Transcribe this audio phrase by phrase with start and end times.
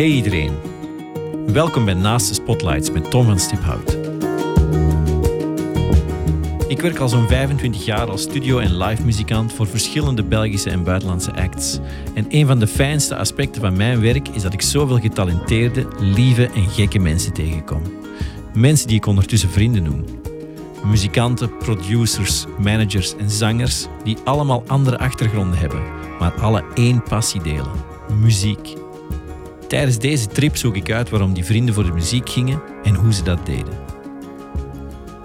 [0.00, 0.52] Hey iedereen.
[1.46, 3.98] Welkom bij Naast de Spotlights met Tom van Stiphout.
[6.68, 10.84] Ik werk al zo'n 25 jaar als studio- en live muzikant voor verschillende Belgische en
[10.84, 11.78] buitenlandse acts.
[12.14, 16.46] En een van de fijnste aspecten van mijn werk is dat ik zoveel getalenteerde, lieve
[16.46, 17.82] en gekke mensen tegenkom.
[18.54, 20.04] Mensen die ik ondertussen vrienden noem.
[20.84, 25.82] Muzikanten, producers, managers en zangers die allemaal andere achtergronden hebben,
[26.18, 27.72] maar alle één passie delen:
[28.20, 28.79] muziek.
[29.70, 33.12] Tijdens deze trip zoek ik uit waarom die vrienden voor de muziek gingen en hoe
[33.12, 33.78] ze dat deden.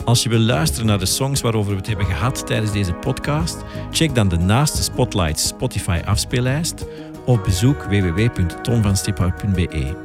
[0.04, 3.64] Als je wil luisteren naar de songs waarover we het hebben gehad tijdens deze podcast,
[3.92, 6.86] check dan de Naaste Spotlights Spotify afspeellijst
[7.26, 9.96] of bezoek www.tomvanstiphout.be.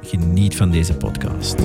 [0.00, 1.56] Geniet van deze podcast.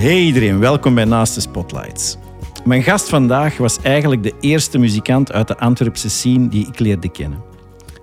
[0.00, 2.16] Hey iedereen, welkom bij Naast de Spotlights.
[2.64, 7.10] Mijn gast vandaag was eigenlijk de eerste muzikant uit de Antwerpse scene die ik leerde
[7.10, 7.42] kennen.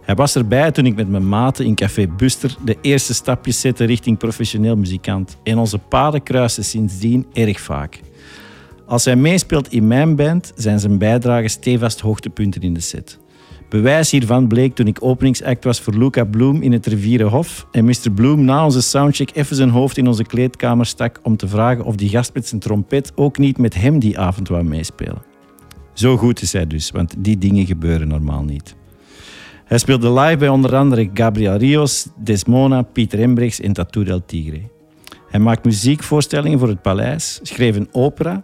[0.02, 3.84] Hij was erbij toen ik met mijn maten in Café Buster de eerste stapjes zette
[3.86, 5.38] richting professioneel muzikant.
[5.44, 8.00] En onze paden kruisen sindsdien erg vaak.
[8.86, 13.20] Als hij meespeelt in mijn band, zijn zijn bijdragen stevast hoogtepunten in de set.
[13.70, 18.12] Bewijs hiervan bleek toen ik openingsact was voor Luca Bloom in het Rivierenhof en Mr.
[18.16, 21.96] Bloom na onze soundcheck even zijn hoofd in onze kleedkamer stak om te vragen of
[21.96, 25.22] die gast met zijn trompet ook niet met hem die avond wou meespelen.
[25.94, 28.76] Zo goed is hij dus, want die dingen gebeuren normaal niet.
[29.66, 34.62] Hij speelde live bij onder andere Gabriel Rios, Desmona, Pieter Embrechts en Tattoo del Tigre.
[35.30, 38.44] Hij maakt muziekvoorstellingen voor het paleis, schreef een opera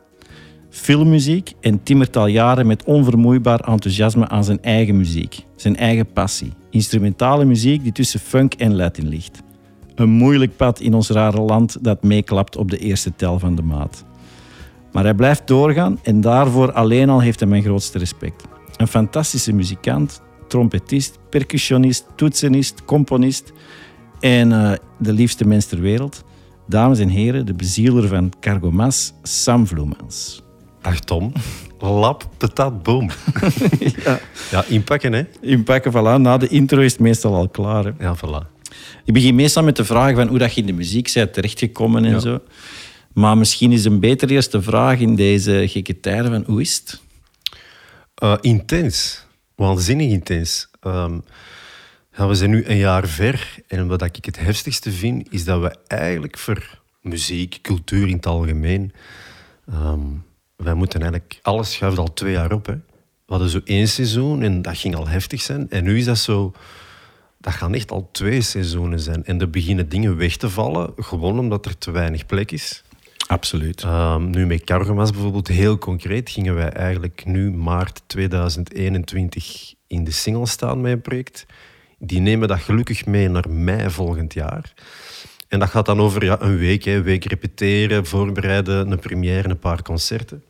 [0.74, 6.54] filmmuziek en timmert al jaren met onvermoeibaar enthousiasme aan zijn eigen muziek, zijn eigen passie.
[6.70, 9.42] Instrumentale muziek die tussen funk en Latin ligt.
[9.96, 13.62] Een moeilijk pad in ons rare land dat meeklapt op de eerste tel van de
[13.62, 14.06] maat.
[14.92, 18.44] Maar hij blijft doorgaan en daarvoor alleen al heeft hij mijn grootste respect.
[18.78, 23.54] Een fantastische muzikant, trompetist, percussionist, toetsenist, componist
[24.20, 26.24] en uh, de liefste mens ter wereld.
[26.68, 30.43] Dames en heren, de bezieler van Cargomas, Sam Vloemans.
[30.84, 31.32] Ach Tom,
[31.80, 33.10] lap, patat, boom.
[34.06, 34.20] ja.
[34.52, 35.24] ja, inpakken hè.
[35.42, 36.22] Inpakken, voilà.
[36.22, 37.84] Na de intro is het meestal al klaar.
[37.84, 37.92] Hè.
[38.00, 38.52] Ja, voilà.
[39.06, 42.06] Ik begin meestal met de vraag van hoe dat je in de muziek bent terechtgekomen
[42.06, 42.20] en ja.
[42.20, 42.40] zo.
[43.14, 47.02] Maar misschien is een beter eerste vraag in deze gekke tijden van hoe is het?
[48.24, 49.26] Uh, intens.
[49.56, 50.70] Waanzinnig intens.
[50.82, 51.24] Um,
[52.18, 55.62] ja, we zijn nu een jaar ver en wat ik het heftigste vind, is dat
[55.62, 58.94] we eigenlijk voor muziek, cultuur in het algemeen...
[59.70, 60.24] Um,
[60.56, 61.40] wij moeten eigenlijk...
[61.42, 62.66] Alles schuift al twee jaar op.
[62.66, 62.74] Hè.
[63.26, 65.70] We hadden zo één seizoen en dat ging al heftig zijn.
[65.70, 66.52] En nu is dat zo...
[67.40, 69.26] Dat gaan echt al twee seizoenen zijn.
[69.26, 72.84] En er beginnen dingen weg te vallen, gewoon omdat er te weinig plek is.
[73.28, 73.84] Absoluut.
[73.84, 80.12] Um, nu met Cargomas bijvoorbeeld, heel concreet, gingen wij eigenlijk nu maart 2021 in de
[80.12, 81.46] single staan met een project.
[82.00, 84.74] Die nemen dat gelukkig mee naar mei volgend jaar.
[85.54, 89.60] En dat gaat dan over ja, een week, een week repeteren, voorbereiden, een première, een
[89.60, 90.44] paar concerten.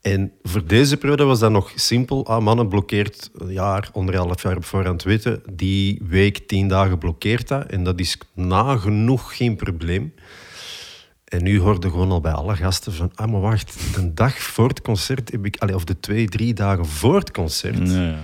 [0.00, 2.26] En voor deze periode was dat nog simpel.
[2.26, 5.42] Ah, mannen blokkeert een jaar, anderhalf jaar op voorhand weten.
[5.50, 7.66] Die week, tien dagen blokkeert dat.
[7.66, 10.14] En dat is nagenoeg geen probleem.
[11.24, 13.10] En nu hoorde gewoon al bij alle gasten van...
[13.14, 15.70] Ah, maar wacht, de dag voor het concert heb ik...
[15.74, 17.78] of de twee, drie dagen voor het concert...
[17.78, 18.14] Nee.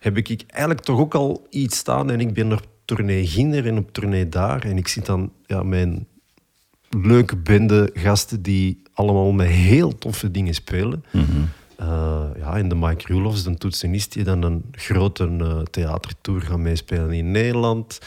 [0.00, 2.10] heb ik eigenlijk toch ook al iets staan.
[2.10, 4.64] En ik ben op tournee Ginder en op tournee daar.
[4.64, 6.06] En ik zit dan ja, mijn
[6.90, 11.04] leuke bende gasten die allemaal met heel toffe dingen spelen.
[11.10, 11.48] Mm -hmm.
[11.80, 16.58] uh, ja, in de Mike Rulofs, de toetsenist, die dan een grote uh, theatertour gaat
[16.58, 17.98] meespelen in Nederland.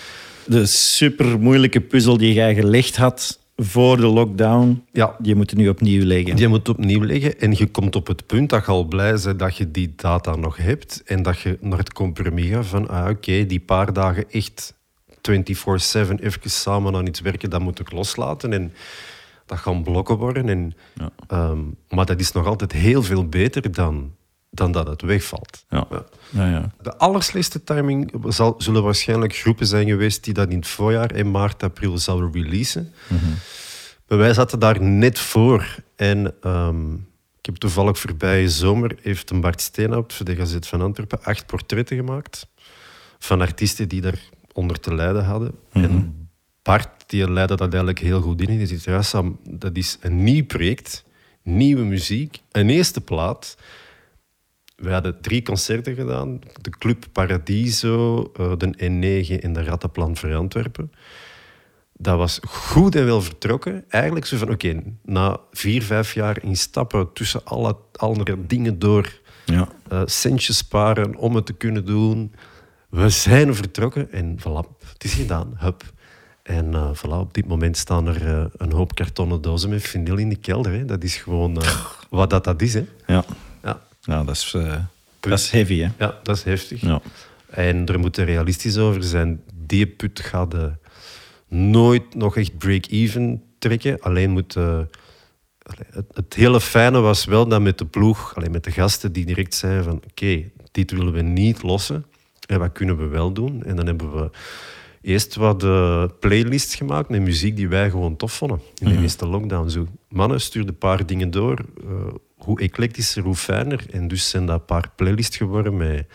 [0.46, 5.16] De super moeilijke puzzel die jij gelegd had voor de lockdown, ja.
[5.20, 6.36] die moet nu opnieuw leggen.
[6.36, 9.40] Die moet opnieuw leggen en je komt op het punt dat je al blij bent
[9.40, 13.10] dat je die data nog hebt en dat je naar het compromis gaat van, ah,
[13.10, 14.74] oké, die paar dagen echt
[15.10, 15.12] 24-7
[16.20, 18.54] even samen aan iets werken, dat moet ik loslaten.
[18.54, 18.74] En
[19.46, 20.50] dat gaan blokken worden.
[20.50, 21.50] En, ja.
[21.50, 24.16] um, maar dat is nog altijd heel veel beter dan,
[24.50, 25.66] dan dat het wegvalt.
[25.70, 25.88] Ja.
[25.90, 26.06] Ja.
[26.30, 31.16] Ja, De allerslechtste timing zal, zullen waarschijnlijk groepen zijn geweest die dat in het voorjaar,
[31.16, 32.94] in maart, april, zouden releasen.
[33.08, 33.34] Mm -hmm.
[34.08, 35.76] Maar wij zaten daar net voor.
[35.96, 37.08] En um,
[37.40, 41.46] ik heb toevallig voorbije zomer heeft een Bart Steenhout voor de Gazet van Antwerpen acht
[41.46, 42.48] portretten gemaakt
[43.20, 44.20] van artiesten die daar
[44.54, 45.52] onder te lijden hadden.
[45.74, 45.84] Mm -hmm.
[45.84, 46.30] En
[46.62, 48.58] Bart die leidde dat eigenlijk heel goed in.
[48.58, 51.04] Die zegt, ja Sam, dat is een nieuw project,
[51.44, 53.58] nieuwe muziek, een eerste plaat.
[54.76, 56.40] We hadden drie concerten gedaan.
[56.62, 60.92] De Club Paradiso, de N9 en de Rattenplan voor Antwerpen.
[61.98, 63.86] dat was goed en wel vertrokken.
[63.90, 69.20] Eigenlijk zo van, oké, na vier, vijf jaar in stappen tussen alle andere dingen door,
[69.46, 69.68] Ja.
[69.88, 72.34] eh, centjes sparen om het te kunnen doen.
[72.90, 75.54] We zijn vertrokken en voilà, het is gedaan.
[75.58, 75.84] Hup.
[76.44, 80.18] En eh, voilà, op dit moment staan er eh, een hoop kartonnen dozen met vinyl
[80.18, 80.72] in de kelder.
[80.72, 80.86] Hè.
[80.86, 82.74] Dat is gewoon eh, wat dat, dat is.
[82.74, 82.86] Hè.
[83.08, 83.26] Ja.
[84.06, 84.76] Nou, dat is, eh,
[85.20, 85.90] dat is heavy, hè?
[85.98, 86.82] ja, dat is heftig.
[86.82, 87.02] Ja.
[87.50, 89.42] En er moet er realistisch over zijn.
[89.54, 90.66] Die put gaat eh,
[91.48, 94.00] nooit nog echt break-even trekken.
[94.00, 94.56] Alleen moet...
[94.56, 94.80] eh,
[95.90, 99.26] het, het hele fijne was wel dat met de ploeg, alleen met de gasten die
[99.26, 102.06] direct zeiden van oké, dit willen we niet lossen.
[102.48, 103.64] En wat kunnen we wel doen?
[103.64, 104.30] En dan hebben we
[105.02, 105.58] eerst wat
[106.20, 108.62] playlists gemaakt met muziek die wij gewoon tof vonden.
[108.78, 109.70] In de eerste lockdown.
[109.70, 111.66] Zo, mannen, stuur een paar dingen door.
[112.46, 113.86] Hoe eclectischer, hoe fijner.
[113.92, 116.06] En dus zijn dat een paar playlists geworden met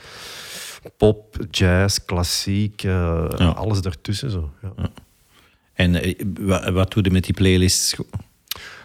[0.96, 3.48] pop, jazz, klassiek, eh, Ja.
[3.48, 4.30] alles daartussen.
[4.30, 4.50] Zo.
[4.62, 4.90] Ja.
[5.72, 7.94] En eh, wa- wat doe je met die playlists?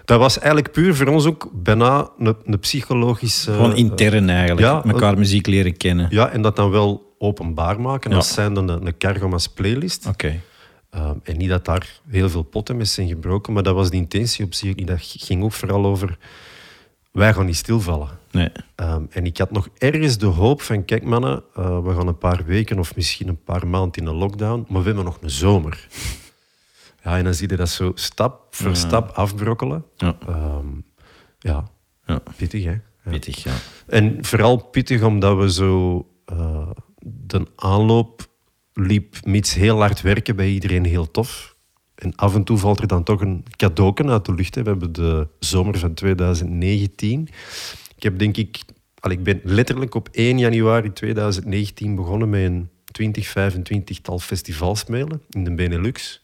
[0.06, 3.52] Dat was eigenlijk puur voor ons ook bijna een, een psychologische...
[3.52, 4.68] Gewoon intern eigenlijk.
[4.68, 6.08] ja, elkaar muziek leren kennen.
[6.10, 8.10] Ja, en dat dan wel openbaar maken.
[8.12, 8.16] Ja.
[8.16, 10.06] als zijn dan een, een Cargomas playlist.
[10.08, 10.40] Oké.
[10.96, 13.96] Um, en niet dat daar heel veel potten mee zijn gebroken, maar dat was de
[13.96, 14.76] intentie op zich.
[14.76, 16.18] Dat ging ook vooral over,
[17.16, 18.10] wij gaan niet stilvallen.
[18.32, 18.50] Nee.
[18.76, 22.18] Um, en ik had nog ergens de hoop van, kijk mannen, uh, we gaan een
[22.18, 25.30] paar weken of misschien een paar maanden in een lockdown, maar we hebben nog een
[25.30, 25.88] zomer.
[27.04, 28.74] Ja, en dan zie je dat zo stap voor Ja.
[28.76, 29.86] stap afbrokkelen.
[29.96, 30.18] Ja.
[30.30, 30.84] Um,
[31.40, 31.68] ja,
[32.06, 32.22] Ja.
[32.38, 32.72] pittig hè.
[32.72, 33.12] Ja.
[33.12, 33.54] Pittig, ja.
[33.88, 36.70] En vooral pittig omdat we zo eh,
[37.00, 38.28] de aanloop
[38.74, 41.55] liep mits heel hard werken bij iedereen heel tof.
[41.96, 44.56] En af en toe valt er dan toch een cadeauken uit de lucht.
[44.56, 44.64] Hè.
[44.64, 47.28] We hebben de zomer van 2019.
[47.96, 48.60] Ik heb denk ik...
[49.00, 55.22] al, ik ben letterlijk op 1 januari 2019 begonnen met een 20, 25-tal festivals spelen
[55.30, 56.22] in de Benelux.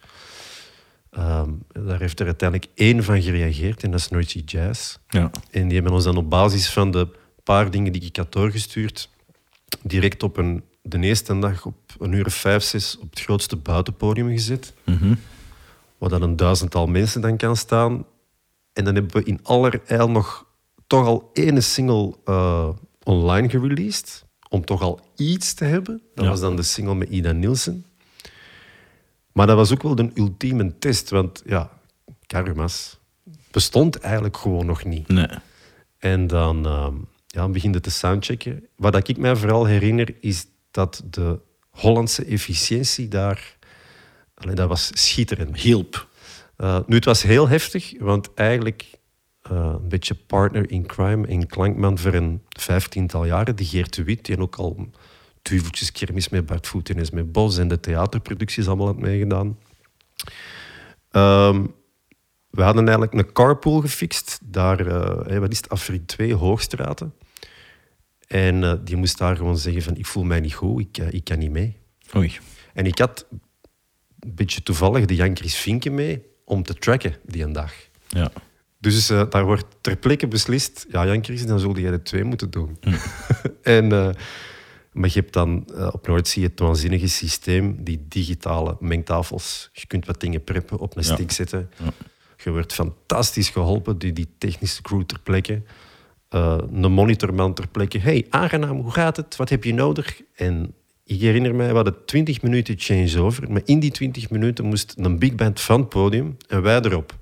[1.12, 1.50] Ehm,
[1.86, 4.98] daar heeft er uiteindelijk één van gereageerd en dat is Noisy Jazz.
[5.08, 5.32] Ja.
[5.52, 7.08] En die hebben ons dan op basis van de
[7.44, 9.10] paar dingen die ik had doorgestuurd,
[9.82, 13.56] direct op een, de eerste dag op een uur of vijf, zes op het grootste
[13.56, 14.74] buitenpodium gezet.
[14.84, 15.14] Mhm.
[16.02, 18.06] Waar dan een duizendtal mensen dan kan staan.
[18.74, 20.46] En dan hebben we in allerijl nog
[20.88, 22.70] toch al één single eh,
[23.04, 24.26] online gereleased.
[24.50, 26.02] Om toch al iets te hebben.
[26.16, 26.32] Dat Ja.
[26.32, 27.86] was dan de single met Ida Nielsen.
[29.32, 31.10] Maar dat was ook wel de ultieme test.
[31.10, 31.70] Want ja,
[32.26, 33.00] Karmas
[33.52, 35.08] bestond eigenlijk gewoon nog niet.
[35.08, 35.28] Nee.
[35.98, 36.96] En dan ehm
[37.28, 38.68] ja, begin je te soundchecken.
[38.76, 41.40] Wat ik mij vooral herinner, is dat de
[41.70, 43.60] Hollandse efficiëntie daar...
[44.42, 45.60] Allee, dat was schitterend.
[45.60, 46.10] Hielp.
[46.58, 49.00] Uh, nu, het was heel heftig, want eigenlijk
[49.52, 54.04] uh, een beetje partner in crime en klankman voor een vijftiental jaren, die Geert de
[54.04, 54.90] Wit, die ook al
[55.42, 59.58] duveltjes kermis met Bart Voeten is met Bos en de theaterproducties allemaal had meegedaan.
[61.12, 61.74] Um,
[62.50, 67.14] we hadden eigenlijk een carpool gefixt, daar, uh, wat is het, Afrit 2, Hoogstraten.
[68.28, 71.24] En uh, die moest daar gewoon zeggen van, ik voel mij niet goed, ik, ik
[71.24, 71.78] kan niet mee.
[72.16, 72.38] Oei.
[72.74, 73.26] En ik had
[74.22, 77.74] een beetje toevallig de Jan Chris Vinken mee om te tracken die een dag.
[78.08, 78.32] Ja.
[78.80, 82.24] Dus uh, daar wordt ter plekke beslist, ja Jan Chris, dan zul jij de twee
[82.24, 82.78] moeten doen.
[82.82, 82.94] Mm.
[83.62, 84.10] en, uh,
[84.92, 89.70] maar je hebt dan uh, op Noordzee het waanzinnige systeem, die digitale mengtafels.
[89.74, 91.14] Je kunt wat dingen preppen, op een Ja.
[91.14, 91.70] stick zetten.
[91.84, 91.92] Ja.
[92.44, 95.62] Je wordt fantastisch geholpen door die technische crew ter plekke.
[96.30, 97.98] Een monitorman ter plekke.
[98.00, 99.36] hey, aangenaam, hoe gaat het?
[99.36, 100.22] Wat heb je nodig?
[100.36, 103.52] En ik herinner mij, we hadden 20 minuten changeover.
[103.52, 107.20] Maar in die 20 minuten moest een big band van het podium en wij erop.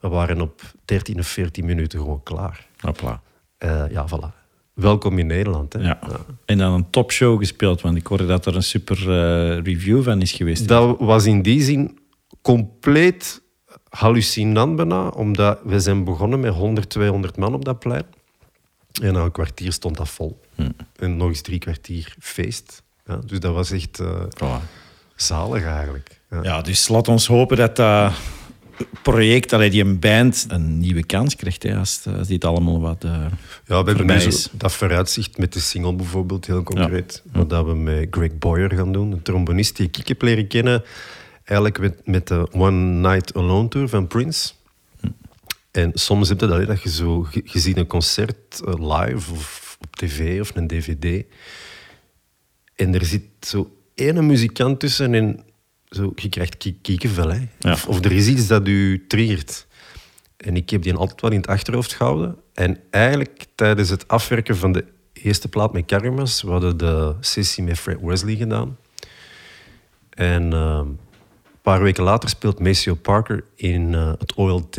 [0.00, 2.66] We waren op 13 of 14 minuten gewoon klaar.
[2.80, 3.22] Hopla.
[3.58, 4.46] Uh, ja, voilà.
[4.74, 5.72] Welkom in Nederland.
[5.72, 5.80] Hè?
[5.80, 5.98] Ja.
[6.08, 6.20] ja.
[6.44, 10.20] En dan een topshow gespeeld, want ik hoorde dat er een super uh, review van
[10.20, 10.68] is geweest.
[10.68, 11.98] Dat was in die zin
[12.42, 13.42] compleet
[13.88, 18.04] hallucinant bijna, omdat we zijn begonnen met 100, 200 man op dat plein.
[19.02, 20.40] En na een kwartier stond dat vol.
[20.54, 20.70] Hm.
[20.96, 22.82] En nog eens drie kwartier feest.
[23.06, 24.62] Ja, dus dat was echt uh, voilà.
[25.16, 26.20] zalig eigenlijk.
[26.30, 26.42] Ja.
[26.42, 26.62] ja.
[26.62, 28.12] dus laat ons hopen dat dat
[29.02, 33.04] project, allee, die een band, een nieuwe kans krijgt hè, als, als dit allemaal wat
[33.04, 33.26] uh,
[33.66, 37.22] Ja, we hebben nu zo, dat vooruitzicht met de single bijvoorbeeld, heel concreet.
[37.32, 37.44] Ja.
[37.44, 40.82] Wat we met Greg Boyer gaan doen, een trombonist die ik heb leren kennen,
[41.44, 44.52] eigenlijk met, met de One Night Alone Tour van Prince.
[45.70, 49.96] En soms heb je dat, dat je zo gezien een concert uh, live of op
[49.96, 51.24] tv of een dvd.
[52.74, 55.44] En er zit zo ene muzikant tussen en
[55.88, 57.28] zo, je krijgt kiekenvel.
[57.28, 57.40] Hè?
[57.58, 57.72] Ja.
[57.72, 59.66] Of, of, er is iets dat u triggert.
[60.36, 62.36] En ik heb die altijd wel in het achterhoofd gehouden.
[62.54, 67.64] En eigenlijk tijdens het afwerken van de eerste plaat met Karmas, we hadden de sessie
[67.64, 68.76] met Fred Wesley gedaan.
[70.10, 70.98] En uh, een
[71.62, 74.76] paar weken later speelt Maceo Parker in uh, het OLT.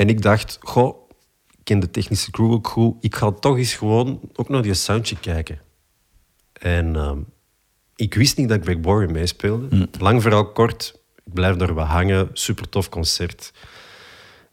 [0.00, 1.10] En ik dacht, goh,
[1.50, 2.96] ik ken de technische crew ook goed.
[3.00, 5.58] Ik ga toch eens gewoon ook naar die soundje kijken.
[6.52, 7.12] En uh,
[7.96, 9.76] ik wist niet dat Greg Bory meespeelde.
[9.76, 9.86] Mm.
[9.98, 12.28] Lang vooral kort, ik blijf daar wat hangen.
[12.32, 13.52] Super tof concert.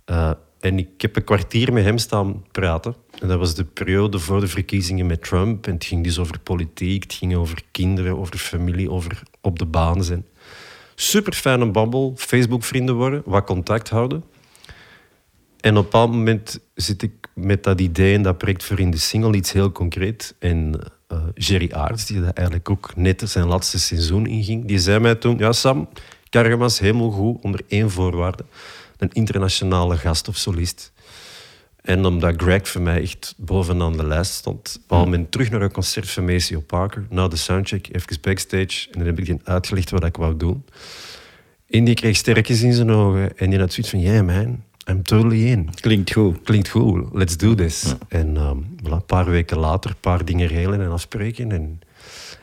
[0.05, 2.95] Uh, en ik heb een kwartier met hem staan praten.
[3.19, 5.67] En dat was de periode voor de verkiezingen met Trump.
[5.67, 9.65] En het ging dus over politiek, het ging over kinderen, over familie, over op de
[9.65, 10.25] baan zijn.
[10.95, 14.23] Super fijne babbel, Facebook-vrienden worden, wat contact houden.
[15.67, 18.91] En op een bepaald moment zit ik met dat idee en dat project voor in
[18.91, 20.35] de single iets heel concreet.
[20.39, 20.79] En
[21.11, 25.15] uh, Jerry Aarts, die dat eigenlijk ook net zijn laatste seizoen inging, die zei mij
[25.15, 25.89] toen: Ja, Sam,
[26.29, 28.45] Cargamas helemaal goed onder één voorwaarde
[28.97, 30.91] een internationale gast of solist.
[31.81, 35.71] En omdat Greg voor mij echt bovenaan de lijst stond, kwam men terug naar een
[35.71, 38.87] concert van Maceo Parker, na de soundcheck, even backstage.
[38.91, 40.65] En dan heb ik uitgelegd wat ik wou doen.
[41.69, 43.37] En die kreeg sterkjes in zijn ogen.
[43.37, 45.69] En die had zoiets van, yeah man, I'm totally in.
[45.75, 46.41] Klinkt goed.
[46.43, 47.95] Klinkt goed, let's do this.
[48.07, 51.51] En um, voilà, een paar weken later, een paar dingen regelen en afspreken.
[51.51, 51.79] En,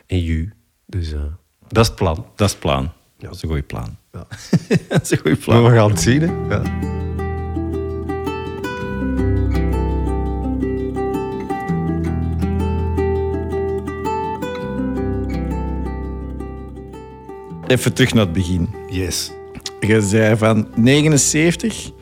[0.05, 0.51] en you.
[0.85, 1.21] Dus uh,
[1.67, 2.25] dat is het plan.
[2.35, 2.91] Dat is het plan.
[3.17, 3.27] Ja.
[3.27, 3.97] Dat is een goed plan.
[4.11, 4.27] Ja.
[4.89, 5.61] dat is een goed plan.
[5.61, 6.21] Maar we gaan het zien.
[6.21, 6.55] Hè?
[6.55, 6.61] Ja.
[17.67, 18.69] Even terug naar het begin.
[18.89, 19.31] Yes.
[19.79, 21.93] Je zei van 79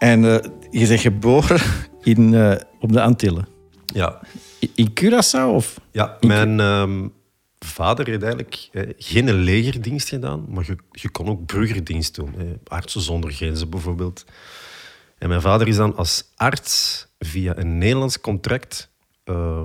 [0.00, 0.38] en uh,
[0.70, 1.60] je bent geboren
[2.02, 3.48] in, uh, op de Antillen.
[3.86, 4.20] Ja.
[4.74, 5.54] In Curaçao?
[5.54, 5.80] Of?
[5.92, 7.12] Ja, mijn um,
[7.58, 12.34] vader heeft eigenlijk eh, geen legerdienst gedaan, maar je, je kon ook burgerdienst doen.
[12.38, 14.24] Eh, artsen zonder grenzen bijvoorbeeld.
[15.18, 18.90] En mijn vader is dan als arts via een Nederlands contract
[19.24, 19.62] uh,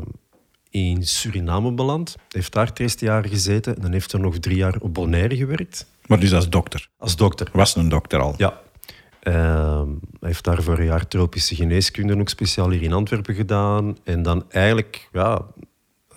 [0.70, 2.16] in Suriname beland.
[2.30, 5.36] Heeft daar het eerste jaar gezeten en dan heeft hij nog drie jaar op Bonaire
[5.36, 5.86] gewerkt.
[6.06, 6.90] Maar dus als dokter?
[6.98, 7.50] Als dokter.
[7.54, 8.34] Was een dokter al?
[8.38, 8.62] Ja.
[9.28, 9.82] Uh,
[10.20, 13.98] hij heeft daar voor een jaar tropische geneeskunde ook speciaal hier in Antwerpen gedaan.
[14.04, 15.42] En dan eigenlijk ja,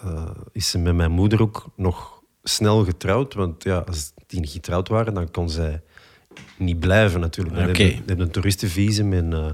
[0.04, 3.34] uh, is ze met mijn moeder ook nog snel getrouwd.
[3.34, 5.80] Want ja, als die niet getrouwd waren, dan kon zij
[6.56, 7.56] niet blijven natuurlijk.
[7.56, 8.02] Dan okay.
[8.06, 9.30] hebben een toeristenvisum en...
[9.32, 9.46] Uh,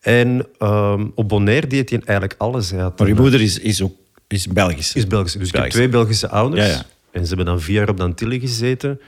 [0.00, 2.70] en um, op Bonaire deed hij eigenlijk alles.
[2.70, 3.92] Hij maar je moeder is, is ook
[4.30, 4.94] is Belgisch?
[4.94, 5.32] Is Belgisch.
[5.32, 5.50] Dus Belgisch.
[5.50, 6.66] ik heb twee Belgische ouders.
[6.66, 6.82] Ja, ja.
[7.10, 9.00] En ze hebben dan vier jaar op de Antilles gezeten.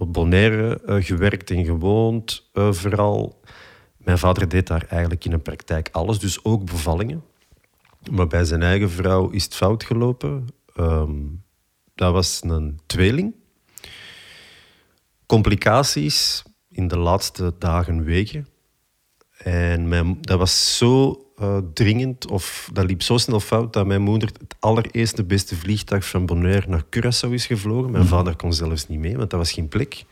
[0.00, 3.40] Op Bonaire uh, gewerkt en gewoond, uh, vooral.
[3.96, 7.24] Mijn vader deed daar eigenlijk in de praktijk alles, dus ook bevallingen.
[8.10, 10.46] Maar bij zijn eigen vrouw is het fout gelopen.
[10.76, 11.44] Um,
[11.94, 13.34] dat was een tweeling.
[15.26, 18.48] Complicaties in de laatste dagen, weken.
[19.38, 24.28] En dat was zo uh, dringend, of dat liep zo snel fout, dat mijn moeder
[24.38, 27.90] het allereerste beste vliegtuig van Bonaire naar Curaçao is gevlogen.
[27.90, 28.08] Mijn mm.
[28.08, 30.04] vader kon zelfs niet mee, want dat was geen plek.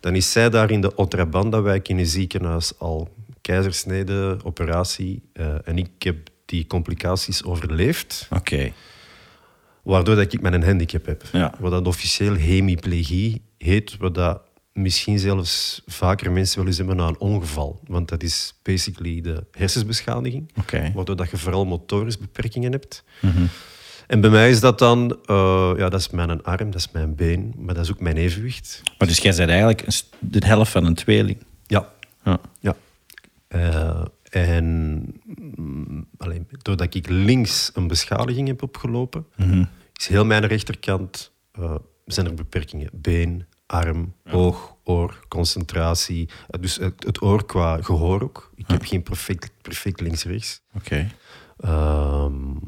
[0.00, 3.08] Dan is zij daar in de Otrabanda-wijk in een ziekenhuis al
[3.40, 5.22] keizersnede, operatie.
[5.32, 8.28] Uh, en ik heb die complicaties overleeft.
[8.30, 8.72] Oké.
[9.82, 11.22] Waardoor dat ik met een handicap heb.
[11.32, 11.54] Ja.
[11.58, 14.40] Wat dat officieel hemiplegie heet, wat dat
[14.72, 17.80] misschien zelfs vaker mensen wel eens hebben na een ongeval.
[17.86, 20.52] Want dat is basically de hersensbeschadiging.
[20.58, 20.92] Okay.
[20.94, 23.04] Waardoor dat je vooral motorische beperkingen hebt.
[23.20, 23.48] Mm -hmm.
[24.06, 27.14] En bij mij is dat dan, uh, ja, dat is mijn arm, dat is mijn
[27.14, 28.82] been, maar dat is ook mijn evenwicht.
[28.98, 29.86] Maar dus jij bent eigenlijk
[30.18, 31.38] de helft van een tweeling?
[31.66, 31.92] Ja.
[32.24, 32.40] Ja.
[32.60, 32.76] ja.
[33.48, 35.20] Uh, en
[36.16, 39.68] alleen, doordat ik links een beschadiging heb opgelopen, mm -hmm.
[39.96, 41.74] is heel mijn rechterkant uh,
[42.06, 42.88] zijn er beperkingen.
[42.92, 44.32] Been, arm, ja.
[44.32, 46.28] oog, oor, concentratie.
[46.60, 48.50] Dus het, het, oor qua gehoor ook.
[48.54, 50.60] Ik heb geen perfect, perfect links-rechts.
[50.74, 51.08] Oké.
[51.58, 52.24] Okay.
[52.24, 52.58] Um,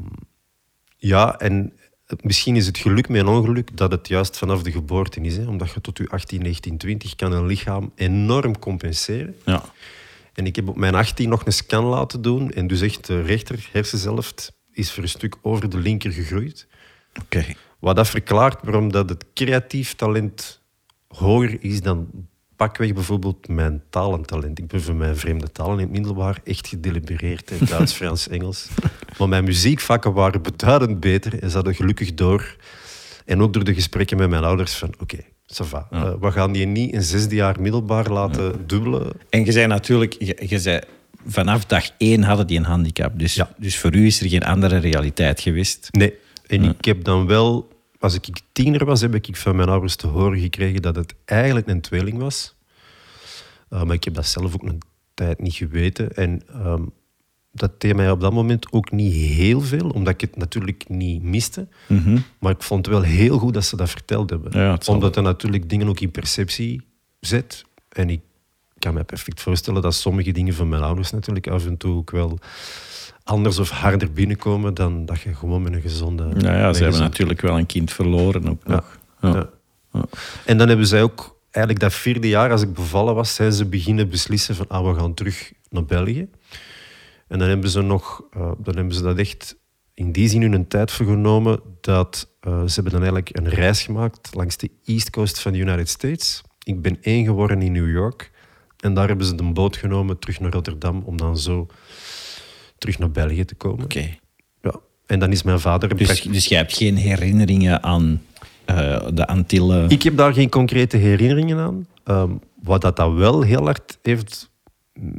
[0.97, 1.73] ja, en
[2.21, 5.37] misschien is het geluk met een ongeluk dat het juist vanaf de geboorte is.
[5.37, 5.47] Hè?
[5.47, 9.37] Omdat je tot je 18, 19, 20 kan een lichaam enorm compenseren.
[9.44, 9.64] Ja.
[10.35, 12.50] En ik heb op mijn 18 nog een scan laten doen.
[12.50, 16.66] En dus echt de rechter hersenzelft is voor een stuk over de linker gegroeid.
[17.25, 17.56] Okay.
[17.78, 20.62] Wat dat verklaart waarom dat het creatief talent
[21.12, 22.09] hoger is dan
[22.57, 24.59] pakweg bijvoorbeeld mijn talentalent.
[24.59, 27.50] Ik ben voor mijn vreemde talen in het middelbaar echt gedelibereerd.
[27.50, 27.66] Hè?
[27.66, 28.69] Duits, Frans, Engels.
[29.19, 31.42] Maar mijn muziekvakken waren beduidend beter.
[31.42, 32.57] En ze hadden gelukkig door.
[33.25, 34.88] En ook door de gesprekken met mijn ouders van...
[34.88, 35.87] Oké, okay, ça va.
[35.90, 36.04] Ja.
[36.04, 38.52] Uh, we gaan die niet in zesde jaar middelbaar laten ja.
[38.66, 39.12] dubbelen.
[39.31, 40.16] En je zei natuurlijk...
[40.19, 40.81] Je, je zei,
[41.26, 43.19] vanaf dag één hadden die een handicap.
[43.19, 43.54] Dus, ja.
[43.57, 45.88] dus voor u is er geen andere realiteit geweest?
[45.90, 46.14] Nee.
[46.47, 47.71] En ik heb dan wel...
[48.02, 51.68] Als ik tiener was, heb ik van mijn ouders te horen gekregen dat het eigenlijk
[51.68, 52.54] een tweeling was.
[53.71, 54.82] Uh, maar ik heb dat zelf ook een
[55.14, 56.16] tijd niet geweten.
[56.16, 56.92] En um,
[57.52, 61.23] dat deed mij op dat moment ook niet heel veel, omdat ik het natuurlijk niet
[61.23, 61.68] miste.
[61.88, 62.18] Mhm.
[62.38, 64.61] Maar ik vond het wel heel goed dat ze dat verteld hebben.
[64.61, 66.82] Ja, omdat er natuurlijk dingen ook in perceptie
[67.21, 67.64] zet.
[67.88, 68.21] En ik
[68.78, 72.11] kan me perfect voorstellen dat sommige dingen van mijn ouders natuurlijk af en toe ook
[72.11, 72.38] wel
[73.25, 76.25] anders of harder binnenkomen dan dat je gewoon met een gezonde...
[76.25, 78.99] Nou ja, een ze hebben natuurlijk wel een kind verloren ook nog.
[79.21, 79.50] Ja.
[79.93, 80.05] Ja.
[80.45, 83.67] En dan hebben zij ook, eigenlijk dat vierde jaar, als ik bevallen was, zijn ze
[83.67, 86.29] beginnen beslissen van, ah, we gaan terug naar België.
[87.29, 89.57] En dan hebben ze nog, eh, dan hebben ze dat echt
[89.95, 93.83] in die zin hun tijd voor genomen, dat eh, ze hebben dan eigenlijk een reis
[93.83, 96.43] gemaakt langs de east coast van de United States.
[96.62, 98.31] Ik ben één geworden in New York.
[98.81, 101.67] En daar hebben ze de boot genomen terug naar Rotterdam, om dan zo
[102.83, 103.85] terug naar België te komen.
[103.85, 104.17] Oké.
[104.62, 104.75] Ja.
[105.07, 105.97] En dan is mijn vader...
[105.97, 108.23] Dus, dus jij hebt geen herinneringen aan
[108.65, 109.91] eh, de Antillen?
[109.91, 111.87] Ik heb daar geen concrete herinneringen aan.
[112.05, 112.31] Ehm,
[112.62, 114.51] wat dat, dat wel heel hard heeft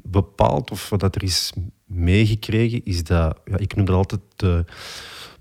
[0.04, 1.54] bepaald, of wat dat er is
[1.86, 4.66] meegekregen, is dat, ja, ik noem dat altijd de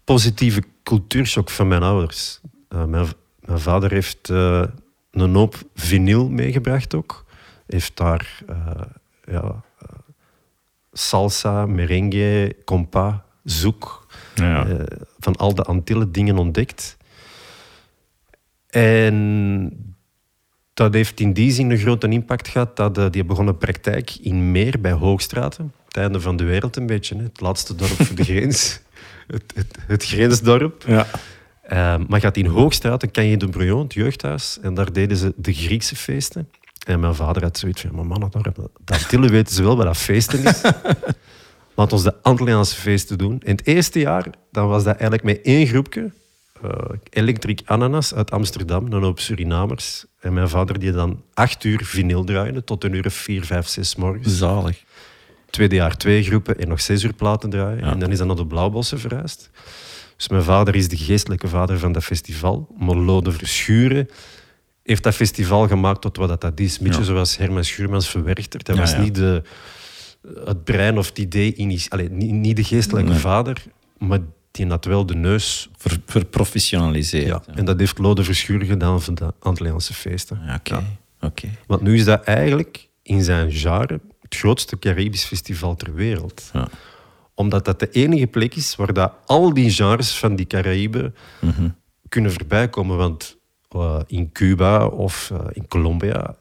[0.04, 2.40] positieve cultuurshock van mijn ouders.
[2.68, 3.06] Eh, mijn,
[3.40, 4.64] mijn vader heeft eh,
[5.10, 7.24] een hoop vinyl meegebracht ook.
[7.66, 8.42] Heeft daar
[9.24, 9.62] ja,
[10.92, 14.66] salsa, merengue, compa, zoek, Ja.
[14.66, 14.74] eh,
[15.18, 16.96] van al de Antillen dingen ontdekt.
[18.70, 19.94] En
[20.74, 24.50] dat heeft in die zin een grote impact gehad dat eh, die begonnen praktijk in
[24.52, 25.72] Meer bij Hoogstraten.
[25.84, 27.22] Het einde van de wereld een beetje, hè.
[27.22, 28.80] het laatste dorp voor de grens.
[29.26, 30.84] Het, het, het grensdorp.
[30.86, 31.06] ja.
[31.62, 35.32] Eh, maar gaat in Hoogstraat, kan je de Brouillon, het jeugdhuis, en daar deden ze
[35.36, 36.48] de Griekse feesten.
[36.86, 39.96] En mijn vader had zoiets van, mannen, daar, de Antillen weten ze wel wat dat
[39.96, 40.60] feesten is.
[41.74, 43.40] Laat ons de Antilliaanse feesten doen.
[43.44, 46.12] In het eerste jaar dan was dat eigenlijk met één groepje.
[46.62, 46.70] eh
[47.10, 50.04] Electric Ananas uit Amsterdam, een hoop Surinamers.
[50.20, 53.66] En mijn vader die dan acht uur vinyl draaide, tot een uur of vier, vijf,
[53.66, 54.38] zes morgens.
[54.38, 54.84] Zalig.
[55.50, 57.78] Tweede jaar twee groepen en nog zes uur platen draaien.
[57.78, 57.92] Ja.
[57.92, 59.50] En dan is dat naar de Blauwbossen verhuisd.
[60.16, 62.68] Dus mijn vader is de geestelijke vader van dat festival.
[62.78, 64.08] Maar Lode Verschuren
[64.82, 66.78] heeft dat festival gemaakt tot wat dat dat is.
[66.78, 67.04] Beetje Ja.
[67.04, 68.52] zoals Herman Schuurmans verwerkt.
[68.66, 69.42] Dat Ja, was niet de,
[70.44, 73.18] het brein of het idee, allee, niet, niet de geestelijke Nee.
[73.20, 73.62] vader,
[73.98, 74.18] maar
[74.50, 75.68] die had wel de neus.
[75.76, 77.26] Ver, verprofessionaliseerd.
[77.26, 77.42] Ja.
[77.54, 80.40] En dat heeft Lode Verschuren gedaan voor de Antilliaanse feesten.
[80.46, 80.82] Ja, Oké.
[81.20, 81.48] Oké.
[81.66, 86.68] Want nu is dat eigenlijk in zijn genre het grootste Caribisch festival ter wereld Ja.
[87.34, 91.68] omdat dat de enige plek is waar dat al die genres van die Caraïben Mhm.
[92.08, 92.96] kunnen voorbijkomen.
[92.96, 93.36] Want
[93.74, 96.36] eh, in Cuba of eh, in Colombia,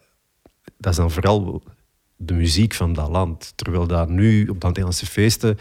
[0.78, 1.62] dat is dan vooral
[2.16, 3.52] de muziek van dat land.
[3.56, 5.58] Terwijl dat nu op de Antilliaanse feesten,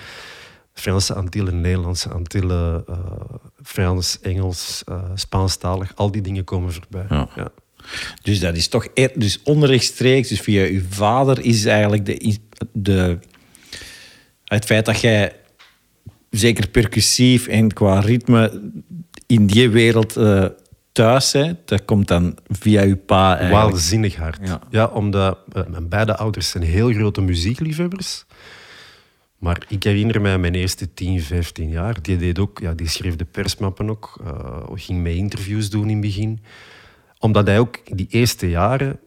[0.74, 2.96] Franse Antillen, Nederlandse Antillen, eh,
[3.64, 4.84] Frans, Engels,
[5.16, 7.06] Spaanstalig, al die dingen komen voorbij.
[7.10, 7.30] Ja.
[7.36, 7.52] Ja.
[8.22, 12.38] Dus dat is toch eer- dus onrechtstreeks, dus via uw vader is eigenlijk de,
[12.74, 13.20] de,
[14.44, 15.36] het feit dat jij
[16.30, 18.72] zeker percussief en qua ritme
[19.26, 20.16] in die wereld
[20.92, 23.70] thuis bent, dat komt dan via uw pa eigenlijk.
[23.70, 24.40] Waanzinnig hard.
[24.48, 24.62] Ja.
[24.70, 24.86] Ja.
[24.86, 28.26] omdat eh, mijn beide ouders zijn heel grote muziekliefhebbers.
[29.38, 32.02] Maar ik herinner mij mijn eerste 10, 15 jaar.
[32.02, 34.22] Die, deed ook, ja, die schreef de persmappen ook.
[34.26, 36.40] eh, ging mee interviews doen in het begin.
[37.20, 39.00] Omdat hij ook die eerste jaren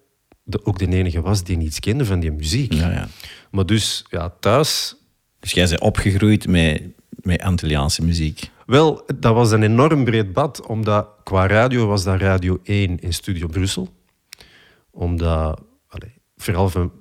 [0.42, 2.72] de, ook de enige was die niets kende van die muziek.
[2.72, 3.08] Ja, ja.
[3.50, 4.94] Maar dus ja, thuis
[5.40, 8.50] Dus jij bent opgegroeid met, met Antilliaanse muziek.
[8.66, 13.12] Wel, dat was een enorm breed bad, omdat qua radio was dat Radio 1 in
[13.14, 13.88] Studio Brussel.
[14.90, 16.92] Omdat, allee, vooral van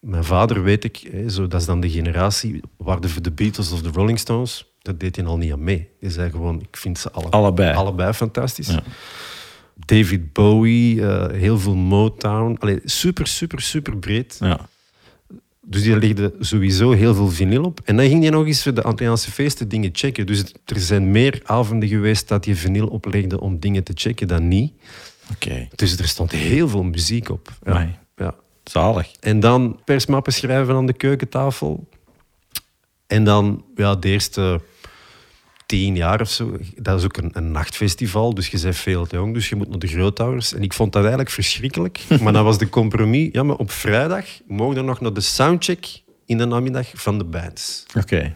[0.00, 3.72] mijn vader weet ik, hè, zo, dat is dan de generatie, waar de, de Beatles
[3.72, 5.88] of de Rolling Stones, dat deed hij al niet aan mee.
[6.00, 7.74] Die zei gewoon, ik vind ze alle, Allebei.
[7.74, 8.68] allebei fantastisch.
[8.68, 8.82] Ja.
[9.74, 12.56] David Bowie, eh, heel veel Motown.
[12.58, 14.36] Allee, super, super, super breed.
[14.40, 14.68] Ja.
[15.62, 17.80] Dus die legde sowieso heel veel vinyl op.
[17.84, 20.26] En dan ging hij nog eens voor de Antilliaanse feesten dingen checken.
[20.26, 24.28] Dus het- er zijn meer avonden geweest dat je vinyl oplegde om dingen te checken
[24.28, 24.72] dan niet.
[25.32, 25.68] Oké.
[25.74, 27.52] Dus er stond heel veel muziek op.
[27.64, 27.70] Ja.
[27.70, 27.98] Amai.
[28.16, 28.34] Ja.
[28.64, 29.12] Zalig.
[29.20, 31.88] En dan persmappen schrijven aan de keukentafel.
[33.06, 34.60] En dan ja, de eerste
[35.70, 36.56] tien jaar of zo.
[36.76, 39.68] Dat is ook een, een nachtfestival, dus je bent veel te jong, dus je moet
[39.68, 40.54] naar de grootouders.
[40.54, 42.00] En ik vond dat eigenlijk verschrikkelijk.
[42.22, 46.02] Maar dan was de compromis, ja, maar op vrijdag mogen we nog naar de soundcheck
[46.26, 47.86] in de namiddag van de bands.
[47.96, 48.34] Oké.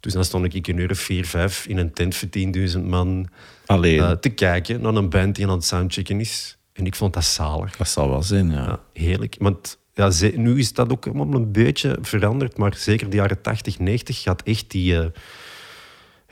[0.00, 2.28] Dus dan stond ik een uur of vier, vijf in een tent voor
[2.76, 3.28] 10.000 man
[3.66, 4.00] Alleen.
[4.00, 6.56] eh, te kijken naar een band die aan het soundchecken is.
[6.72, 7.76] En ik vond dat zalig.
[7.76, 8.64] dat zal wel zijn, ja.
[8.64, 9.36] Ja, heerlijk.
[9.38, 13.78] Want ja, nu is dat ook allemaal een beetje veranderd, maar zeker de jaren 80,
[13.78, 15.06] 90 gaat echt die eh,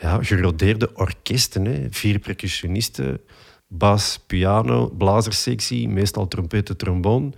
[0.02, 1.86] ja, gerodeerde orkesten, hè.
[1.90, 3.20] vier percussionisten,
[3.66, 7.30] bas, piano, blazerssectie, meestal trompette, trombone.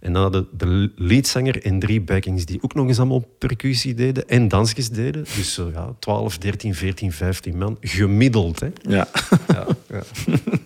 [0.00, 4.28] En dan hadden de leadzanger en drie backings die ook nog eens allemaal percussie deden
[4.28, 5.24] en dansjes deden.
[5.36, 7.76] Dus zo, ja, 12, 13, 14, 15 man.
[7.80, 8.68] Gemiddeld, hè.
[8.82, 9.08] Ja,
[9.48, 10.02] Ja, ja.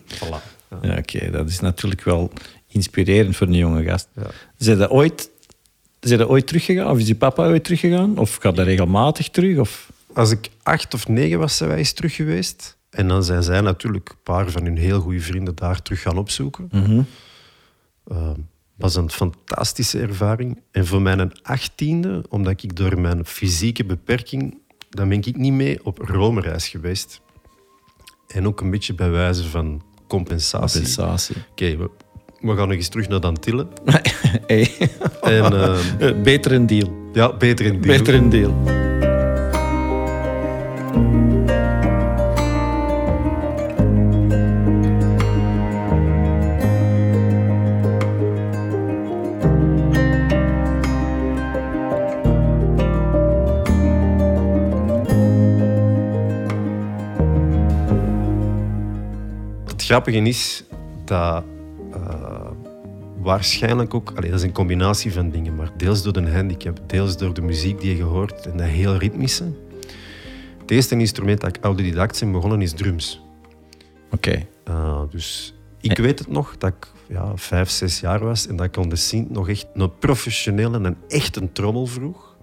[0.07, 0.53] voilà.
[0.69, 0.77] Ja.
[0.81, 1.31] ja oké.
[1.31, 2.31] Dat is natuurlijk wel
[2.67, 4.07] inspirerend voor een jonge gast.
[4.15, 4.29] Ja.
[4.57, 5.29] Zijn dat ooit,
[5.99, 6.91] zijn dat ooit teruggegaan?
[6.91, 8.17] Of is je papa ooit teruggegaan?
[8.17, 9.57] Of gaat dat regelmatig terug?
[9.57, 9.93] Of...
[10.15, 12.77] Als ik acht of negen was, zijn wij eens terug geweest.
[12.89, 16.17] En dan zijn zij natuurlijk een paar van hun heel goede vrienden daar terug gaan
[16.17, 16.69] opzoeken.
[18.11, 18.29] Uh,
[18.75, 20.61] was een fantastische ervaring.
[20.71, 24.57] En voor mijn achttiende, omdat ik door mijn fysieke beperking,
[24.89, 27.21] dan ben ik niet mee op Rome-reis geweest.
[28.27, 30.75] En ook een beetje bij wijze van compensatie.
[30.81, 31.35] Compensatie.
[31.51, 31.89] Oké, we,
[32.39, 33.67] we gaan nog eens terug naar Dantille.
[34.47, 34.71] hey.
[35.21, 37.09] En eh, Eh, Beter een deal.
[37.13, 37.91] ja, beter in die.
[37.97, 38.53] Beter een deal.
[59.95, 60.63] Grappige is
[61.05, 61.43] dat
[61.93, 62.51] eh,
[63.21, 67.17] waarschijnlijk ook, allee, dat is een combinatie van dingen, maar deels door de handicap, deels
[67.17, 69.43] door de muziek die je hoort en dat heel ritmische.
[70.57, 73.21] Het eerste instrument dat ik autodidact ben begonnen is drums.
[74.11, 74.45] Oké.
[74.69, 78.65] Uh, dus ik weet het nog dat ik ja, vijf, zes jaar was en dat
[78.65, 82.37] ik aan de Sint nog echt een professionele en echt een trommel vroeg.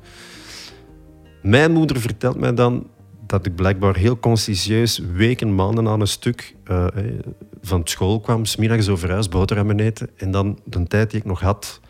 [1.43, 2.87] Mijn moeder vertelt mij dan
[3.27, 6.87] dat ik blijkbaar heel consciëntieus weken, maanden aan een stuk uh,
[7.63, 11.41] van school kwam, smiddags over huis, boterhammen eten en dan de tijd die ik nog
[11.41, 11.81] had,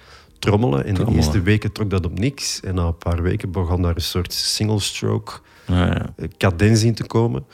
[0.43, 0.85] trommelen.
[0.85, 1.21] En Trommelen.
[1.21, 2.61] de eerste weken trok dat op niks.
[2.61, 5.33] En na een paar weken begon daar een soort single stroke
[5.67, 6.13] ja.
[6.17, 7.47] eh, cadens in te komen.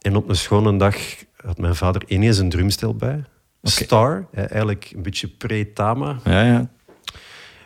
[0.00, 0.96] En op een schone dag
[1.36, 3.24] had mijn vader ineens een drumstel bij.
[3.62, 6.18] Star, eh, eigenlijk een beetje pre-Tama.
[6.24, 6.70] Ja, ja.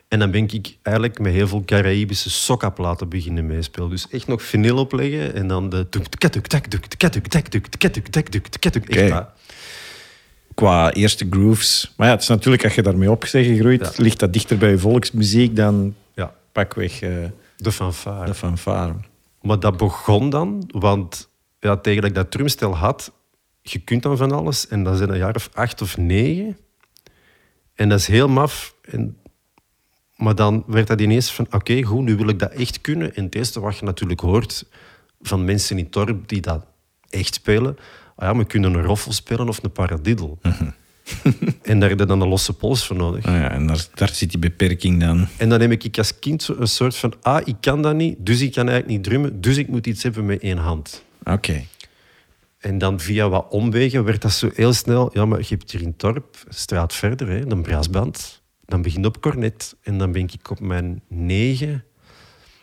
[0.09, 3.91] En dan ben ik eigenlijk met heel veel Caribische sokkaplaten beginnen meespelen.
[3.91, 5.87] Dus echt nog vinyl opleggen en dan de...
[9.07, 9.27] Okay.
[10.55, 11.93] Qua eerste grooves.
[11.97, 14.79] Maar ja, het is natuurlijk, als je daarmee opzeggen groeit, ligt dat dichter bij je
[14.79, 16.35] volksmuziek dan ja.
[16.53, 17.03] pakweg...
[17.03, 17.25] Uh,
[17.57, 18.27] de fanfare.
[18.27, 18.95] De fanfare.
[19.43, 21.29] Maar dat begon dan, want
[21.61, 23.13] ja, tegen dat ik dat drumstel had,
[23.63, 24.69] je kunt dan van alles.
[24.69, 26.57] En dat zijn een jaar of acht of negen.
[27.75, 28.75] En dat is heel maf.
[28.83, 29.17] En
[30.25, 33.15] maar dan werd dat ineens van, oké, goed, nu wil ik dat echt kunnen.
[33.15, 34.65] En het eerste wat je natuurlijk hoort
[35.21, 36.65] van mensen in het dorp die dat
[37.11, 37.77] echt spelen,
[38.17, 40.37] ah ja, we kunnen een roffel spelen of een paradiddle.
[41.63, 43.27] en daar heb je dan een losse pols voor nodig.
[43.27, 45.27] Ah, ja, en daar, daar zit die beperking dan.
[45.37, 48.17] En dan heb ik als kind zo een soort van, ah, ik kan dat niet,
[48.19, 51.05] dus ik kan eigenlijk niet drummen, dus ik moet iets hebben met één hand.
[51.25, 51.65] Oké.
[52.59, 55.11] En dan via wat omwegen werd dat zo heel snel.
[55.13, 58.43] Ja, maar je hebt hier in het dorp, een straat verder, hè, een braasband.
[58.67, 59.77] Dan begin je op cornet.
[59.83, 61.85] En dan ben ik op mijn negen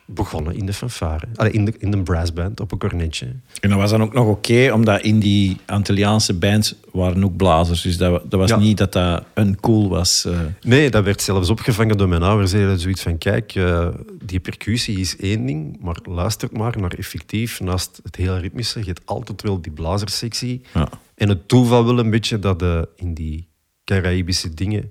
[0.06, 1.28] begonnen in de fanfare.
[1.36, 3.26] Allee, in, de, in de brassband, op een cornetje.
[3.60, 7.82] En dat was dan ook nog oké, omdat in die Antilliaanse bands waren ook blazers.
[7.82, 8.58] Dus dat, dat was Ja.
[8.58, 10.26] niet dat dat uncool was.
[10.26, 10.40] eh.
[10.62, 12.52] Nee, dat werd zelfs opgevangen door mijn ouders.
[12.52, 13.88] Ze zoiets van, kijk, eh,
[14.26, 17.60] die percussie is één ding, maar luister maar naar effectief.
[17.60, 20.62] Naast het hele ritmische, je hebt altijd wel die blazerssectie.
[20.74, 20.90] ja.
[21.16, 23.48] En het toeval wil een beetje dat eh, in die
[23.84, 24.88] Caraïbische dingen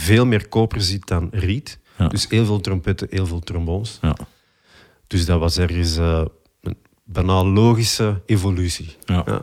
[0.00, 1.78] veel meer koper zit dan riet.
[1.98, 2.08] Ja.
[2.08, 3.98] Dus heel veel trompetten, heel veel trombones.
[4.02, 4.16] Ja.
[5.06, 6.24] Dus dat was ergens eh,
[6.60, 8.96] een bijna logische evolutie.
[9.04, 9.22] Ja.
[9.26, 9.42] Ja.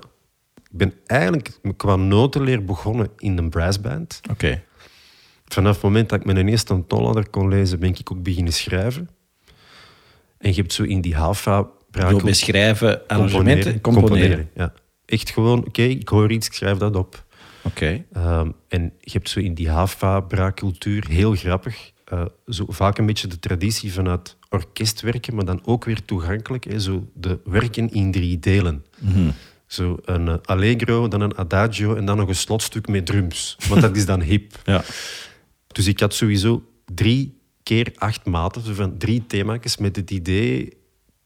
[0.69, 4.21] Ik ben eigenlijk qua notenleer begonnen in een brassband.
[4.31, 4.63] Oké.
[5.45, 9.09] Vanaf het moment dat ik mijn eerste toonladder kon lezen, ben ik ook beginnen schrijven.
[10.37, 14.49] En je hebt zo in die hafa brakel beschrijven, arrangementen, componeren.
[14.55, 14.73] Ja.
[15.05, 17.25] Echt gewoon, oké, ik hoor iets, ik schrijf dat op.
[17.67, 18.05] Oké.
[18.11, 23.27] Ehm, en je hebt zo in die Hava-braakcultuur, heel grappig, eh, zo vaak een beetje
[23.27, 26.63] de traditie vanuit orkestwerken, maar dan ook weer toegankelijk.
[26.63, 28.85] Hè, zo de werken in drie delen.
[29.65, 33.57] Zo een eh, allegro, dan een adagio en dan nog een slotstuk met drums.
[33.67, 34.55] Want dat is dan hip.
[34.65, 34.83] Ja.
[35.67, 40.77] Dus ik had sowieso drie keer acht maten, zo van drie thema's met het idee,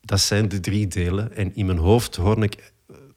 [0.01, 1.35] dat zijn de drie delen.
[1.35, 2.70] En in mijn hoofd hoorde ik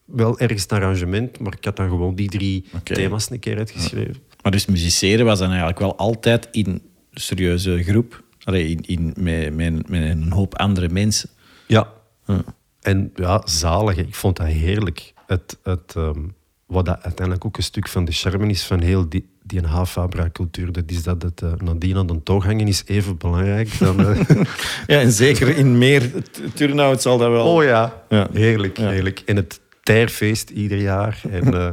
[0.04, 4.16] wel ergens een arrangement, maar ik had dan gewoon die drie thema's een keer uitgeschreven.
[4.42, 8.22] Maar dus musiceren was dan eigenlijk wel altijd in een serieuze groep.
[8.44, 11.28] Allee, in, in, met, met, met een hoop andere mensen.
[11.66, 11.92] Ja.
[12.26, 12.44] Ja.
[12.80, 13.96] En ja, zalig.
[13.96, 15.12] Ik vond dat heerlijk.
[15.26, 16.20] Het, het, ehm,
[16.66, 20.72] wat dat uiteindelijk ook een stuk van de charme is van heel die, die H-Fabra-cultuur,
[20.72, 24.06] dat is dat het uh, nadien aan de toog hangen is even belangrijk dan...
[24.06, 24.20] eh,
[24.86, 27.46] Ja, en zeker in meer t- turnout zal dat wel...
[27.46, 28.28] Oh ja, Ja.
[28.32, 28.88] heerlijk, Ja.
[28.88, 29.22] heerlijk.
[29.26, 31.20] En het Tijrfeest ieder jaar.
[31.30, 31.68] En eh,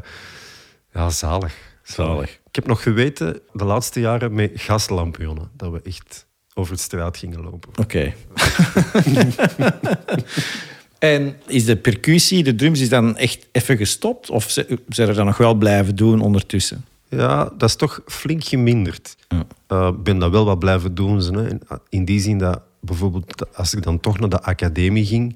[0.93, 2.29] ja, zalig, Zalig.
[2.31, 5.49] Ik heb nog geweten de laatste jaren met gaslampionnen.
[5.57, 7.69] Dat we echt over de straat gingen lopen.
[7.79, 8.13] Oké.
[10.99, 14.29] en is de percussie, de drums, is dan echt even gestopt?
[14.29, 16.85] Of ze- zijn er dan nog wel blijven doen ondertussen?
[17.09, 19.15] Ja, dat is toch flink geminderd.
[19.67, 21.21] Eh, Ik ben dat wel wat blijven doen.
[21.21, 21.75] ze, Hè.
[21.89, 25.35] In die zin dat bijvoorbeeld als ik dan toch naar de academie ging,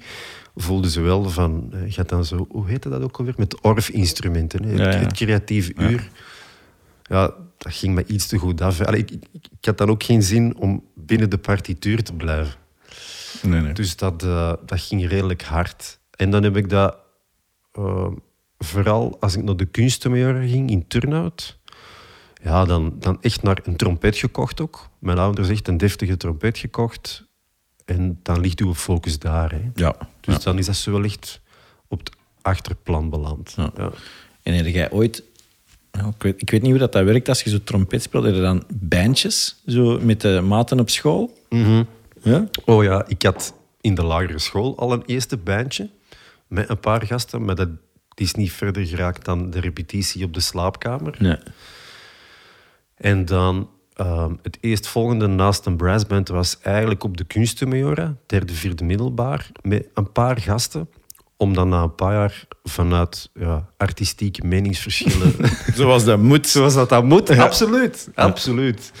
[0.56, 3.34] voelden ze wel van, eh, je had dan zo, hoe heette dat ook alweer?
[3.36, 4.64] Met orfinstrumenten.
[4.64, 4.96] Het, Ja, ja.
[4.96, 6.10] het creatief uur.
[7.02, 8.80] Ja, dat ging me iets te goed af.
[8.80, 12.54] Allee, ik, ik, ik had dan ook geen zin om binnen de partituur te blijven.
[13.42, 13.72] Nee, nee.
[13.72, 15.98] Dus dat, eh, dat ging redelijk hard.
[16.10, 16.96] En dan heb ik dat,
[17.72, 18.08] eh,
[18.58, 21.58] vooral als ik naar de kunstenmajor ging in Turnhout,
[22.42, 24.88] ja, dan, dan echt naar een trompet gekocht ook.
[24.98, 27.24] Mijn ouders echt een deftige trompet gekocht.
[27.84, 29.52] En dan ligt uw focus daar.
[29.52, 29.70] Hè.
[29.74, 29.96] Ja.
[30.26, 30.40] Dus ja.
[30.40, 31.40] dan is dat zo wel echt
[31.88, 32.10] op het
[32.42, 33.52] achterplan beland.
[33.56, 33.70] Ja.
[33.76, 33.90] Ja.
[34.42, 35.22] En heb jij ooit...
[35.92, 38.24] ik, weet, ik weet niet hoe dat, dat werkt als je zo trompet speelt.
[38.24, 41.38] Heb je dan bandjes zo met de maten op school?
[42.22, 42.48] Ja?
[42.64, 45.90] Oh ja, ik had in de lagere school al een eerste bandje
[46.46, 47.68] met een paar gasten, maar dat
[48.14, 51.16] is niet verder geraakt dan de repetitie op de slaapkamer.
[51.18, 51.38] Nee.
[52.94, 58.84] En dan ehm, het eerstvolgende naast een brassband was eigenlijk op de kunstenmajora, derde, vierde
[58.84, 60.88] middelbaar, met een paar gasten.
[61.38, 65.34] Om dan na een paar jaar vanuit ja, artistieke meningsverschillen
[65.74, 66.48] Zoals dat moet.
[66.48, 68.10] Zoals dat dat moet, absoluut.
[68.14, 68.92] Absoluut.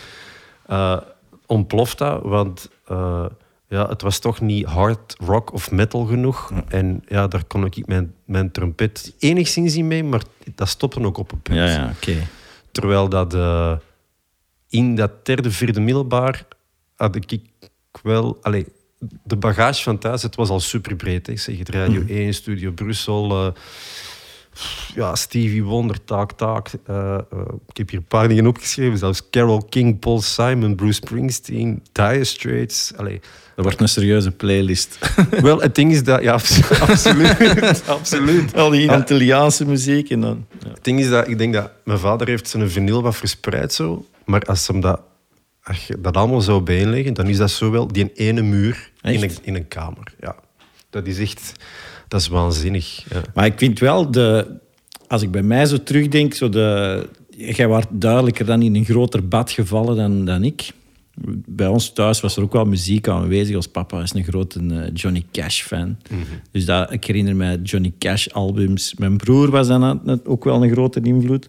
[0.66, 0.96] Eh,
[1.46, 3.26] ontploft dat, want eh,
[3.68, 6.52] ja, het was toch niet hard rock of metal genoeg.
[6.68, 10.22] En ja, daar kon ik mijn, mijn trompet enigszins in mee, maar
[10.54, 11.58] dat stopte ook op een punt.
[11.58, 12.16] Ja, ja, oké.
[12.72, 13.72] Terwijl dat eh,
[14.76, 16.46] in dat derde, vierde middelbaar
[16.96, 17.40] had ik
[18.02, 18.38] wel...
[18.42, 18.66] Allee,
[19.24, 21.26] de bagage van thuis, het was al superbreed.
[21.26, 21.32] hè.
[21.32, 23.46] Ik zeg het, Radio 1, Studio Brussel...
[23.46, 23.52] eh,
[24.94, 26.68] ja, Stevie Wonder, Taak Taak.
[26.86, 27.20] eh, eh,
[27.68, 28.98] ik heb hier een paar dingen opgeschreven.
[28.98, 32.92] Zelfs Carole King, Paul Simon, Bruce Springsteen, Dire Straits.
[32.96, 33.20] Allee.
[33.54, 34.98] Dat wordt een serieuze playlist.
[35.42, 36.22] Wel, het ding is dat...
[36.22, 36.32] Ja,
[36.80, 37.82] absoluut.
[37.98, 38.54] absoluut.
[38.54, 38.92] Al die Ja.
[38.94, 40.46] Antilliaanse muziek en dan...
[40.62, 40.68] Ja.
[40.68, 44.06] Het ding is dat ik denk dat mijn vader heeft zijn vinyl wat verspreid zo.
[44.26, 45.00] Maar als hem dat,
[45.62, 49.22] als je dat allemaal zou bijleggen, dan is dat zo wel die ene muur in
[49.22, 50.14] een, in een kamer.
[50.20, 50.36] Ja.
[50.90, 51.52] Dat is echt...
[52.08, 53.04] Dat is waanzinnig.
[53.10, 53.22] Ja.
[53.34, 54.58] Maar ik vind wel, de,
[55.08, 59.28] als ik bij mij zo terugdenk, zo de, jij was duidelijker dan in een groter
[59.28, 60.70] bad gevallen dan, dan ik.
[61.46, 63.56] Bij ons thuis was er ook wel muziek aanwezig.
[63.56, 65.96] Als papa is een grote eh, Johnny Cash-fan.
[66.50, 68.94] Dus dat, ik herinner mij Johnny Cash-albums.
[68.94, 71.48] Mijn broer was dan ook wel een grote invloed.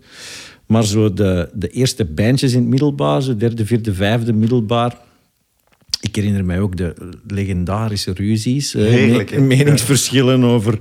[0.67, 4.97] Maar zo de, de eerste bandjes in het middelbaar, zo derde, vierde, vijfde middelbaar...
[6.01, 6.93] Ik herinner mij ook de
[7.27, 8.75] legendarische ruzies.
[8.75, 10.79] eh, Heerlijk, meningsverschillen over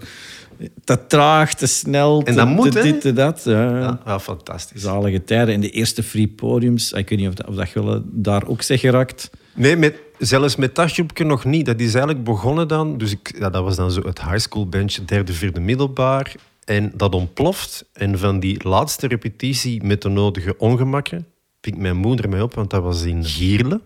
[0.84, 3.42] te traag, te snel, En te, dat moet, te dit, te dat.
[3.44, 4.20] Ja.
[4.20, 4.82] Fantastisch.
[4.82, 5.54] Zalige tijden.
[5.54, 8.46] En de eerste free podiums, ik weet niet of dat, of dat je wel daar
[8.46, 9.30] ook zeg geraakt.
[9.54, 11.66] Nee, met, zelfs met dat groepje nog niet.
[11.66, 12.98] Dat is eigenlijk begonnen dan.
[12.98, 16.34] Dus ik, ja, dat was dan zo het high school bandje, derde, vierde middelbaar.
[16.66, 17.84] En dat ontploft.
[17.92, 21.26] En van die laatste repetitie met de nodige ongemakken
[21.60, 23.80] pikt mijn moeder mij op, want dat was in Gierle.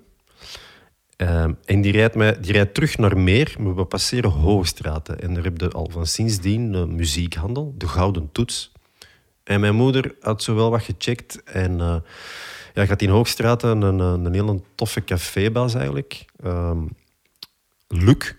[1.16, 5.20] Ehm, en die rijdt, mij, die rijdt terug naar Meer, maar we passeren Hoogstraten.
[5.20, 8.72] En daar heb je al van sindsdien een muziekhandel, de Gouden Toets.
[9.44, 11.42] En mijn moeder had zo wel wat gecheckt.
[11.42, 11.96] En eh
[12.74, 16.24] ja, gaat in Hoogstraten een, een, een hele toffe cafébaas eigenlijk.
[16.42, 16.82] Ehm
[17.88, 18.34] Luc.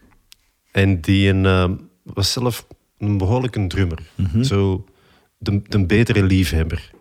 [0.72, 2.66] En die ehm, was zelf
[3.02, 4.00] een behoorlijke drummer.
[4.42, 4.86] Zo
[5.38, 6.92] de, de betere liefhebber.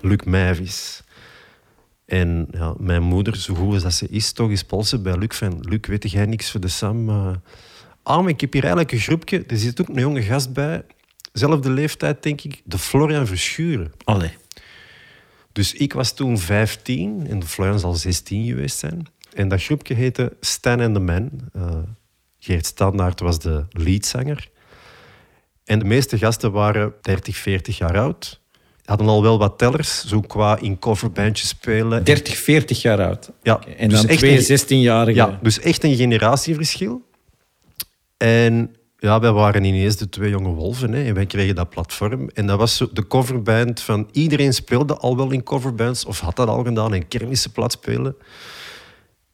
[0.00, 1.02] Luc Meijvis.
[2.04, 5.36] En ja, mijn moeder, zo goed als dat ze is, toch is polsen bij Luc
[5.36, 5.58] van...
[5.60, 7.08] Luc, weet jij niks voor de Sam?
[8.02, 9.44] ah, maar ik heb hier eigenlijk een groepje.
[9.46, 10.84] Er zit ook een jonge gast bij.
[11.32, 12.62] Zelfde leeftijd, denk ik.
[12.64, 13.92] De Florian Verschuren.
[14.04, 14.32] Allee.
[15.52, 19.06] Dus ik was toen 15 en de Florian zal 16 geweest zijn.
[19.32, 21.30] En dat groepje heette Stan and the Man.
[21.52, 21.78] Eh,
[22.38, 24.50] Geert Standaard was de leadzanger.
[25.66, 28.40] En de meeste gasten waren 30, 40 jaar oud.
[28.84, 32.04] Hadden al wel wat tellers, zo qua in coverbandjes spelen.
[32.04, 33.30] 30, 40 jaar oud.
[33.42, 33.60] Ja.
[33.76, 35.14] En dus dan echt twee een- 16-jarigen.
[35.14, 37.02] Ja, dus echt een generatieverschil.
[38.16, 40.92] En ja, wij waren ineens de twee jonge wolven.
[40.92, 42.28] Hè, en wij kregen dat platform.
[42.34, 44.08] En dat was zo de coverband van...
[44.12, 48.16] Iedereen speelde al wel in coverbands, of had dat al gedaan, en kermissen plat spelen.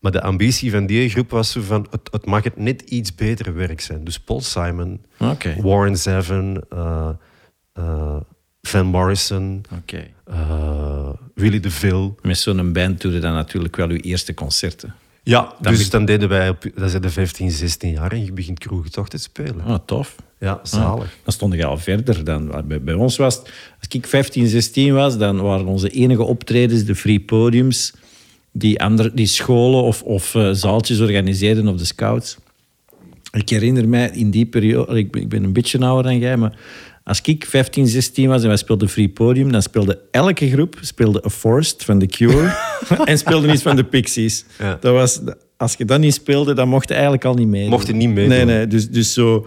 [0.03, 1.87] Maar de ambitie van die groep was zo van...
[1.91, 4.05] Het, het mag het net iets betere werk zijn.
[4.05, 5.57] Dus Paul Simon, Oké.
[5.61, 7.09] Warren Zevon, eh,
[7.73, 8.17] eh,
[8.63, 10.07] Van Morrison, Oké.
[10.25, 12.15] eh, Willy DeVille.
[12.23, 14.95] Met zo'n band doe je dan natuurlijk wel je eerste concerten.
[15.23, 18.59] Ja, dus dan deden wij, op, dat zijn de 15, 16 jaar en je begint
[18.59, 19.61] kroegentocht te spelen.
[19.65, 20.17] Ah, tof.
[20.39, 21.17] Ja, zalig.
[21.25, 22.25] Dan stond ik al verder.
[22.25, 23.45] Dan, bij, bij ons was het,
[23.79, 27.93] als ik 15, 16 was, dan waren onze enige optredens de free podiums
[28.53, 32.37] die, andere, die scholen of, of uh, zaaltjes organiseerden of de scouts.
[33.33, 36.37] Ik herinner mij in die periode, ik ben, ik ben een beetje ouder dan jij,
[36.37, 36.59] maar
[37.05, 41.23] als ik 15, 16 was en wij speelden Free Podium, dan speelde elke groep speelde
[41.27, 42.55] A Forest van The Cure
[43.05, 44.45] en speelde iets van de Pixies.
[44.59, 44.79] Ja.
[44.81, 45.21] Dat was,
[45.57, 47.69] als je dat niet speelde, dan mocht je eigenlijk al niet mee.
[47.69, 48.29] Mocht je niet meedoen.
[48.29, 48.67] Nee, nee.
[48.67, 49.47] Dus, dus zo,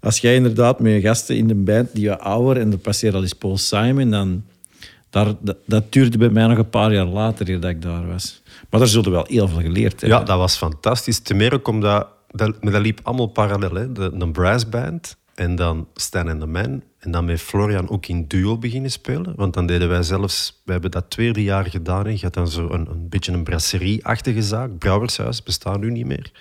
[0.00, 3.16] als jij inderdaad met je gasten in de band die wat ouder en er passeerde
[3.16, 4.44] al eens Paul Simon, dan
[5.10, 5.34] daar,
[5.66, 8.42] dat, duurde bij mij nog een paar jaar later dat ik daar was.
[8.70, 10.18] Maar daar zullen we wel heel veel geleerd hebben.
[10.18, 11.18] Ja, dat was fantastisch.
[11.18, 13.74] Ten meer ook omdat dat, dat liep allemaal parallel.
[13.74, 13.92] Hè.
[13.92, 16.82] De, een brassband en dan Stan en de Man.
[16.98, 19.32] En dan met Florian ook in duo beginnen spelen.
[19.36, 20.62] Want dan deden wij zelfs...
[20.64, 22.06] We hebben dat tweede jaar gedaan.
[22.06, 24.78] En je had dan zo een, een beetje een brasserie-achtige zaak.
[24.78, 26.32] Brouwershuis, bestaat nu niet meer.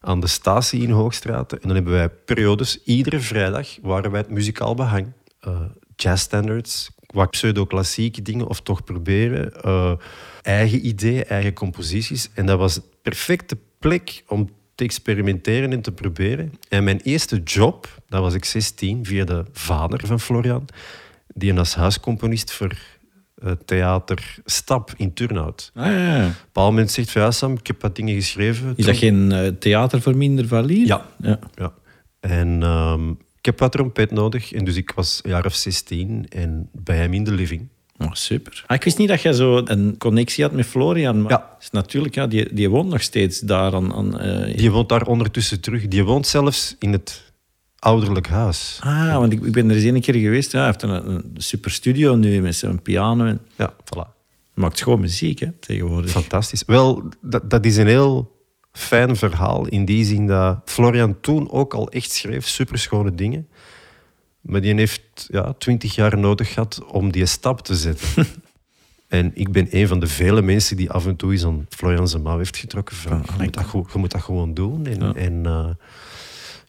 [0.00, 1.52] Aan de statie in Hoogstraat.
[1.52, 2.82] En dan hebben wij periodes.
[2.82, 5.12] Iedere vrijdag waren wij het muzikaal behang.
[5.48, 5.60] Uh,
[5.96, 8.48] jazz standards, wat pseudo-klassieke dingen.
[8.48, 9.52] Of toch proberen.
[9.64, 9.92] Uh,
[10.42, 12.30] eigen ideeën, eigen composities.
[12.34, 16.52] En dat was de perfecte plek om te experimenteren en te proberen.
[16.68, 20.66] En mijn eerste job, dat was ik 16, via de vader van Florian,
[21.34, 22.72] die een als huiscomponist voor
[23.40, 25.70] het theater Stap in Turnhout.
[25.74, 26.16] Ah, ja, ja.
[26.16, 28.72] Op een bepaald moment zegt van ja, Sam, ik heb wat dingen geschreven.
[28.76, 30.86] Is dat geen uh, theater voor minder valide?
[30.86, 31.06] Ja.
[31.18, 31.38] ja.
[31.54, 31.72] ja.
[32.20, 34.52] En um, ik heb wat trompet nodig.
[34.52, 37.68] En dus ik was een jaar of 16 en bij hem in de living.
[37.98, 38.64] Oh, super.
[38.66, 41.22] Ah, ik wist niet dat jij zo een connectie had met Florian.
[41.22, 41.56] Maar Ja.
[41.60, 43.74] is natuurlijk, ja, die, die woont nog steeds daar.
[43.74, 45.88] Aan, aan, eh, Die woont daar ondertussen terug.
[45.88, 47.32] Die woont zelfs in het
[47.78, 48.78] ouderlijk huis.
[48.82, 50.52] Ah, want ik, ik ben er eens een keer geweest.
[50.52, 53.24] Ja, hij heeft een, een super studio nu met zijn piano.
[53.24, 54.08] En Ja, voilà.
[54.54, 56.10] maakt gewoon muziek hè, tegenwoordig.
[56.10, 56.62] Fantastisch.
[56.66, 58.33] Wel, dat, dat is een heel
[58.78, 63.48] fijn verhaal in die zin dat Florian toen ook al echt schreef superschone dingen.
[64.40, 68.26] Maar die heeft ja, twintig jaar nodig gehad om die stap te zetten.
[69.08, 72.08] en ik ben een van de vele mensen die af en toe eens aan Florian
[72.08, 72.96] zijn mouw heeft getrokken.
[72.96, 74.86] Van, je, moet dat, gewoon- je moet dat gewoon doen.
[74.86, 75.14] En, Ja.
[75.14, 75.68] en eh,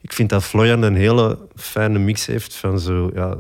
[0.02, 3.12] ik vind dat Florian een hele fijne mix heeft van zo...
[3.14, 3.38] Ja,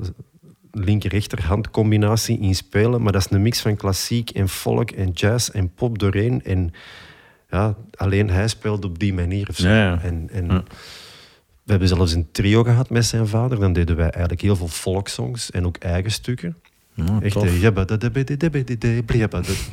[0.71, 3.01] linker-rechterhand combinatie in spelen.
[3.01, 6.43] Maar dat is een mix van klassiek en folk en jazz en pop doorheen.
[6.43, 6.71] En
[7.49, 9.49] ja, alleen hij speelt op die manier.
[9.49, 9.67] Of zo.
[9.67, 9.99] Ja, ja.
[10.03, 10.63] En, en Ja.
[11.63, 13.59] We hebben zelfs een trio gehad met zijn vader.
[13.59, 16.55] Dan deden wij eigenlijk heel veel folksongs en ook eigen stukken.
[16.93, 17.59] Ja, Echt, eh,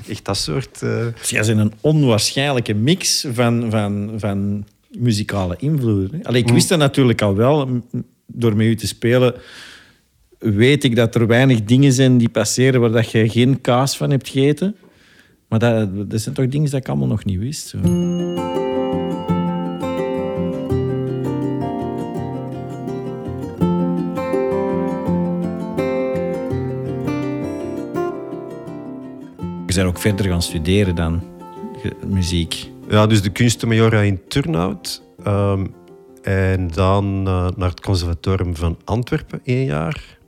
[0.08, 0.82] echt dat soort...
[0.82, 4.66] eh, Dus jij bent een onwaarschijnlijke mix van, van, van
[4.98, 6.22] muzikale invloeden.
[6.22, 7.82] Allee, ik wist dat natuurlijk al wel.
[8.26, 9.35] Door met u te spelen
[10.38, 14.11] weet ik dat er weinig dingen zijn die passeren waar dat je geen kaas van
[14.11, 14.76] hebt gegeten.
[15.53, 15.61] Maar
[16.09, 17.69] dat, zijn toch dingen dat ik allemaal nog niet wist.
[17.69, 17.79] Zo.
[29.67, 31.23] Je bent ook verder gaan studeren dan
[32.07, 32.71] muziek.
[32.88, 35.03] Ja, dus de kunstenmajora in Turnhout.
[35.25, 35.67] Ehm,
[36.23, 40.19] en dan eh, naar het conservatorium van Antwerpen, één jaar.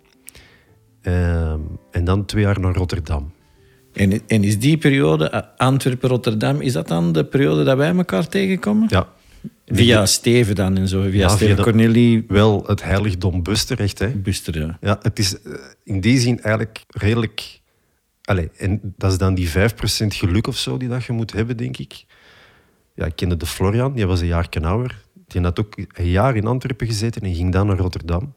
[1.02, 1.60] Ehm,
[1.90, 3.33] en dan twee jaar naar Rotterdam.
[3.94, 8.28] En, en is die periode, eh, Antwerpen-Rotterdam, is dat dan de periode dat wij elkaar
[8.28, 8.86] tegenkomen?
[8.88, 9.08] Ja,
[9.66, 13.98] Via Steven dan en zo, via Ja, Steven Cornelie wel het heiligdom Busterrecht.
[13.98, 14.08] Hè.
[14.08, 14.58] Buster.
[14.58, 14.78] Ja.
[14.80, 15.52] Ja, het is eh,
[15.84, 17.60] in die zin eigenlijk redelijk...
[18.22, 19.52] Allee, en dat is dan die 5%
[20.06, 22.04] geluk of zo die dat je moet hebben, denk ik.
[22.94, 25.02] Ja, ik kende de Florian, die was een jaar ouder.
[25.26, 28.34] Die had ook een jaar in Antwerpen gezeten en ging dan naar Rotterdam.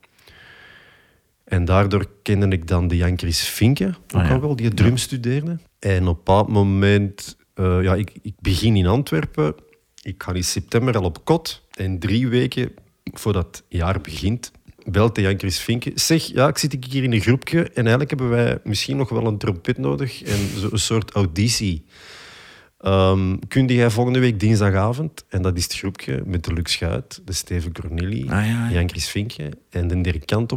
[1.47, 4.33] En daardoor kende ik dan de Jan Chris Vinke, ook Ah, ja.
[4.33, 5.57] al wel, die drum studeerde.
[5.79, 7.37] En op een bepaald moment...
[7.53, 9.55] eh, ja, ik, ik begin in Antwerpen.
[10.01, 11.65] Ik ga in september al op kot.
[11.73, 12.71] En drie weken
[13.03, 14.51] voordat het jaar begint,
[14.85, 15.91] belt de Jan Chris Vinke.
[15.95, 19.25] Zeg, ja, ik zit hier in een groepje en eigenlijk hebben wij misschien nog wel
[19.27, 21.85] een trompet nodig en zo een soort auditie.
[22.77, 27.21] Ehm kun jij volgende week dinsdagavond, en dat is het groepje met de Lux Schuit,
[27.25, 28.71] de Steven Cornelie, Ah, ja, ja.
[28.71, 30.51] Jan Chris Vinke en de Dirk Kant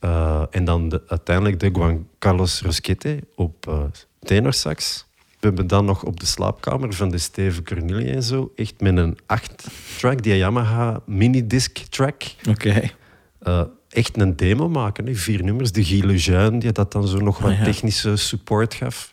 [0.00, 3.82] Eh, en dan de, uiteindelijk de Juan Carlos Rosquete op eh
[4.22, 5.06] tenorsax.
[5.40, 8.96] We hebben dan nog op de slaapkamer van de Steven Cornelie en zo, echt met
[8.96, 12.90] een 8-track, die Yamaha minidisc track, Oké.
[13.38, 15.06] eh, echt een demo maken.
[15.06, 15.14] Hè.
[15.14, 15.72] Vier nummers.
[15.72, 17.64] De Guy Lejeune, die dat dan zo nog wat Ah, ja.
[17.64, 19.12] technische support gaf.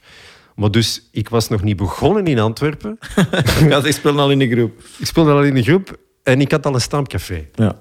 [0.56, 2.98] Maar dus, ik was nog niet begonnen in Antwerpen.
[3.70, 4.84] Ja, ik speel al in de groep.
[4.98, 7.48] Ik speelde al in de groep en ik had al een stamcafé.
[7.56, 7.78] Ja.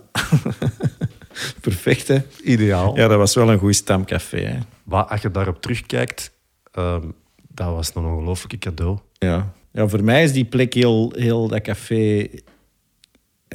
[1.61, 2.19] Perfect, hè?
[2.45, 2.97] Ideaal.
[2.97, 4.59] Ja, dat was wel een goed stamcafé, hè?
[4.85, 6.33] Maar als je daarop terugkijkt,
[6.73, 7.03] ehm,
[7.49, 8.99] dat was een ongelooflijke cadeau.
[9.13, 9.53] Ja.
[9.73, 12.27] ja, voor mij is die plek heel, heel dat café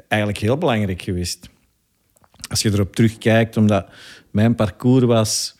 [0.07, 1.49] eigenlijk heel belangrijk geweest.
[2.49, 3.85] Als je erop terugkijkt, omdat
[4.31, 5.55] mijn parcours was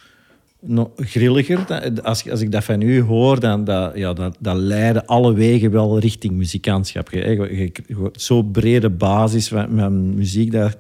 [0.59, 1.65] nog grilliger.
[2.03, 5.71] Als, als ik dat van u hoor, dan dat, ja, dat, dat leiden alle wegen
[5.71, 7.09] wel richting muzikantschap.
[7.11, 10.77] Je, je, je- je- Zo'n brede basis van, van muziek dat,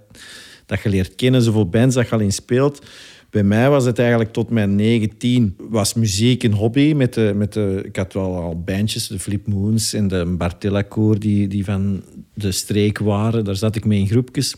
[0.71, 2.85] dat je leert kennen, zoveel bands dat je al in speelt.
[3.29, 6.93] Bij mij was het eigenlijk tot mijn 19 was muziek een hobby.
[6.93, 10.81] Met de, met de, ik had wel al bandjes, de Flip Moons en de Bartella
[10.81, 12.03] Koor, die, die van
[12.33, 13.43] de streek waren.
[13.43, 14.55] Daar zat ik mee in groepjes.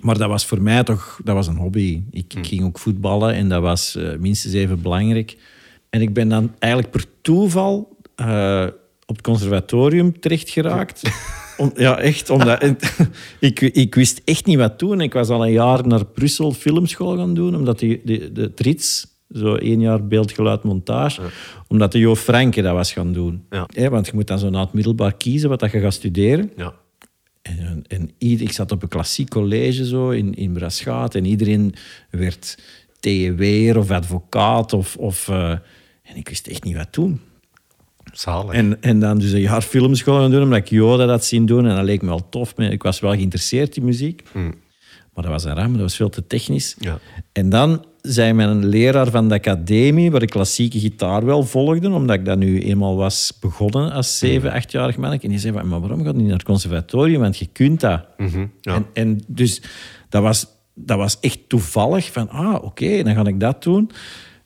[0.00, 2.02] Maar dat was voor mij toch dat was een hobby.
[2.10, 5.36] Ik, ik ging ook voetballen en dat was eh, minstens even belangrijk.
[5.90, 8.66] En ik ben dan eigenlijk per toeval eh,
[9.06, 11.02] op het conservatorium terecht geraakt.
[11.56, 12.30] Om, ja, echt.
[12.30, 12.62] Omdat,
[13.40, 15.00] ik, ik wist echt niet wat doen.
[15.00, 19.06] Ik was al een jaar naar Brussel filmschool gaan doen, omdat die, de, de trits,
[19.32, 21.20] zo één jaar beeld, geluid, montage,
[21.68, 23.44] omdat de Jo Franke dat was gaan doen.
[23.50, 23.90] Ja.
[23.90, 26.52] Want je moet dan zo na het middelbaar kiezen wat dat je gaat studeren.
[26.56, 26.74] Ja.
[27.42, 31.74] En, en ieder, ik zat op een klassiek college zo in, in Braschaat en iedereen
[32.10, 32.58] werd
[33.00, 34.72] TEW'er of advocaat.
[34.72, 35.50] Of, of, eh,
[36.02, 37.20] en ik wist echt niet wat doen.
[38.18, 38.52] Zalig.
[38.52, 41.66] En, en dan dus een jaar filmschool gaan doen, omdat ik Yoda dat zien doen.
[41.66, 42.58] En dat leek me wel tof.
[42.58, 44.22] Ik was wel geïnteresseerd in muziek.
[45.14, 46.76] Maar dat was een ram, dat was veel te technisch.
[46.78, 46.98] Ja.
[47.32, 52.16] En dan zei mijn leraar van de academie, waar ik klassieke gitaar wel volgde, omdat
[52.16, 55.26] ik dat nu eenmaal was begonnen als zeven, achtjarig mannetje.
[55.26, 57.20] En die zei, van, maar waarom gaat je niet naar het conservatorium?
[57.20, 58.04] Want je kunt dat.
[58.16, 58.74] Mhm, ja.
[58.74, 59.62] En, en dus
[60.08, 63.90] dat was, dat was echt toevallig van, ah, oké, dan ga ik dat doen.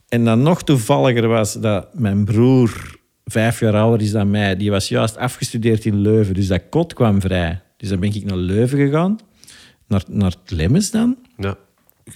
[0.08, 2.97] En dan nog toevalliger was dat mijn broer,
[3.30, 6.34] vijf jaar ouder is dan mij, die was juist afgestudeerd in Leuven.
[6.34, 7.60] Dus dat kot kwam vrij.
[7.76, 9.18] Dus dan ben ik naar Leuven gegaan,
[9.86, 11.16] naar, naar het Lemmens dan.
[11.36, 11.56] ja.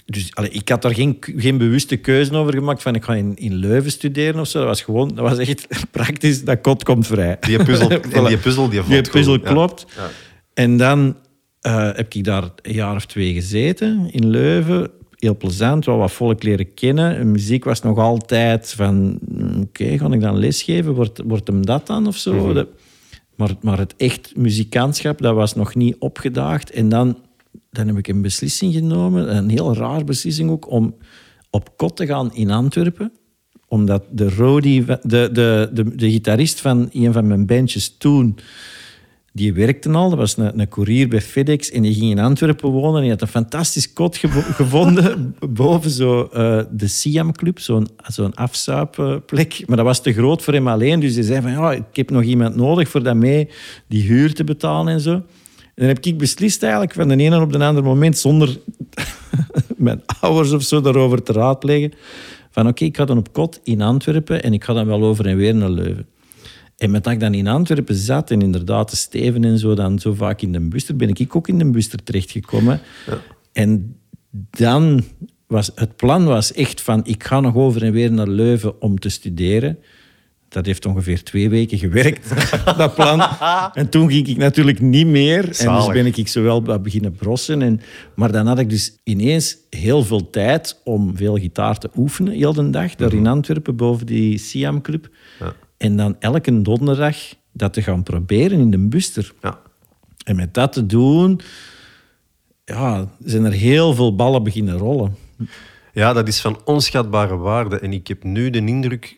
[0.05, 3.35] Dus allee, ik had daar geen, geen bewuste keuze over gemaakt van ik ga in,
[3.35, 4.59] in Leuven studeren of zo.
[4.59, 7.37] Dat was gewoon, dat was echt praktisch, dat kot komt vrij.
[7.39, 9.43] Die puzzel, en die puzzel die Die puzzel goed.
[9.43, 9.85] Klopt.
[9.95, 10.09] Ja.
[10.53, 11.17] En dan
[11.61, 14.91] eh, heb ik daar een jaar of twee gezeten in Leuven.
[15.23, 17.17] Heel plezant, wel wat volk leren kennen.
[17.17, 19.17] En muziek was nog altijd van...
[19.29, 20.93] mm, Oké, ga ik dan lesgeven?
[20.93, 22.53] Wordt, wordt hem dat dan of zo?
[22.53, 22.67] De-
[23.35, 26.71] maar, maar het echt muzikantschap, dat was nog niet opgedaagd.
[26.71, 27.17] En dan,
[27.71, 30.95] dan heb ik een beslissing genomen, een heel raar beslissing ook, om
[31.49, 33.11] op kot te gaan in Antwerpen
[33.67, 38.37] omdat de van- de, de, de, de gitarist van een van mijn bandjes toen,
[39.35, 40.09] die werkte al.
[40.09, 42.95] Dat was een, een courier bij FedEx en die ging in Antwerpen wonen.
[42.95, 47.87] En die had een fantastisch kot gevo- gevonden boven zo, eh, de Siam Club, zo'n
[48.07, 49.63] zo'n afzuipplek.
[49.67, 50.99] Maar dat was te groot voor hem alleen.
[50.99, 53.49] Dus hij zei van, ja, ik heb nog iemand nodig voor dat mee
[53.87, 55.13] die huur te betalen en zo.
[55.13, 55.23] En
[55.75, 58.59] dan heb ik beslist eigenlijk van de ene op de andere moment, zonder
[59.77, 61.93] mijn ouders of zo daarover te raadplegen,
[62.51, 65.27] van oké, ik ga dan op kot in Antwerpen en ik ga dan wel over
[65.27, 66.07] en weer naar Leuven.
[66.77, 69.99] En met dat ik dan in Antwerpen zat en inderdaad de Steven en zo, dan
[69.99, 72.81] zo vaak in de buster, ben ik ook in de buster terechtgekomen.
[73.53, 73.95] En
[74.49, 75.03] dan
[75.47, 78.99] was het plan was echt van, ik ga nog over en weer naar Leuven om
[78.99, 79.77] te studeren.
[80.49, 82.29] Dat heeft ongeveer twee weken gewerkt,
[82.77, 83.21] dat plan.
[83.73, 85.43] En toen ging ik natuurlijk niet meer.
[85.59, 87.61] En dus ben ik zowel beginnen brossen.
[87.61, 87.81] En,
[88.15, 92.53] maar dan had ik dus ineens heel veel tijd om veel gitaar te oefenen, heel
[92.53, 92.95] de dag.
[92.95, 95.09] Daar in Antwerpen, boven die Siam Club.
[95.39, 95.55] Ja.
[95.83, 97.17] En dan elke donderdag
[97.51, 99.33] dat te gaan proberen in de buster.
[99.41, 99.59] Ja.
[100.25, 101.41] En met dat te doen,
[102.65, 105.15] ja, zijn er heel veel ballen beginnen rollen.
[105.93, 107.79] Ja, dat is van onschatbare waarde.
[107.79, 109.15] En ik heb nu de indruk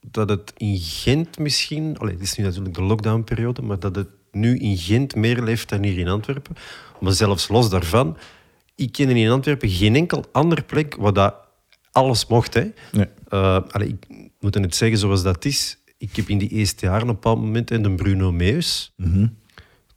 [0.00, 1.98] dat het in Gent misschien...
[1.98, 5.68] Allee, het is nu natuurlijk de lockdownperiode, maar dat het nu in Gent meer leeft
[5.68, 6.56] dan hier in Antwerpen.
[7.00, 8.16] Maar zelfs los daarvan,
[8.74, 11.34] ik ken in Antwerpen geen enkel andere plek waar dat
[11.92, 12.54] alles mocht.
[12.54, 12.70] Hè.
[12.92, 13.06] Nee.
[13.28, 15.78] Eh, allee, ik moet het zeggen zoals dat is.
[15.98, 18.94] Ik heb in die eerste jaren op een bepaald moment en de Bruno Meus,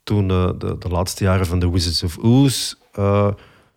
[0.04, 2.74] toen eh, de, de laatste jaren van de Wizards of Oz...
[2.94, 3.32] eh,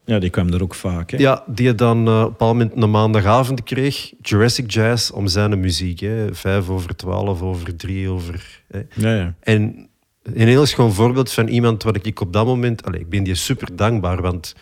[0.05, 1.11] Ja, die kwam er ook vaak.
[1.11, 1.17] Hè?
[1.19, 4.13] ja, die dan eh, op een bepaald moment een maandagavond kreeg.
[4.23, 6.01] Jurassic Jazz om zijn muziek.
[6.01, 6.35] Hè.
[6.35, 8.63] Vijf over twaalf, over drie, over...
[8.69, 8.83] Hè.
[8.95, 9.35] Ja, ja.
[9.41, 9.89] En
[10.23, 12.85] een heel schoon voorbeeld van iemand wat ik op dat moment...
[12.85, 14.55] Allez, ik ben die super dankbaar, want...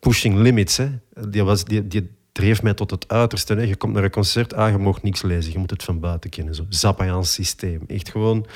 [0.00, 0.88] pushing limits, hè.
[1.28, 3.54] Die, was, die, die dreef mij tot het uiterste.
[3.54, 3.62] Hè.
[3.62, 5.52] Je komt naar een concert, ah, je mag niks lezen.
[5.52, 6.54] Je moet het van buiten kennen.
[6.54, 6.64] Zo.
[6.68, 7.80] Zappaans systeem.
[7.86, 8.46] Echt gewoon...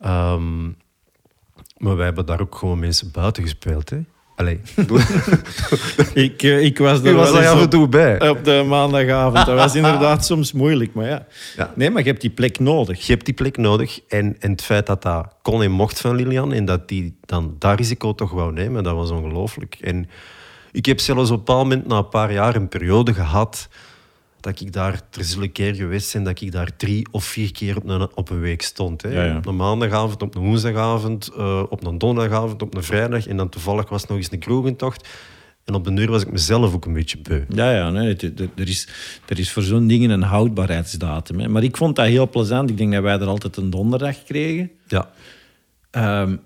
[0.00, 0.64] ehm,
[1.76, 3.98] maar wij hebben daar ook gewoon mensen buiten gespeeld, hè.
[4.36, 4.60] Allee,
[6.14, 8.28] Ik, eh, ik was er was wel af en toe bij.
[8.28, 9.46] op de maandagavond.
[9.46, 11.26] Dat was inderdaad soms moeilijk, maar ja.
[11.56, 11.72] Ja.
[11.76, 13.06] Nee, maar je hebt die plek nodig.
[13.06, 14.00] Je hebt die plek nodig.
[14.08, 17.56] En, en het feit dat dat kon en mocht van Lilian en dat die dan
[17.58, 19.76] dat risico toch wou nemen, dat was ongelooflijk.
[19.80, 20.08] En
[20.72, 23.68] ik heb zelfs op een bepaald moment, na een paar jaar, een periode gehad
[24.40, 27.76] dat ik daar, er zullen keer geweest zijn dat ik daar drie of vier keer
[27.76, 29.02] op een, op een week stond.
[29.02, 29.08] Hè.
[29.08, 29.36] Ja, ja.
[29.36, 33.26] Op een maandagavond, op een woensdagavond, eh, op een donderdagavond, op een vrijdag.
[33.26, 35.08] En dan toevallig was het nog eens een kroegentocht.
[35.64, 37.42] En op de uur was ik mezelf ook een beetje beu.
[37.48, 38.88] Ja, ja nee, het- het- er, is,
[39.26, 41.40] er is voor zo'n dingen een houdbaarheidsdatum.
[41.40, 41.48] Hè.
[41.48, 42.70] Maar ik vond dat heel plezant.
[42.70, 44.70] Ik denk dat wij er altijd een donderdag kregen.
[44.86, 45.10] Ja,
[45.90, 46.36] Ehm,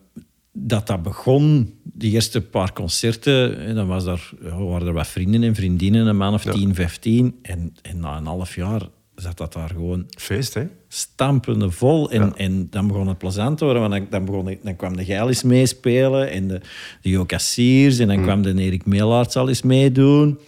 [0.53, 5.07] dat dat begon, die eerste paar concerten, en dan was daar, ja, waren er wat
[5.07, 7.39] vrienden en vriendinnen, een man of 10, 15.
[7.43, 8.83] En, en na een half jaar
[9.15, 10.67] zat dat daar gewoon feest, hè?
[10.89, 12.11] stampende vol.
[12.11, 12.33] En, Ja.
[12.37, 16.31] en dan begon het plezant te worden, want dan, begon, dan kwam de Geilis meespelen
[16.31, 16.61] en de,
[17.03, 18.23] de Jo Cassiers, en dan Mm.
[18.23, 20.39] kwam de Erik Meelaerts al eens meedoen.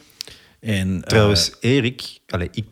[0.60, 2.66] En, eh, Trouwens, Erik, allez, ik,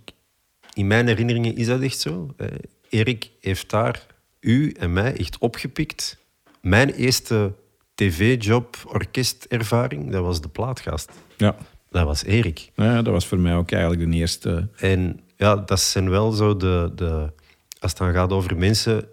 [0.75, 2.35] in mijn herinneringen is dat echt zo.
[2.37, 2.47] Eh,
[2.89, 4.07] Erik heeft daar
[4.41, 6.21] u en mij echt opgepikt.
[6.63, 7.55] Mijn eerste
[7.95, 11.11] tv-job, orkestervaring, dat was de plaatgast.
[11.37, 11.57] ja.
[11.91, 12.71] Dat was Erik.
[12.75, 14.69] ja, dat was voor mij ook eigenlijk de eerste...
[14.77, 16.93] En ja, dat zijn wel zo de...
[16.95, 17.33] de
[17.81, 19.05] als het dan gaat over mensen...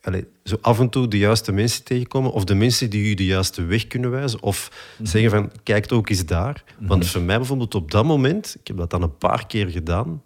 [0.00, 2.32] Allez, zo af en toe de juiste mensen tegenkomen.
[2.32, 4.42] Of de mensen die u de juiste weg kunnen wijzen.
[4.42, 4.70] Of
[5.02, 6.64] zeggen van, kijk ook eens daar.
[6.78, 8.56] Want voor mij bijvoorbeeld op dat moment...
[8.60, 10.22] Ik heb dat dan een paar keer gedaan.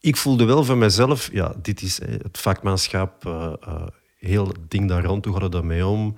[0.00, 1.28] Ik voelde wel van mezelf...
[1.32, 3.26] Ja, dit is eh, het vakmanschap.
[3.26, 3.86] eh, eh,
[4.24, 5.24] heel het ding daar rond.
[5.24, 6.16] Hoe gaat het daarmee om?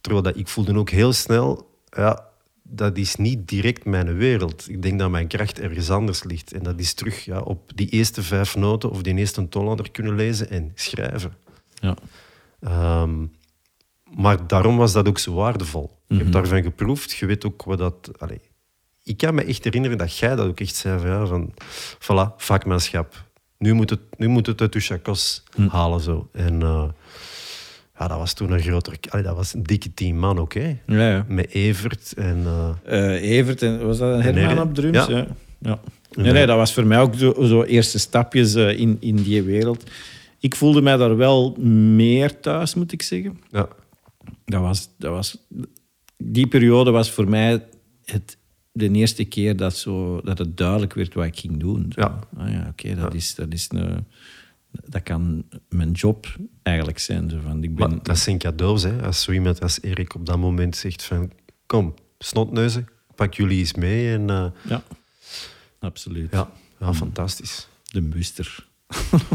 [0.00, 1.74] Terwijl dat ik voelde ook heel snel...
[1.90, 2.24] Ja,
[2.62, 4.68] dat is niet direct mijn wereld.
[4.68, 6.52] Ik denk dat mijn kracht ergens anders ligt.
[6.52, 10.14] En dat is terug ja, op die eerste vijf noten of die eerste toonladder kunnen
[10.14, 11.34] lezen en schrijven.
[11.74, 11.96] Ja.
[12.60, 13.26] Ehm,
[14.16, 15.90] maar daarom was dat ook zo waardevol.
[16.06, 16.22] Je Mhm.
[16.22, 18.10] hebt daarvan geproefd, je weet ook wat dat...
[18.18, 18.40] Allee,
[19.02, 21.54] ik kan me echt herinneren dat jij dat ook echt zei van, ja, van
[21.98, 23.24] voilà, vakmanschap.
[23.58, 25.66] Nu moet het, nu moet het uit je chakos Hm.
[25.68, 26.00] halen.
[26.00, 26.28] Zo.
[26.32, 26.84] En eh,
[27.98, 28.96] ja, dat was toen een groter...
[29.08, 30.76] Allee, dat was een dikke team man ook, hè.
[30.86, 31.24] Ja, ja.
[31.28, 32.42] Met Evert en...
[32.84, 35.06] eh, Eh, Evert, en, was dat een Herman op drums?
[35.06, 35.26] ja.
[35.58, 35.80] Ja.
[36.16, 39.42] Nee, nee, dat was voor mij ook zo, zo eerste stapjes eh, in, in die
[39.42, 39.90] wereld.
[40.40, 43.40] Ik voelde mij daar wel meer thuis, moet ik zeggen.
[43.50, 43.68] ja.
[44.44, 45.38] Dat was, dat was,
[46.16, 47.64] die periode was voor mij
[48.04, 48.36] het,
[48.72, 51.92] de eerste keer dat, zo, dat het duidelijk werd wat ik ging doen.
[51.94, 52.00] Zo.
[52.00, 52.18] Ja.
[52.36, 54.06] Ah ja, oké, dat, is, dat, is een,
[54.84, 56.26] dat kan mijn job
[56.62, 57.30] eigenlijk zijn.
[57.30, 59.02] Zo van, ik ben, Maar dat zijn cadeaus, hè.
[59.02, 61.30] Als zo iemand als Erik op dat moment zegt van...
[61.66, 64.12] Kom, snotneuzen, pak jullie eens mee.
[64.12, 64.82] En, eh, Ja,
[65.80, 66.28] absoluut.
[66.32, 66.50] ja,
[66.80, 67.68] ja, fantastisch.
[67.84, 68.66] De buster.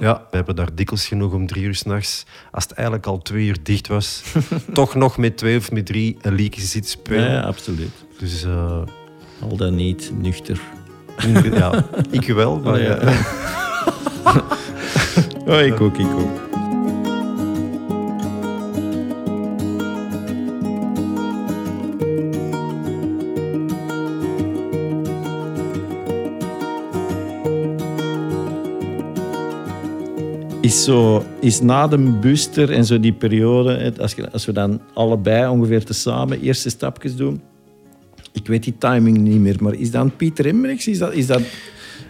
[0.00, 2.24] Ja, we hebben daar dikwijls genoeg om drie uur s'nachts.
[2.52, 4.22] Als het eigenlijk al twee uur dicht was,
[4.72, 7.30] toch nog met twee of met drie een liedje Ja, spelen.
[7.30, 7.90] ja, absoluut.
[8.18, 8.82] Dus eh,
[9.40, 10.60] Al dan niet nuchter.
[11.42, 12.60] ja, ik wel.
[12.60, 12.98] Maar, Oh, ja.
[15.46, 16.42] Oh, ik ook, ik ook.
[30.60, 34.80] Is, zo, is na de booster en zo die periode, als, je- als we dan
[34.94, 37.40] allebei ongeveer tezamen eerste stapjes doen.
[38.32, 40.86] Ik weet die timing niet meer, maar is dan Pieter Emmerichs?
[40.88, 41.40] Is dat, is dat,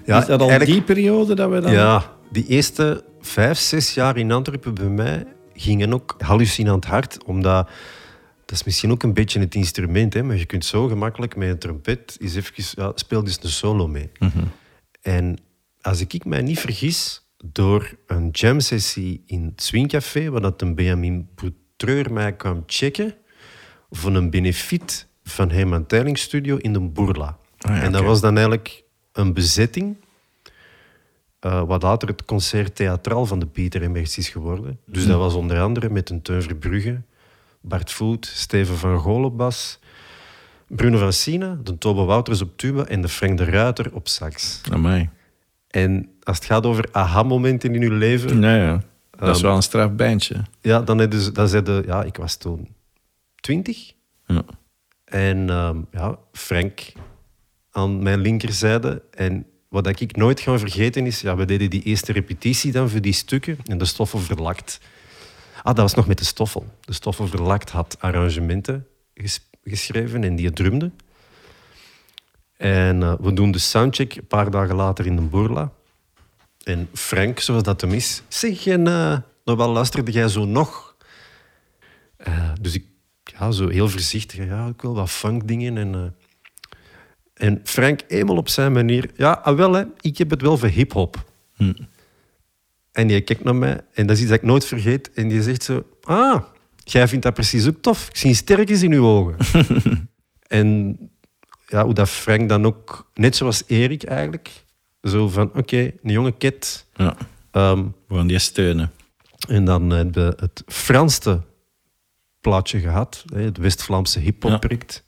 [0.05, 1.72] Ja, is dat al die periode dat we dan...
[1.72, 7.25] Ja, die eerste vijf, zes jaar in Antwerpen bij mij gingen ook hallucinant hard.
[7.25, 7.68] Omdat,
[8.45, 11.49] dat is misschien ook een beetje het instrument, hè, maar je kunt zo gemakkelijk met
[11.49, 14.11] een trompet eens even, ja, speel dus een solo mee.
[15.03, 15.39] En
[15.81, 20.75] als ik ik mij niet vergis, door een jam-sessie in het Swingcafé, waar dat een
[20.75, 23.14] Benjamin Boutreur mij kwam checken,
[23.91, 27.39] voor een benefiet van Herman Teiling Studio in de Boerla.
[27.59, 29.97] Ah ja, en dat was dan eigenlijk een bezetting
[31.45, 34.78] eh, wat later het concert theatraal van de Pieter Emmers is geworden.
[34.86, 37.01] Dus dat was onder andere met een Teun Verbrugge,
[37.61, 39.78] Bart Voet, Steven van Golenbas,
[40.68, 44.61] Bruno van Sina, de Tobe Wouters op tuba en de Frank de Ruiter op sax.
[44.72, 45.09] Amai.
[45.70, 48.82] En als het gaat over aha-momenten in uw leven, Ja, ja.
[49.11, 50.36] Dat is Ehm, wel een straf bandje.
[50.61, 52.68] ja, dan, je, dan zei de, ja, ik was toen
[53.40, 53.92] twintig.
[54.26, 54.42] Ja.
[55.05, 56.92] En ehm, ja, Frank
[57.70, 59.03] aan mijn linkerzijde.
[59.11, 63.01] En wat ik nooit ga vergeten is, ja, we deden die eerste repetitie dan voor
[63.01, 64.81] die stukken en de Stoffel Verlakt.
[65.57, 66.66] Ah, dat was nog met de Stoffel.
[66.81, 70.91] De Stoffel Verlakt had arrangementen ges- geschreven en die drumde.
[72.57, 75.72] En eh, we doen de soundcheck een paar dagen later in de Boerla.
[76.64, 80.97] En Frank, zoals dat hem is, zeg, en eh nou, wel luisterde jij zo nog?
[82.16, 82.85] Eh, dus ik,
[83.25, 85.79] ja, zo heel voorzichtig, ja, ik wil wat funkdingen.
[85.79, 86.24] En, eh,
[87.35, 90.68] en Frank, eenmaal op zijn manier, ja, ah, wel, hè, ik heb het wel voor
[90.68, 91.30] hip-hop.
[91.55, 91.72] Hm.
[92.93, 95.12] En die kijkt naar mij, en dat is iets dat ik nooit vergeet.
[95.12, 96.43] En die zegt zo, ah,
[96.85, 98.09] jij vindt dat precies ook tof.
[98.09, 99.37] Ik zie sterkjes in uw ogen.
[100.49, 100.99] en
[101.66, 104.51] ja, hoe dat Frank dan ook, net zoals Erik eigenlijk,
[105.03, 106.87] zo van, oké, een jonge kid.
[106.95, 107.16] Ja,
[107.51, 108.93] we gaan die steunen.
[109.49, 111.43] en dan hebben we het Franste
[112.41, 115.03] plaatje gehad, het West-Vlaamse hip-hop project.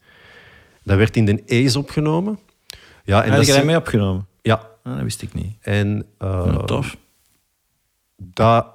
[0.86, 2.38] Dat werd in de Ace opgenomen.
[3.04, 4.26] Ja, en dat je daar mee opgenomen?
[4.42, 5.56] Ja, Ah, dat wist ik niet.
[5.60, 6.96] en eh, Ja, tof.
[8.16, 8.66] dat,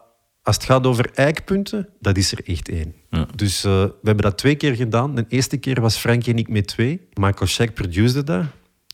[0.43, 2.93] als het gaat over eikpunten, dat is er echt één.
[3.09, 3.27] Ja.
[3.35, 5.15] Dus eh, we hebben dat twee keer gedaan.
[5.15, 7.07] De eerste keer was Frank en ik met twee.
[7.13, 8.45] Michael Shack produceerde dat.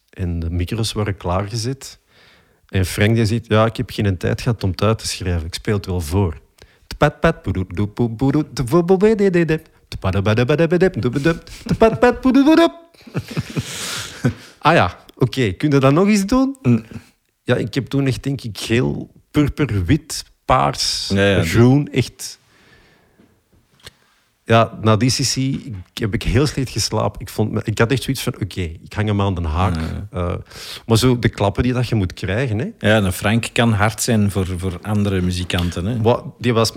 [0.09, 1.99] En de micro's waren klaargezet.
[2.67, 5.47] En Frank die zegt, ja, ik heb geen tijd gehad om het uit te schrijven.
[5.47, 6.37] Ik speel het wel voor.
[6.97, 7.21] Pat.
[14.59, 15.51] Ah ja, oké.
[15.51, 16.57] Kun je dat nog eens doen?
[17.43, 21.87] Ja, ik heb toen echt, denk ik, geel, purper, wit, paars, Ja, ja, groen.
[21.91, 22.39] Echt.
[24.43, 25.63] Ja, na die sessie
[25.93, 27.21] ik- heb ik heel slecht geslapen.
[27.21, 29.77] Ik, vond, me- ik had echt zoiets van, oké, ik hang hem aan de haak.
[30.11, 30.33] Eh,
[30.85, 32.67] maar zo de klappen die dat je moet krijgen, hè.
[32.89, 35.85] Ja, een Frank kan hard zijn voor, voor andere muzikanten.
[35.85, 36.01] Hè?
[36.01, 36.71] Wat, die was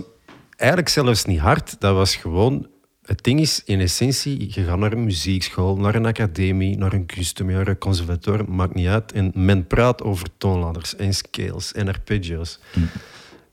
[0.57, 1.77] eigenlijk zelfs niet hard.
[1.81, 2.67] Dat was gewoon...
[3.11, 7.07] Het ding is, in essentie, je gaat naar een muziekschool, naar een academie, naar een
[7.07, 9.13] custom, naar een conservatorium, maakt niet uit.
[9.13, 12.59] En men praat over toonladders en scales en arpeggios.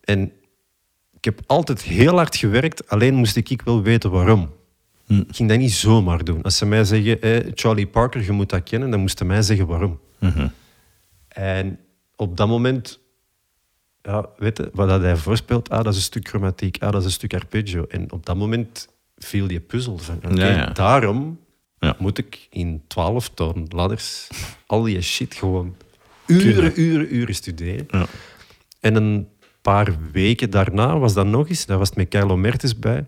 [0.03, 0.31] En
[1.13, 4.53] ik heb altijd heel hard gewerkt, alleen moest ik wel weten waarom.
[5.07, 6.41] Ik ging dat niet zomaar doen.
[6.41, 9.67] Als ze mij zeggen, hey, Charlie Parker, je moet dat kennen, dan moesten mij zeggen
[9.67, 9.99] waarom.
[11.27, 11.79] En
[12.15, 12.99] op dat moment
[14.01, 16.99] ja, weet je, wat dat hij voorspeelt, ah, dat is een stuk chromatiek, ah, dat
[16.99, 17.85] is een stuk arpeggio.
[17.89, 18.87] En op dat moment
[19.17, 20.65] viel die puzzel van, oké, Ja, ja.
[20.65, 21.39] daarom
[21.79, 21.95] Ja.
[21.99, 24.27] moet ik in 12 toon ladders
[24.65, 25.75] al die shit gewoon
[26.25, 27.87] uren, uren, uren studeren.
[27.91, 28.05] Ja.
[28.79, 29.27] En een
[29.61, 33.05] paar weken daarna was dat nog eens, daar was het met Carlo Mertens bij.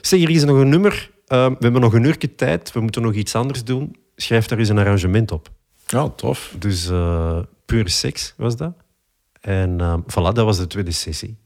[0.00, 3.02] Zeg, hier is nog een nummer, eh, we hebben nog een uurtje tijd, we moeten
[3.02, 3.96] nog iets anders doen.
[4.16, 5.50] Schrijf daar eens een arrangement op.
[5.86, 6.54] Ja, tof.
[6.58, 8.72] Dus eh pure seks was dat.
[9.40, 11.36] En eh, voilà, dat was de tweede sessie.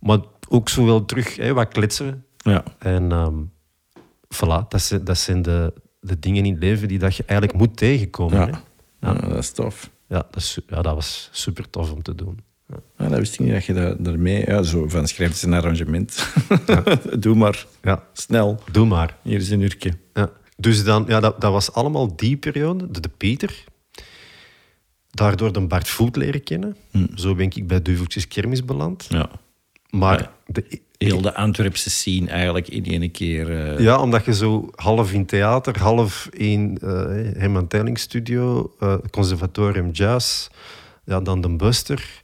[0.00, 0.18] Maar
[0.48, 2.24] ook zo wel terug, hè, wat kletsen.
[2.44, 2.64] Ja.
[2.78, 3.34] En ehm,
[4.34, 7.58] voilà, dat zijn, dat zijn de, de dingen in het leven die dat je eigenlijk
[7.58, 8.38] moet tegenkomen.
[8.38, 8.46] Ja.
[9.00, 9.08] hè.
[9.12, 9.90] Ja, dat is tof.
[10.08, 12.40] Ja, dat, is, ja, dat was super tof om te doen.
[12.68, 12.76] Ja.
[12.98, 14.46] Ja, dat wist ik niet dat je daar- daarmee...
[14.46, 16.28] Ja, zo van schrijf eens een arrangement.
[17.18, 17.66] Doe maar.
[17.82, 18.60] Ja, Snel.
[18.72, 19.16] doe maar.
[19.22, 19.92] Hier is een uurtje.
[20.14, 20.30] Ja.
[20.56, 23.64] Dus dan, ja, dat, dat was allemaal die periode, de, de Pieter.
[25.10, 26.76] Daardoor de Bart Voet leren kennen.
[27.14, 29.06] Zo ben ik bij Duveltjes Kermis beland.
[29.08, 29.30] Ja.
[29.90, 30.32] Maar Ja.
[30.46, 33.50] de, Heel de Antwerpse scene eigenlijk in één keer...
[33.74, 36.88] eh, Ja, omdat je zo half in theater, half in eh
[37.36, 40.48] Herman Teiling Studio, eh, Conservatorium Jazz,
[41.04, 42.22] ja, dan de Buster.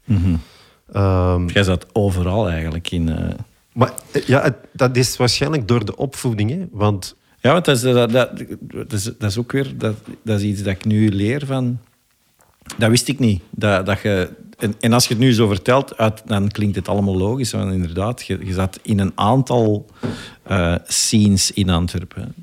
[0.93, 3.35] Ehm, Jij zat overal eigenlijk in...
[3.73, 3.93] maar
[4.27, 6.67] ja, het- dat is waarschijnlijk door de opvoeding, hè?
[6.71, 9.73] want Ja, want dat is, dat, dat, dat is, dat is ook weer...
[9.79, 11.79] Dat, dat is iets dat ik nu leer van...
[12.79, 13.43] Dat wist ik niet.
[13.51, 14.31] Dat, dat je,
[14.61, 17.53] en, en als je het nu zo vertelt, uit, dan klinkt het allemaal logisch.
[17.53, 19.87] Want inderdaad, je, je zat in een aantal
[20.43, 22.35] eh, scenes in Antwerpen.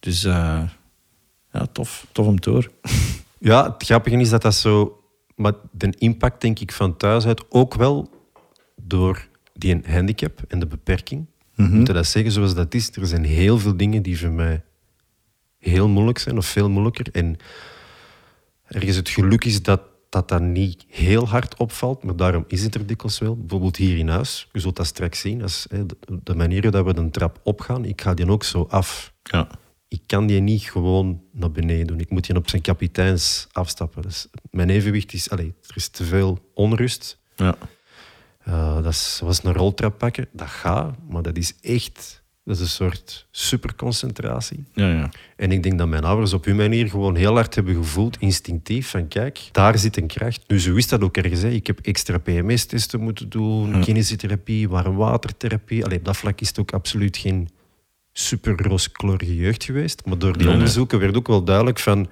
[0.00, 0.62] Dus eh,
[1.52, 2.06] ja, tof.
[2.12, 2.70] Tof om te horen.
[3.38, 4.96] ja, het grappige is dat dat zo...
[5.36, 8.10] Maar de impact, denk ik, van thuis uit ook wel
[8.82, 11.26] door die handicap en de beperking.
[11.54, 12.96] Moet je dat zeggen zoals dat is?
[12.96, 14.62] Er zijn heel veel dingen die voor mij
[15.58, 17.06] heel moeilijk zijn, of veel moeilijker.
[17.12, 17.36] En
[18.66, 19.80] ergens het geluk is dat
[20.12, 23.36] dat, dat niet heel hard opvalt, maar daarom is het er dikwijls wel.
[23.36, 25.86] Bijvoorbeeld hier in huis, je zult dat straks zien, als, hè,
[26.22, 29.12] de, manier dat we de trap opgaan, ik ga die ook zo af.
[29.22, 29.48] Ja.
[29.88, 32.00] Ik kan die niet gewoon naar beneden doen.
[32.00, 34.02] Ik moet die op zijn kapiteins afstappen.
[34.02, 35.30] Dus mijn evenwicht is...
[35.30, 37.18] Allez, er is te veel onrust.
[37.36, 37.56] Ja.
[38.38, 40.28] Eh, dat is zoals een roltrap pakken.
[40.32, 42.21] Dat gaat, maar dat is echt...
[42.44, 44.64] Dat is een soort superconcentratie.
[44.74, 45.10] Ja, ja.
[45.36, 48.88] En ik denk dat mijn ouders op hun manier gewoon heel hard hebben gevoeld, instinctief,
[48.88, 50.44] van kijk, daar zit een kracht.
[50.46, 51.42] Nu, zo is dat ook ergens.
[51.42, 51.48] Hè.
[51.48, 55.84] Ik heb extra PMS-testen moeten doen, kinesiotherapie, warmwatertherapie.
[55.84, 57.48] Allee, op dat vlak is het ook absoluut geen
[58.12, 60.02] super rooskleurige jeugd geweest.
[60.04, 60.54] Maar door die Nee, nee.
[60.56, 62.08] onderzoeken werd ook wel duidelijk van,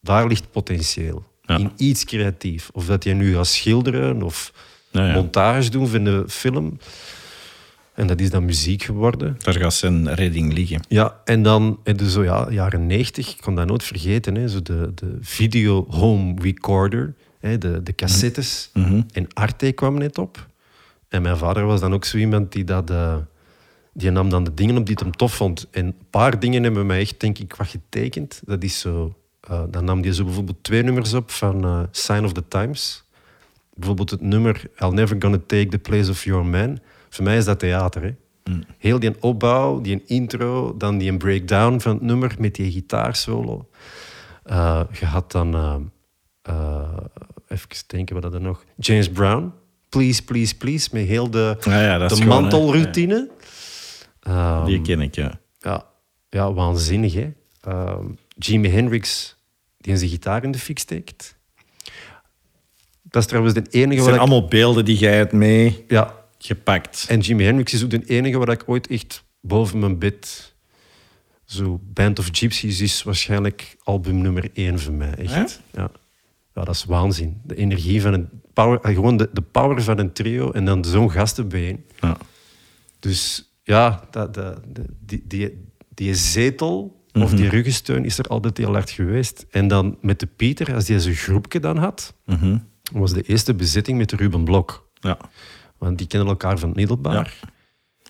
[0.00, 1.24] daar ligt potentieel.
[1.42, 1.56] Ja.
[1.58, 2.68] In iets creatief.
[2.72, 4.52] Of dat je nu gaat schilderen of
[4.90, 5.14] Ja, ja.
[5.14, 6.78] montage doen van de film.
[7.94, 9.36] En dat is dan muziek geworden.
[9.38, 10.80] Daar gaat zijn redding liggen.
[10.88, 14.48] Ja, en dan in de zo, ja, jaren 90, ik kon dat nooit vergeten, hè,
[14.48, 18.70] zo de, de video home recorder, hè, de, de cassettes.
[19.12, 20.48] En Arte kwam net op.
[21.08, 22.90] En mijn vader was dan ook zo iemand die dat...
[22.90, 23.16] eh,
[23.92, 25.66] die nam dan de dingen op die hij hem tof vond.
[25.70, 28.40] En een paar dingen hebben mij echt, denk ik, wat getekend.
[28.44, 29.14] Dat is zo...
[29.40, 33.04] eh, dan nam hij zo bijvoorbeeld twee nummers op van eh, Sign of the Times.
[33.74, 36.78] Bijvoorbeeld het nummer I'll Never Gonna Take the Place of Your Man.
[37.14, 38.12] Voor mij is dat theater, hè.
[38.78, 43.68] Heel die opbouw, die intro, dan die breakdown van het nummer met die gitaarsolo.
[44.46, 45.76] Uh, je had dan, uh,
[46.48, 46.96] uh,
[47.48, 49.52] even denken wat dat er nog, James Brown,
[49.88, 53.30] Please, Please, Please, met heel de, Ja, ja, de gewoon, mantelroutine.
[54.20, 55.40] Ehm, Die ken ik, ja.
[55.60, 55.86] ja,
[56.28, 57.32] ja, waanzinnig, hè.
[57.60, 58.06] Ehm,
[58.38, 59.36] Jimi Hendrix,
[59.78, 61.36] die zijn gitaar in de fik steekt.
[63.02, 64.20] Dat is trouwens de enige Het wat zijn ik...
[64.20, 65.90] allemaal beelden die jij hebt meegepakt.
[65.90, 66.22] Ja,
[67.08, 70.52] en Jimi Hendrix is ook de enige waar ik ooit echt boven mijn bed...
[71.44, 75.14] Zo, Band of Gypsies is waarschijnlijk album nummer één voor mij.
[75.14, 75.60] Echt.
[75.72, 75.90] Ja?
[76.54, 76.62] Ja.
[76.64, 77.40] dat is waanzin.
[77.44, 78.28] De energie van een...
[78.52, 81.84] Power, eh, gewoon de, de power van een trio en dan zo'n gastenbeen.
[82.00, 82.16] Ja.
[82.98, 84.38] Dus ja, dat,
[85.00, 85.64] die, die,
[85.94, 89.46] die zetel of die ruggensteun is er altijd heel hard geweest.
[89.50, 92.58] En dan met de Pieter, als hij zijn groepje dan had, Mhm.
[92.92, 94.88] was de eerste bezetting met de Ruben Blok.
[95.00, 95.18] ja.
[95.84, 97.40] Want die kennen elkaar van het middelbaar.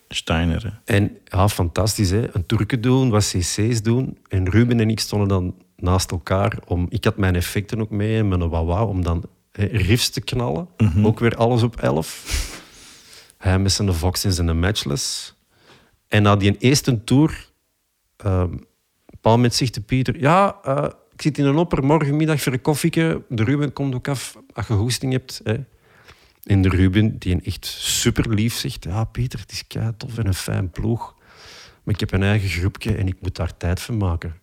[0.08, 0.94] Steiner, hè.
[0.94, 2.34] En ja, fantastisch, hè?
[2.34, 4.18] een Turken doen, wat cc's doen.
[4.28, 6.58] En Ruben en ik stonden dan naast elkaar.
[6.66, 10.20] Om, ik had mijn effecten ook mee, en mijn wawa, om dan hè, riffs te
[10.20, 10.68] knallen.
[11.02, 12.62] Ook weer alles op 11.
[13.38, 15.34] Hij met zijn Vox en zijn Matchless.
[16.08, 17.48] En na die eerste tour,
[19.20, 22.60] Paul met zich te Pieter, ja, eh, ik zit in een opper morgenmiddag voor een
[22.60, 23.22] koffieke.
[23.28, 25.40] De Ruben komt ook af als je hoesting hebt.
[25.44, 25.56] Hè.
[26.44, 30.18] En de Ruben, die een echt super lief zegt: Ja, Pieter, het is kei tof
[30.18, 31.14] en een fijn ploeg.
[31.82, 34.34] Maar ik heb een eigen groepje en ik moet daar tijd voor maken.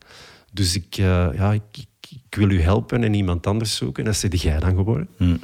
[0.53, 4.05] Dus ik, eh, ja, ik, ik, ik wil u helpen en iemand anders zoeken.
[4.05, 5.07] En dat is jij dan geworden.
[5.17, 5.35] Hm.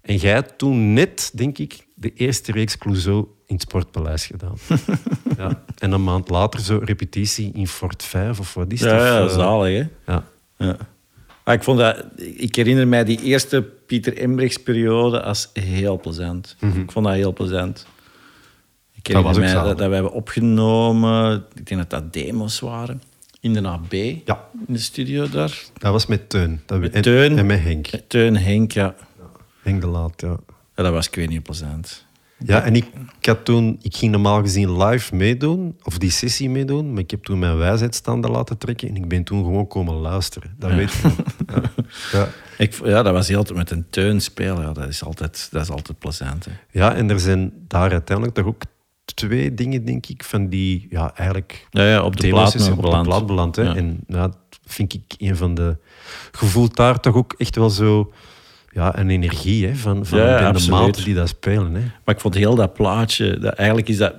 [0.00, 4.56] En jij toen net, denk ik, de eerste reeks Clouseau in het Sportpaleis gedaan.
[5.38, 5.64] ja.
[5.78, 9.06] En een maand later zo repetitie in Fort 5 of wat is Ja, dat?
[9.06, 10.12] ja, Eh, zalig, hè.
[10.12, 10.24] ja.
[10.58, 10.76] Ja.
[11.44, 16.56] Maar ik, vond dat, ik herinner mij die eerste Pieter Embrechts periode als heel plezant.
[16.60, 17.86] Ik vond dat heel plezant.
[18.94, 19.12] Ik Mhm.
[19.16, 22.60] Dat was herinner ook mij dat, dat we hebben opgenomen, ik denk dat dat demos
[22.60, 23.02] waren,
[23.40, 23.92] in de AB,
[24.24, 24.48] Ja.
[24.66, 25.62] in de studio daar.
[25.78, 26.60] Dat was met Teun.
[26.66, 27.38] Dat Met en, Teun.
[27.38, 27.86] En met Henk.
[28.06, 28.94] Teun, Henk, ja.
[29.62, 30.36] Henk de Laat, ja.
[30.76, 32.04] ja dat was ik weet niet plezant.
[32.46, 32.86] Ja, en ik,
[33.18, 37.10] ik, had toen, ik ging normaal gezien live meedoen, of die sessie meedoen, maar ik
[37.10, 40.54] heb toen mijn wijsheidsstanden laten trekken en ik ben toen gewoon komen luisteren.
[40.58, 41.10] Dat weet je.
[41.52, 41.62] Ja.
[42.12, 42.28] Ja.
[42.58, 44.62] Ik, ja, dat was heel met een teun spelen.
[44.62, 46.44] Ja, dat, is altijd, dat is altijd plezant.
[46.44, 46.52] Hè.
[46.70, 48.62] ja, en er zijn daar uiteindelijk toch ook
[49.14, 53.04] twee dingen, denk ik, van die ja, eigenlijk Ja, ja, op de plaat op beland.
[53.04, 53.56] de plaat beland.
[53.56, 53.62] Hè.
[53.62, 53.74] Ja.
[53.74, 55.76] En ja, dat vind ik een van de...
[56.40, 58.12] Je voelt daar toch ook echt wel zo
[58.72, 60.80] ja, een energie hè, van, van Ja, bende absoluut.
[60.80, 61.74] maten die dat spelen.
[61.74, 61.80] Hè.
[62.04, 64.14] Maar ik vond heel dat plaatje, dat, eigenlijk is dat...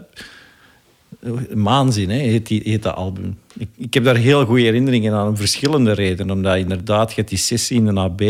[1.54, 3.38] Maanzin, hè, heet, die, heet dat album.
[3.58, 6.36] Ik, ik heb daar heel goede herinneringen aan, om verschillende redenen.
[6.36, 8.22] Omdat inderdaad, je hebt die sessie in de AB.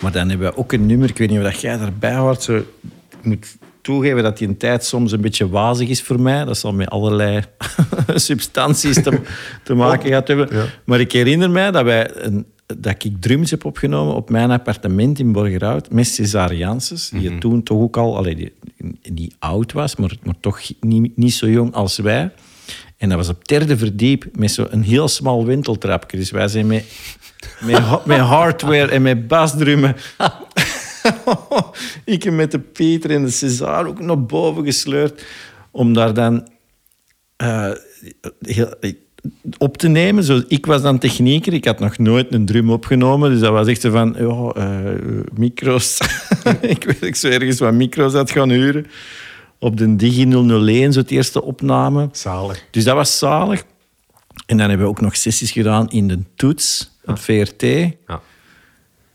[0.00, 2.42] Maar dan hebben we ook een nummer, ik weet niet of dat jij daarbij hoort.
[2.42, 2.66] Zo, ik
[3.22, 3.56] moet
[3.86, 6.44] toegeven dat die een tijd soms een beetje wazig is voor mij.
[6.44, 7.42] Dat zal met allerlei
[8.14, 9.20] substanties te,
[9.62, 10.48] te maken gehad hebben.
[10.50, 10.64] Ja.
[10.84, 15.18] Maar ik herinner mij dat, wij een, dat ik drums heb opgenomen op mijn appartement
[15.18, 16.16] in Borgerhout met
[16.50, 18.52] Janssens, die toen toch ook al allee, die,
[19.12, 22.30] die oud was, maar, maar toch niet, niet zo jong als wij.
[22.96, 26.16] En dat was op derde verdiep met zo'n heel smal winteltrapje.
[26.16, 26.84] Dus wij zijn met,
[27.60, 29.96] met, met hardware en met basdrummen.
[32.04, 35.24] ik heb met de Peter en de César ook naar boven gesleurd.
[35.70, 36.48] Om daar dan
[37.36, 37.70] eh,
[38.40, 38.74] heel,
[39.58, 40.24] op te nemen.
[40.24, 41.52] Zo, ik was dan technieker.
[41.52, 43.30] Ik had nog nooit een drum opgenomen.
[43.30, 44.16] Dus dat was echt zo van...
[44.16, 44.78] Eh,
[45.34, 45.98] micro's.
[46.60, 48.86] ik weet ik zo ergens wat micro's had gaan huren.
[49.58, 52.08] Op de Digi 001, zo het eerste opname.
[52.12, 52.64] Zalig.
[52.70, 53.64] Dus dat was zalig.
[54.46, 57.62] En dan hebben we ook nog sessies gedaan in de Toets, op VRT.
[57.62, 58.20] Ja.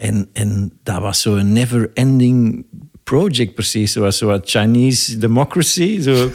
[0.02, 2.66] En, en dat was zo'n never-ending
[3.04, 3.92] project precies.
[3.92, 6.00] Zoals zo wat Chinese democracy.
[6.02, 6.32] Zo,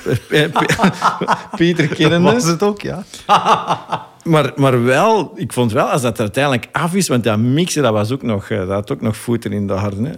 [1.57, 2.33] Pieter kennende.
[2.33, 3.05] Was het ook, ja.
[4.25, 7.83] Maar, maar wel, ik vond wel, als dat er uiteindelijk af is, want dat mixen,
[7.83, 10.07] dat, was ook nog, eh, dat had ook nog voeten in de harde.
[10.09, 10.14] hè.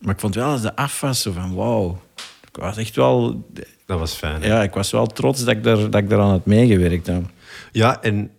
[0.00, 2.00] Maar ik vond wel, als dat af was, zo van wauw.
[2.48, 3.46] Ik was echt wel...
[3.86, 4.42] Dat was fijn.
[4.42, 4.48] hè.
[4.48, 7.06] Ja, ik was wel trots dat ik, daar, dat ik daaraan had meegewerkt.
[7.06, 7.22] heb.
[7.72, 8.30] Ja, en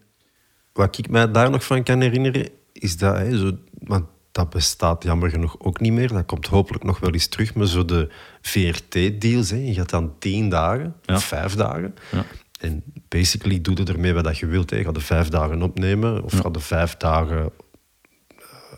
[0.74, 4.05] wat ik mij daar nog van kan herinneren, is dat, hè, zo, want
[4.38, 6.07] dat bestaat jammer genoeg ook niet meer.
[6.13, 8.09] Dat komt hopelijk nog wel eens terug, maar zo de
[8.41, 9.49] VRT-deals.
[9.49, 11.19] Je gaat dan tien dagen, Ja.
[11.19, 11.95] vijf dagen.
[12.11, 12.25] Ja.
[12.59, 14.69] En basically doe je ermee wat dat je wilt.
[14.69, 14.83] Hè.
[14.83, 17.49] Ga de vijf dagen opnemen, of ga de vijf dagen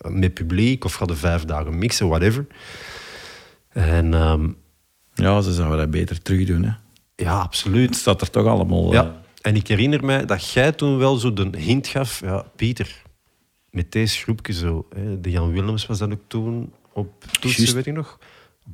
[0.02, 2.46] eh, met publiek, of ga de vijf dagen mixen, whatever.
[3.70, 4.50] En ehm,
[5.14, 6.64] Ja, ze zouden dat beter terug doen.
[6.64, 6.72] Hè.
[7.24, 7.90] ja, absoluut.
[7.90, 8.88] Het staat er toch allemaal...
[8.88, 12.20] eh, Ja, en ik herinner mij dat jij toen wel zo de hint gaf.
[12.20, 13.02] Ja, Pieter,
[13.72, 14.88] met deze groepje zo.
[14.96, 17.74] Hè, de Jan Willems was dat ook toen op toetsen, Juist.
[17.74, 18.20] weet ik nog.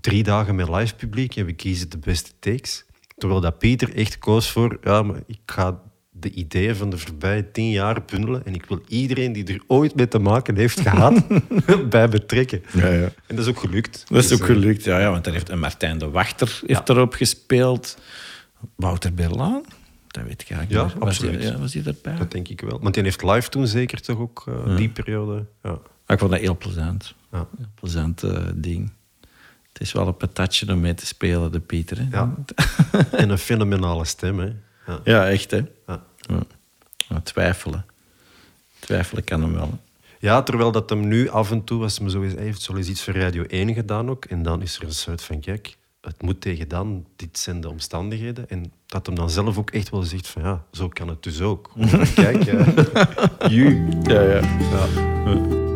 [0.01, 2.85] Drie dagen met live publiek en we kiezen de beste takes.
[3.17, 5.81] Terwijl dat Pieter echt koos voor, ja, maar ik ga
[6.11, 9.95] de ideeën van de voorbije tien jaar bundelen en ik wil iedereen die er ooit
[9.95, 11.25] mee te maken heeft gehad,
[11.89, 12.63] bij betrekken.
[12.73, 13.03] Ja, ja.
[13.27, 14.05] En dat is ook gelukt.
[14.07, 16.59] Dat is Dus, ook eh, gelukt, ja, ja want daar heeft een Martijn de Wachter
[16.65, 17.97] heeft erop gespeeld.
[18.75, 19.63] Wouter Berlaan,
[20.15, 20.99] dat weet ik eigenlijk Ja.
[20.99, 21.43] Was absoluut.
[21.43, 22.15] ja, was hij erbij?
[22.15, 22.79] Dat denk ik wel.
[22.81, 25.45] Want die heeft live toen zeker toch ook eh, die periode.
[25.63, 25.69] Ja.
[25.69, 27.13] Maar ik vond dat heel plezant.
[27.31, 27.47] Ja.
[27.57, 28.91] Heel plezant eh, ding.
[29.73, 31.97] Het is wel een patatje om mee te spelen, de Pieter.
[31.97, 32.07] Hè?
[32.11, 32.33] Ja.
[33.11, 34.39] en een fenomenale stem.
[34.39, 34.51] Hè.
[34.87, 34.99] Ja.
[35.03, 35.57] Ja, echt, hè?
[35.87, 36.03] Ja.
[36.17, 36.39] Ja.
[37.09, 37.85] Ja, twijfelen.
[38.79, 39.69] Twijfelen kan hem wel.
[39.69, 39.77] hè.
[40.19, 42.75] Ja, terwijl dat hem nu af en toe, als me zo eens hij heeft, zo
[42.75, 44.25] eens iets voor Radio 1 gedaan ook.
[44.25, 47.69] En dan is er een soort van, kijk, het moet tegen dan, dit zijn de
[47.69, 48.49] omstandigheden.
[48.49, 51.41] En dat hem dan zelf ook echt wel zegt van, ja, zo kan het dus
[51.41, 51.71] ook.
[52.15, 52.43] Kijk.
[54.03, 54.39] Ja, ja.
[54.41, 55.74] ja.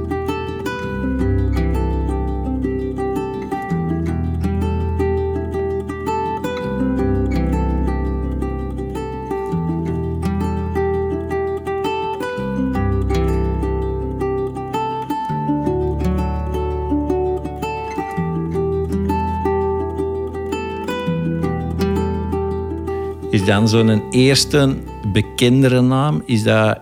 [23.49, 24.75] Dan zo'n eerste
[25.13, 26.79] bekendere naam, is dat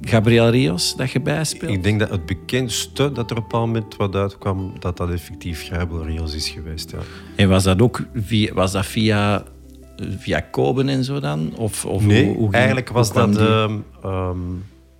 [0.00, 1.72] Gabriel Rios dat je bijspeelt?
[1.72, 5.66] Ik denk dat het bekendste dat er op een moment wat uitkwam, dat dat effectief
[5.68, 6.90] Gabriel Rios is geweest.
[6.90, 6.98] Ja.
[7.36, 9.44] En was dat ook via, was dat via,
[10.18, 11.52] via Koben en zo dan?
[11.56, 13.36] Of, of Nee, hoe- eigenlijk was hoe dat...
[13.36, 14.38] ehm, ehm,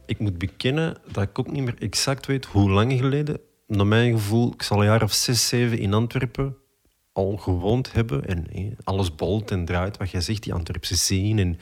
[0.06, 3.40] ik moet bekennen dat ik ook niet meer exact weet hoe lang geleden.
[3.66, 6.56] Naar mijn gevoel, ik zal een jaar of zes, zeven in Antwerpen
[7.18, 8.26] al gewoond hebben.
[8.26, 11.40] En eh, alles bolt en draait, wat jij zegt, die Antwerpse scene.
[11.40, 11.58] En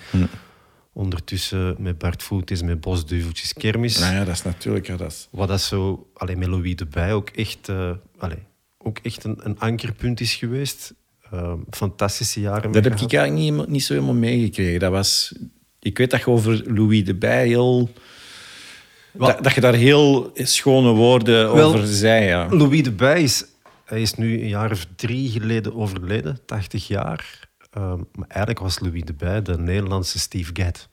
[0.93, 3.99] ondertussen met Bart Voet is met Bosduveltjes Kermis.
[3.99, 4.87] Nou ja, dat is natuurlijk...
[4.87, 5.29] Ja, dat is...
[5.31, 7.69] Wat dat zo, alleen met Louis erbij, ook echt,
[8.19, 8.43] allee,
[8.79, 10.95] ook echt een, een ankerpunt is geweest.
[11.31, 12.73] Ehm, fantastische jaren.
[12.73, 13.13] Dat heb gehad.
[13.13, 14.81] ik eigenlijk niet, zo helemaal meegekregen.
[14.81, 15.35] Dat was...
[15.81, 17.91] Ik weet dat je over Louis de Bij heel...
[19.13, 22.49] Dat, dat je daar heel schone woorden Wel, over zei, ja.
[22.51, 23.45] Louis de Bij is,
[23.87, 27.49] hij is nu een jaar of drie geleden overleden, 80 jaar.
[27.71, 30.89] Ehm, maar eigenlijk was Louis de Bij de Nederlandse Steve Gadd.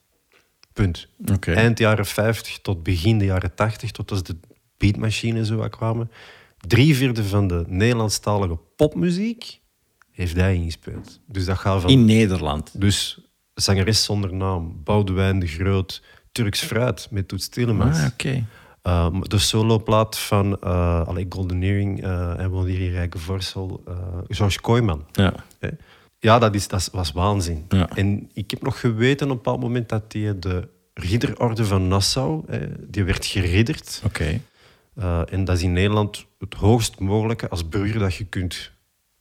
[0.73, 1.07] Punt.
[1.39, 4.35] Eind jaren 50 tot begin de jaren 80, tot als de
[4.77, 6.11] beatmachine zo kwamen.
[6.57, 9.59] Drie vierde van de Nederlandstalige popmuziek
[10.11, 11.19] heeft hij ingespeeld.
[11.27, 11.89] Dus dat gaat van...
[11.89, 12.81] In Nederland.
[12.81, 13.19] Dus
[13.53, 17.99] zangeres zonder naam, Boudewijn de Groot, Turks Fruit met Toets Tielemans.
[17.99, 18.45] Ah, oké.
[18.87, 23.95] Um, de soloplaat van uh, allee, Golden Earring uh, en Wanneer die Rijke Vorsel, uh,
[24.27, 25.05] George Kooijman.
[25.11, 25.33] Ja.
[26.19, 27.65] Ja, dat, is, dat was waanzin.
[27.69, 27.89] Ja.
[27.95, 32.43] En ik heb nog geweten op een bepaald moment dat die de ridderorde van Nassau,
[32.47, 34.01] hè, die werd geridderd.
[34.05, 34.39] Oké.
[34.99, 38.71] Uh, en dat is in Nederland het hoogst mogelijke als burger dat je kunt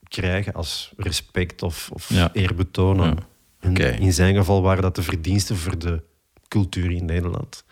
[0.08, 2.30] krijgen als respect of, of Ja.
[2.32, 3.18] eerbetoon.
[3.60, 3.76] En.
[3.76, 6.02] In zijn geval waren dat de verdiensten voor de
[6.48, 7.64] cultuur in Nederland.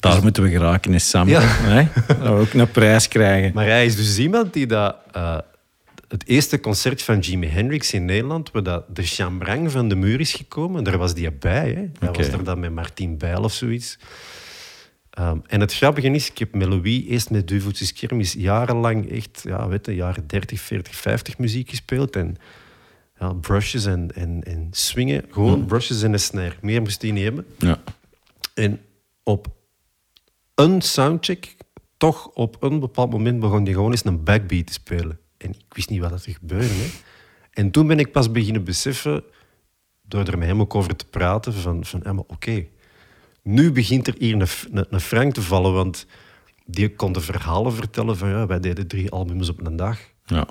[0.00, 1.28] Daar moeten we geraken, is Sam.
[1.28, 1.40] Ja.
[1.74, 1.86] Hè?
[2.06, 3.50] Dat we ook een prijs krijgen.
[3.54, 5.38] Maar hij is dus iemand die dat, eh,
[6.08, 10.20] het eerste concert van Jimi Hendrix in Nederland, waar dat de chambrang van de muur
[10.20, 11.68] is gekomen, daar was die bij.
[11.68, 12.06] Hè.
[12.06, 13.98] Hij was er dan met Martin Bijl of zoiets.
[15.10, 19.40] Ehm, en het grappige is, ik heb met Louis eerst met Duveltjes Kermis jarenlang echt,
[19.44, 22.16] ja, weet je, jaren 30, 40, 50 muziek gespeeld.
[22.16, 22.36] En
[23.18, 25.24] ja, brushes en, en, en swingen.
[25.30, 26.54] Gewoon brushes en een snare.
[26.60, 27.46] Meer moest hij niet hebben.
[27.58, 27.80] Ja.
[28.54, 28.80] En
[29.22, 29.46] op
[30.64, 31.56] een soundcheck,
[31.96, 35.18] toch op een bepaald moment begon hij gewoon eens een backbeat te spelen.
[35.36, 36.66] En ik wist niet wat er gebeurde.
[36.66, 36.90] Hè.
[37.50, 39.24] En toen ben ik pas beginnen beseffen,
[40.02, 42.66] door er met hem ook over te praten, van, van ja, oké,
[43.42, 46.06] nu begint er hier een, een, een frank te vallen, want
[46.64, 49.98] die kon de verhalen vertellen van ja, wij deden drie albums op een dag.
[50.26, 50.46] ja.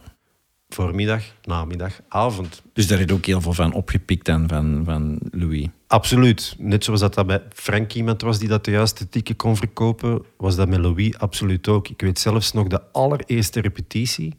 [0.71, 2.61] Voormiddag, namiddag, avond.
[2.73, 5.67] Dus daar is ook heel veel van opgepikt dan, van, van Louis.
[5.89, 6.55] Absoluut.
[6.57, 10.25] Net zoals dat, dat bij Frank iemand was die dat de juiste tikken kon verkopen,
[10.37, 11.87] was dat met Louis absoluut ook.
[11.87, 14.33] Ik weet zelfs nog de allereerste repetitie.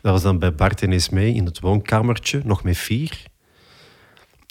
[0.00, 3.22] Dat was dan bij Bart en Esmee in het woonkamertje, nog met vier.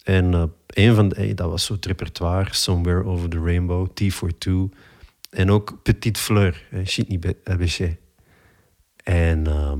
[0.03, 4.13] En eh, een van de, dat was zo het repertoire, Somewhere Over the Rainbow, T
[4.13, 4.69] for Two.
[5.29, 7.89] En ook Petite Fleur, Shit niet be- eh.
[9.03, 9.47] En...
[9.47, 9.79] ehm,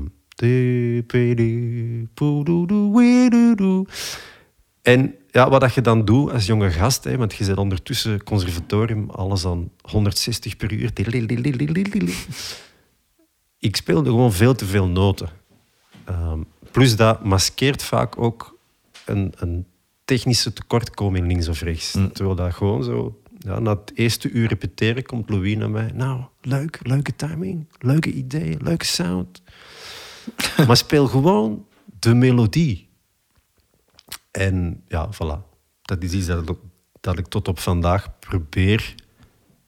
[4.86, 8.22] en ja, wat dat je dan doet als jonge gast, hè, want je zit ondertussen
[8.22, 10.92] conservatorium, alles aan 160 per uur.
[13.58, 15.28] Ik speelde gewoon veel te veel noten.
[16.04, 18.58] Ehm, plus dat maskeert vaak ook
[19.04, 19.66] een, een
[20.04, 21.90] technische tekortkoming links of rechts.
[21.90, 23.20] Terwijl dat gewoon zo...
[23.38, 25.90] Ja, na het eerste uur repeteren komt Louis naar mij.
[25.94, 29.42] Nou, leuk, leuke timing, leuke ideeën, leuke sound.
[30.66, 31.66] maar speel gewoon
[31.98, 32.85] de melodie.
[34.36, 35.54] En ja, voilà.
[35.82, 36.56] Dat is iets dat, ik-
[37.00, 38.94] dat ik tot op vandaag probeer.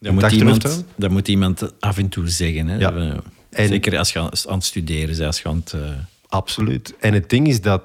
[0.00, 2.66] Dat moet, iemand, dat moet iemand af en toe zeggen.
[2.68, 2.76] Hè?
[2.78, 3.20] Ja.
[3.50, 5.20] Zeker als je aan aan het studeren bent.
[5.26, 5.90] Als je aan het, eh,
[6.28, 6.94] Absoluut.
[7.00, 7.82] En het ding is dat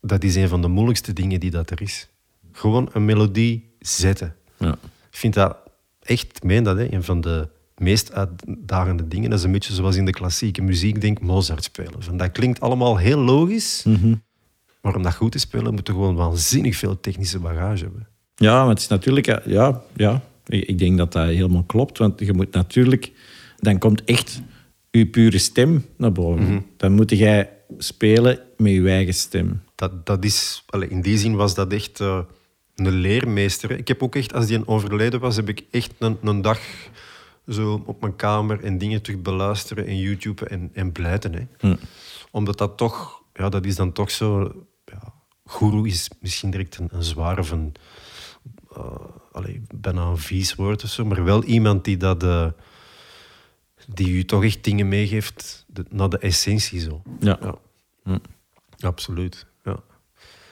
[0.00, 2.08] dat is een van de moeilijkste dingen die dat er is.
[2.52, 4.34] Gewoon een melodie zetten.
[4.58, 4.72] ja.
[5.10, 5.56] Ik vind dat
[6.02, 9.30] echt, meen dat, hè, een van de meest uitdagende dingen.
[9.30, 12.02] Dat is een beetje zoals in de klassieke muziek, denk Mozart spelen.
[12.02, 13.84] Van, dat klinkt allemaal heel logisch,
[14.84, 18.06] maar om dat goed te spelen moet je gewoon waanzinnig veel technische bagage hebben.
[18.34, 19.26] Ja, maar het is natuurlijk...
[19.26, 21.98] eh, Ja, ja, ik ik denk dat dat helemaal klopt.
[21.98, 23.12] Want je moet natuurlijk...
[23.56, 24.42] Dan komt echt
[24.90, 26.66] je pure stem naar boven.
[26.76, 29.62] Dan moet jij spelen met je eigen stem.
[29.74, 32.18] Dat, dat is, in die zin was dat echt eh,
[32.74, 33.70] een leermeester.
[33.70, 36.60] Ik heb ook echt, als die overleden was, heb ik echt een, een dag
[37.48, 41.32] zo op mijn kamer en dingen terug beluisteren en YouTube en, en blijten.
[41.58, 41.72] Hè.
[42.30, 44.52] Omdat dat toch, ja, dat is dan toch zo.
[45.46, 47.74] Guru is misschien direct een, een zwaar of een,
[48.76, 48.82] eh,
[49.32, 52.22] allee, bijna een vies woord of zo, maar wel iemand die dat.
[52.22, 52.46] eh,
[53.86, 57.02] die u toch echt dingen meegeeft de- naar de essentie zo.
[57.20, 57.38] Ja.
[58.04, 58.18] Ja.
[58.80, 59.46] Absoluut.
[59.64, 59.76] Ja.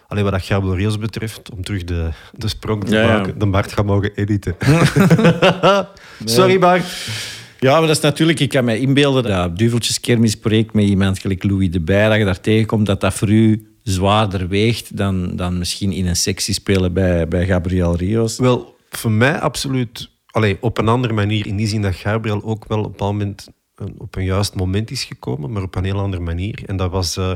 [0.09, 3.17] Alleen wat dat Gabriel betreft, om terug de, de sprong te Ja, ja.
[3.17, 4.57] maken, de Bart gaat mogen editen.
[6.25, 6.85] Sorry Bart.
[7.61, 8.41] Ja, maar dat is natuurlijk...
[8.41, 12.41] Ik kan me inbeelden dat duveltjeskermisproject met iemand gelijk Louis de Bij, dat je daar
[12.41, 17.29] tegenkomt, dat dat voor u zwaarder weegt dan, dan misschien in een sectie spelen bij,
[17.29, 18.39] bij Gabriel Rios.
[18.39, 20.11] Wel, voor mij absoluut.
[20.27, 21.47] Allee, op een andere manier.
[21.47, 23.49] In die zin dat Gabriel ook wel op een moment
[23.99, 26.63] op een juist moment is gekomen, maar op een heel andere manier.
[26.67, 27.17] En dat was...
[27.17, 27.33] eh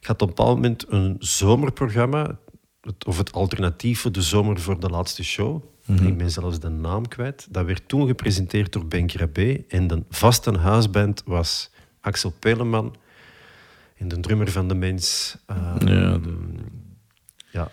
[0.00, 2.38] ik had op een bepaald moment een zomerprogramma,
[2.80, 5.62] het, of het alternatief voor de zomer voor de laatste show.
[6.02, 7.46] Ik ben zelfs de naam kwijt.
[7.50, 9.64] Dat werd toen gepresenteerd door Ben Krabbe.
[9.68, 11.70] En de vaste huisband was
[12.00, 12.96] Axel Peleman
[13.98, 15.36] en de drummer van de mens.
[15.46, 16.18] eh, Ja,
[17.50, 17.70] ja,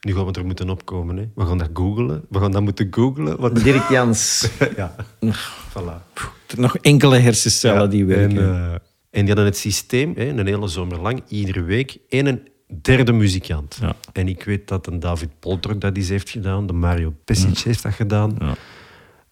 [0.00, 1.16] nu gaan we er moeten opkomen.
[1.16, 1.28] Hè.
[1.34, 2.24] We gaan dat googlen.
[2.28, 3.40] We gaan dat moeten googlen.
[3.40, 3.64] Want...
[3.64, 4.48] Dirk Jans.
[4.76, 4.94] ja,
[5.70, 6.20] voilà.
[6.56, 8.38] Nog enkele hersencellen Ja, die werken.
[8.38, 8.72] En, eh,
[9.10, 12.48] en die hadden het systeem, hè, een hele zomer lang, iedere week, één een
[12.82, 13.78] derde muzikant.
[13.80, 13.94] Ja.
[14.12, 17.82] En ik weet dat een David Polter dat eens heeft gedaan, de Mario Pesic heeft
[17.82, 18.36] dat gedaan.
[18.38, 18.54] Ja.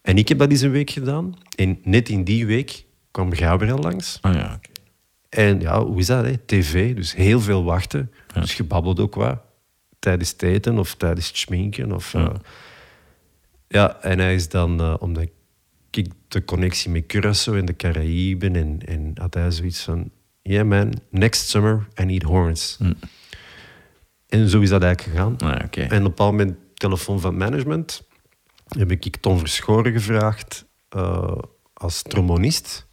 [0.01, 1.33] En ik heb dat eens een week gedaan.
[1.55, 4.17] En net in die week kwam Gabriel langs.
[4.21, 4.59] Ah, ja.
[5.33, 6.25] En ja, hoe is dat?
[6.25, 6.37] Hè?
[6.37, 8.11] TV, dus heel veel wachten.
[8.33, 9.41] Dus je babbelt ook wat.
[9.99, 11.91] Tijdens het eten of tijdens het schminken.
[11.91, 12.31] Of, ja.
[13.67, 15.31] ja, en hij is dan, eh, omdat ik
[16.27, 18.55] de connectie met Curaçao en de Caraïben...
[18.55, 20.11] En, en had hij zoiets van...
[20.41, 22.77] Yeah man, next summer I need horns.
[24.27, 25.37] En zo is dat eigenlijk gegaan.
[25.37, 25.59] Ah.
[25.59, 28.03] En op een bepaald moment, telefoon van management,
[28.67, 31.37] heb ik Tom Verschoren gevraagd eh,
[31.73, 32.87] als trombonist.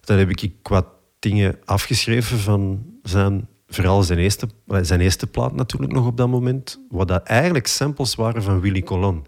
[0.00, 0.86] Dan heb ik wat
[1.22, 4.48] dingen afgeschreven van zijn, vooral zijn eerste,
[4.82, 8.82] zijn eerste plaat natuurlijk nog op dat moment, wat dat eigenlijk samples waren van Willy
[8.82, 9.26] Colon.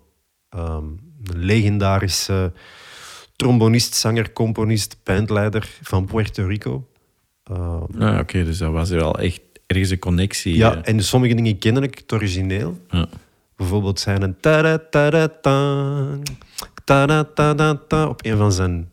[0.49, 0.85] Ehm,
[1.25, 2.53] een legendarische
[3.37, 6.87] trombonist, zanger, componist, bandleider van Puerto Rico.
[7.43, 10.57] Ah, oké, dus dat was wel echt ergens een connectie.
[10.57, 10.93] ja, eh.
[10.95, 12.79] en sommige dingen ken ik het origineel.
[12.89, 13.09] Ja.
[13.57, 16.19] Bijvoorbeeld zijn een ta ta ta
[16.85, 18.93] ta ta ta op een van zijn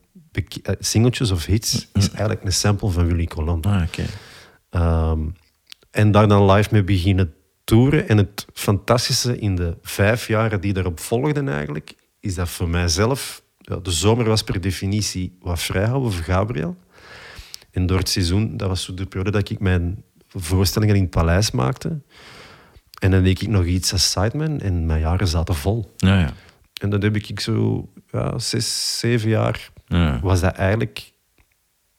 [0.79, 3.61] singeltjes of hits is eigenlijk een sample van Willy Colon.
[3.61, 4.05] Ah, oké.
[4.69, 5.19] Ehm,
[5.91, 8.07] en daar dan live mee beginnen toeren.
[8.07, 13.43] En het fantastische in de vijf jaren die daarop volgden eigenlijk, is dat voor mijzelf...
[13.57, 16.77] Ja, de zomer was per definitie wat vrijhouden voor Gabriel.
[17.71, 21.09] En door het seizoen, dat was zo de periode dat ik mijn voorstellingen in het
[21.09, 22.01] paleis maakte.
[22.99, 25.93] En dan deed ik nog iets als sideman en mijn jaren zaten vol.
[25.97, 26.33] Ja, ja.
[26.81, 30.19] En dat heb ik zo ja, zes, zeven jaar Ja.
[30.23, 31.11] was dat eigenlijk,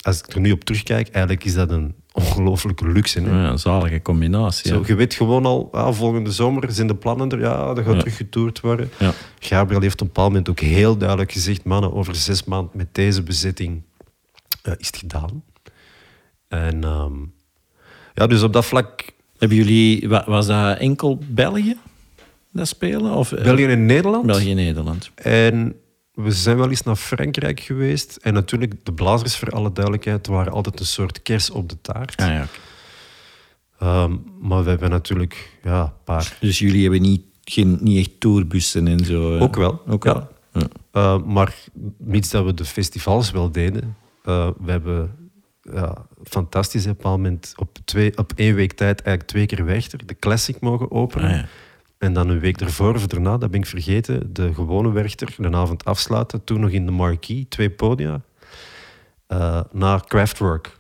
[0.01, 3.21] als ik er nu op terugkijk, eigenlijk is dat een ongelooflijke luxe.
[3.21, 3.31] Hè?
[3.43, 4.69] Ja, een zalige combinatie.
[4.71, 7.99] Zo, je weet gewoon al, ah, volgende zomer zijn de plannen er, ja, dat gaat
[7.99, 8.91] terug getoerd worden.
[8.99, 9.13] Ja.
[9.39, 12.89] Gabriel heeft op een bepaald moment ook heel duidelijk gezegd, mannen, over zes maanden met
[12.95, 13.83] deze bezetting
[14.63, 15.43] eh, is het gedaan.
[16.49, 17.13] En ehm,
[18.15, 19.05] ja, dus op dat vlak,
[19.39, 21.77] Hebben jullie, wa- was dat enkel België
[22.53, 23.13] dat spelen?
[23.15, 24.27] Of, eh, België en Nederland.
[24.27, 25.11] België en Nederland.
[25.15, 25.75] En
[26.13, 28.17] we zijn wel eens naar Frankrijk geweest.
[28.17, 32.17] En natuurlijk, de blazers, voor alle duidelijkheid, waren altijd een soort kers op de taart.
[32.21, 32.51] Ah, ja, oké.
[33.79, 36.37] Ehm, maar we hebben natuurlijk ja, een paar.
[36.41, 39.37] Dus jullie hebben niet, geen, niet echt tourbussen en zo?
[39.37, 39.43] eh?
[39.43, 39.83] Ook wel.
[39.87, 40.29] Ook wel?
[40.53, 40.67] Ja.
[40.93, 41.55] Eh, maar
[41.99, 45.17] mits dat we de festivals wel deden, eh, we hebben
[45.63, 49.65] ja, fantastisch op een bepaald moment op, twee, op één week tijd eigenlijk twee keer
[49.65, 51.29] Werchter, de Classic mogen openen.
[51.31, 51.47] Ah, ja.
[52.03, 55.51] En dan een week ervoor of daarna, dat ben ik vergeten, de gewone Werchter de
[55.51, 56.45] avond afsluiten.
[56.45, 58.23] Toen nog in de Marquee, twee podia,
[59.27, 60.79] eh naar Kraftwerk.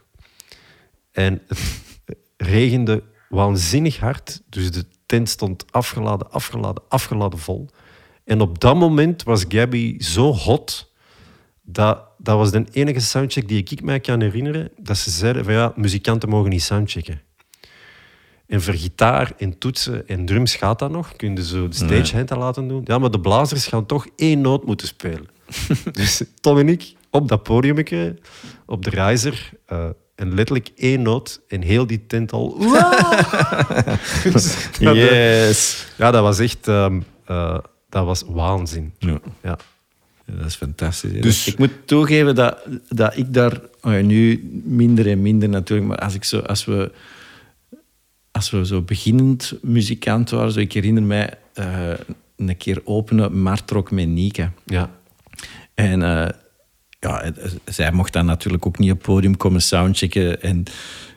[1.12, 1.82] En het
[2.36, 4.42] regende waanzinnig hard.
[4.48, 7.68] Dus de tent stond afgeladen, afgeladen, afgeladen vol.
[8.24, 10.92] En op dat moment was Gabby zo hot.
[11.60, 14.70] Dat, dat was de enige soundcheck die ik mij kan herinneren.
[14.76, 17.20] Dat ze zeiden van ja, muzikanten mogen niet soundchecken.
[18.52, 21.16] En voor gitaar en toetsen en drums gaat dat nog.
[21.16, 22.80] Kun je zo de stagehand laten doen.
[22.84, 25.26] Ja, maar de blazers gaan toch één noot moeten spelen.
[25.92, 27.76] dus Tom en ik op dat podium,
[28.66, 29.84] op de riser, uh,
[30.14, 32.56] en letterlijk één noot en heel die tent al...
[34.32, 35.86] Dus yes.
[35.96, 36.66] Ja, dat was echt...
[36.66, 38.92] Um, uh, dat was waanzin.
[38.98, 39.20] Ja.
[39.42, 39.58] ja.
[40.24, 41.20] dat is fantastisch.
[41.20, 45.88] Dus ik moet toegeven dat, dat ik daar oh ja, nu minder en minder natuurlijk,
[45.88, 46.92] maar als, ik zo, als, we,
[48.32, 51.90] als we zo beginnend muzikant waren, zo, ik herinner mij uh,
[52.36, 54.52] een keer openen Martrok met Nika.
[54.64, 54.90] Ja.
[55.74, 56.28] En uh,
[57.00, 57.32] ja,
[57.64, 60.42] zij mocht dan natuurlijk ook niet op het podium komen soundchecken.
[60.42, 60.64] En,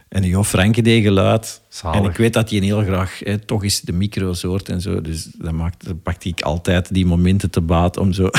[0.10, 1.62] en Jo Franke deed geluid.
[1.92, 5.02] En ik weet dat hij heel graag hè, toch eens de micro soort en zo.
[5.02, 8.30] Dus dan, maakte, dan pakte ik altijd die momenten te baat om zo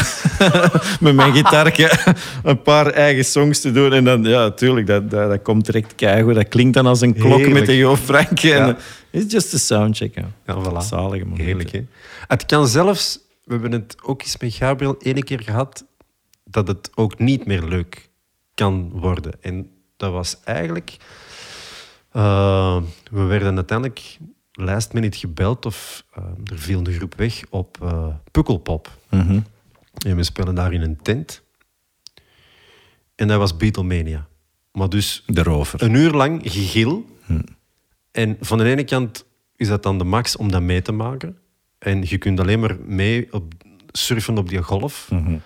[1.00, 3.92] met mijn gitaarje een paar eigen songs te doen.
[3.92, 6.34] En dan, ja, natuurlijk, dat, dat, dat komt direct keigoed.
[6.34, 8.48] Dat klinkt dan als een klok met de Jo Franke.
[8.48, 8.76] Ja.
[9.10, 10.14] It's just a soundcheck.
[10.14, 10.86] Ja, ja voilà.
[10.86, 11.44] Zalige momenten.
[11.44, 11.84] Heerlijk, hè?
[12.26, 13.18] Het kan zelfs...
[13.44, 15.84] We hebben het ook eens met Gabriel ene keer gehad
[16.44, 18.08] dat het ook niet meer leuk
[18.54, 19.32] kan worden.
[19.40, 20.96] En dat was eigenlijk...
[22.16, 24.18] Uh, we werden uiteindelijk
[24.52, 28.90] last minute gebeld of uh, er viel de groep weg op uh, Pukkelpop.
[29.10, 29.44] Mm
[30.06, 31.42] En we spelen daar in een tent.
[33.14, 34.26] En dat was Beatlemania.
[34.72, 35.82] Maar dus de rover.
[35.82, 37.06] een uur lang gegil.
[37.24, 37.40] Hm.
[38.10, 39.24] En van de ene kant
[39.56, 41.38] is dat dan de max om dat mee te maken.
[41.78, 43.52] En je kunt alleen maar mee op,
[43.92, 45.08] surfen op die golf.
[45.10, 45.40] Mm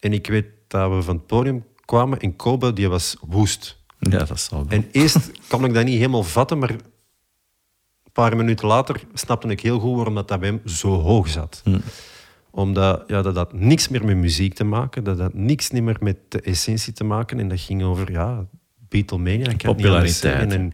[0.00, 3.84] en ik weet dat we van het podium kwamen en Kobe die was woest.
[3.98, 4.78] Ja, dat zal wel.
[4.78, 6.80] En eerst kon ik dat niet helemaal vatten, maar een
[8.12, 11.60] paar minuten later snapte ik heel goed waarom dat, dat bij hem zo hoog zat.
[11.64, 11.78] Hm.
[12.50, 16.16] Omdat ja, dat had niks meer met muziek te maken, dat had niks meer met
[16.28, 17.40] de essentie te maken.
[17.40, 18.46] En dat ging over ja,
[18.88, 19.50] Beatlemania.
[19.50, 20.52] Ik Populariteit.
[20.52, 20.72] En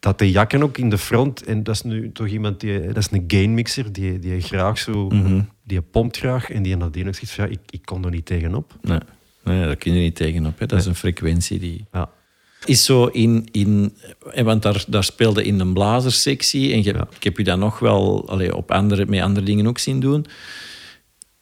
[0.00, 2.96] dat de jakken ook in de front, en dat is nu toch iemand die, dat
[2.96, 7.14] is een gainmixer, die, die graag zo, mm die pompt graag en die nadien ook
[7.14, 8.74] zegt van, ja, ik, ik kon er niet tegenop.
[8.80, 8.98] Nee,
[9.44, 10.58] nee daar kun je niet tegenop.
[10.58, 10.66] Hè.
[10.66, 11.86] Dat is een frequentie die...
[11.92, 12.10] Ja.
[12.64, 13.96] Is zo in, in
[14.34, 18.28] want daar, daar speelde in een blazersectie en je, ik heb je dat nog wel
[18.28, 20.26] allee, op andere, met andere dingen ook zien doen.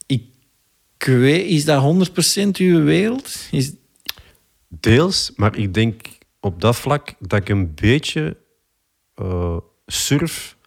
[0.05, 2.09] Ik weet, is dat
[2.45, 3.47] 100% uw wereld?
[3.51, 3.73] Is...
[4.67, 6.07] Deels, maar ik denk
[6.39, 8.37] op dat vlak dat ik een beetje
[9.21, 10.57] uh, surf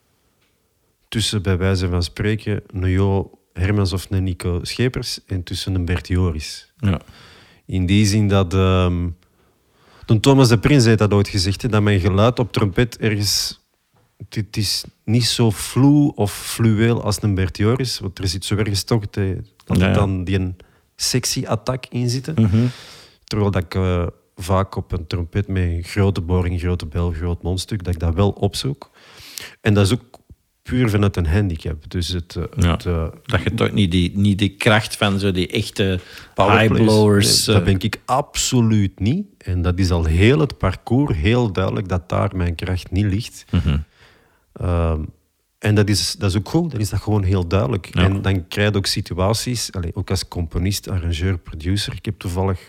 [1.09, 5.85] tussen, bij wijze van spreken, een Jo Hermans of een Nico Schepers en tussen een
[5.85, 6.73] Bert Joris.
[6.77, 7.01] Ja.
[7.67, 8.55] In die zin dat...
[8.55, 9.17] Um,
[10.07, 13.63] toen Thomas de Prins heeft dat ooit gezegd, dat mijn geluid op trompet ergens...
[14.29, 18.57] Het is niet zo vloe of fluweel als een Bert Joris, want er zit zo
[18.57, 19.27] ergens toch dat
[19.65, 19.93] ja, ja.
[19.93, 20.57] dan die een
[20.97, 22.35] sexy attack in zitten.
[22.39, 22.71] Mm -hmm.
[23.25, 23.75] Terwijl dat ik...
[23.75, 24.07] Uh,
[24.37, 28.31] vaak op een trompet met grote boring, grote bel, groot mondstuk, dat ik dat wel
[28.31, 28.91] opzoek.
[29.61, 30.21] En dat is ook
[30.65, 31.91] puur vanuit een handicap.
[31.91, 35.19] Dus het, eh, ja, het uh, dat je toch niet die, niet die kracht van
[35.19, 36.01] zo die echte
[36.35, 37.47] highblowers...
[37.47, 39.27] Nee, dat ben ik absoluut niet.
[39.39, 43.45] En dat is al heel het parcours heel duidelijk dat daar mijn kracht niet ligt.
[43.51, 43.85] Mm -hmm.
[44.61, 44.99] uh,
[45.59, 47.95] en dat is, dat is ook goed, dan is dat gewoon heel duidelijk.
[47.95, 48.03] Ja.
[48.03, 51.93] En dan krijg je ook situaties, allez, ook als componist, arrangeur, producer.
[51.93, 52.61] Ik heb toevallig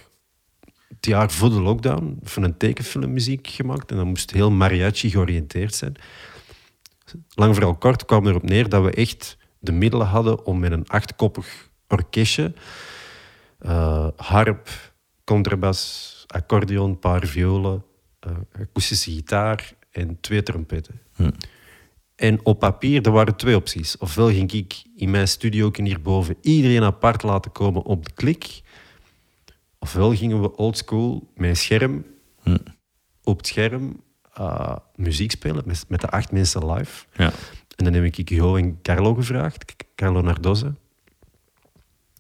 [0.88, 3.92] het jaar voor de lockdown van een tekenfilmmuziek gemaakt.
[3.92, 5.96] En dat moest heel mariachi georiënteerd zijn.
[7.34, 10.88] Lang vooral kort kwam erop neer dat we echt de middelen hadden om met een
[10.88, 12.54] achtkoppig orkestje,
[13.62, 17.84] uh, harp, contrabas, accordeon, paar violen,
[18.28, 21.02] uh, akoestische gitaar en twee trompetten.
[21.16, 21.32] Hm.
[22.16, 23.98] En op papier, er waren twee opties.
[23.98, 28.62] Ofwel ging ik in mijn studio hierboven iedereen apart laten komen op de klik.
[29.80, 32.06] Ofwel gingen we oldschool met een scherm,
[32.42, 32.58] hm.
[33.24, 34.04] op het scherm,
[34.40, 37.06] uh, muziek spelen met, met de acht mensen live.
[37.16, 37.32] Ja.
[37.76, 40.74] En dan heb ik Jo en Carlo gevraagd, Carlo Nardoze.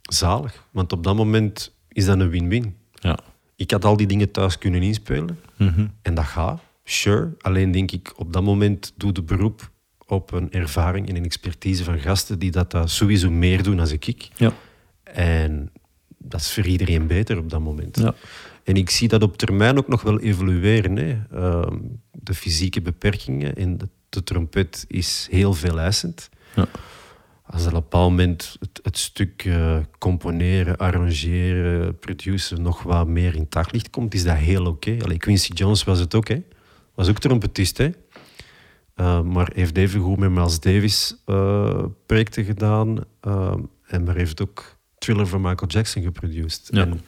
[0.01, 2.75] Zalig, want op dat moment is dat een win-win.
[2.93, 3.19] Ja.
[3.55, 5.91] Ik had al die dingen thuis kunnen inspelen mm -hmm.
[6.01, 7.33] en dat gaat, sure.
[7.41, 9.71] Alleen denk ik, op dat moment doe de beroep
[10.07, 13.91] op een ervaring en een expertise van gasten die dat, dat sowieso meer doen dan
[13.91, 14.29] ik.
[14.35, 14.53] Ja.
[15.03, 15.71] En
[16.17, 17.97] dat is voor iedereen beter op dat moment.
[17.97, 18.13] Ja.
[18.65, 20.95] En ik zie dat op termijn ook nog wel evolueren.
[20.95, 21.17] Hè.
[21.33, 21.67] Uh,
[22.11, 26.29] de fysieke beperkingen en de, de, trompet is heel veel eisend.
[26.55, 26.67] Ja.
[27.45, 33.07] Als er op een bepaald moment het, het stuk uh, componeren, arrangeren, produceren nog wat
[33.07, 34.97] meer in daglicht komt, is dat heel oké.
[35.01, 35.17] Okay.
[35.17, 36.41] Quincy Jones was het ook, hè.
[36.95, 37.89] Was ook trompetist, hè.
[38.95, 42.97] Uh, maar heeft even goed met Miles Davis uh, projecten gedaan.
[43.27, 43.53] Uh,
[43.87, 46.67] en maar heeft ook Thriller van Michael Jackson geproduceerd.
[46.71, 46.81] Ja.
[46.81, 47.01] En,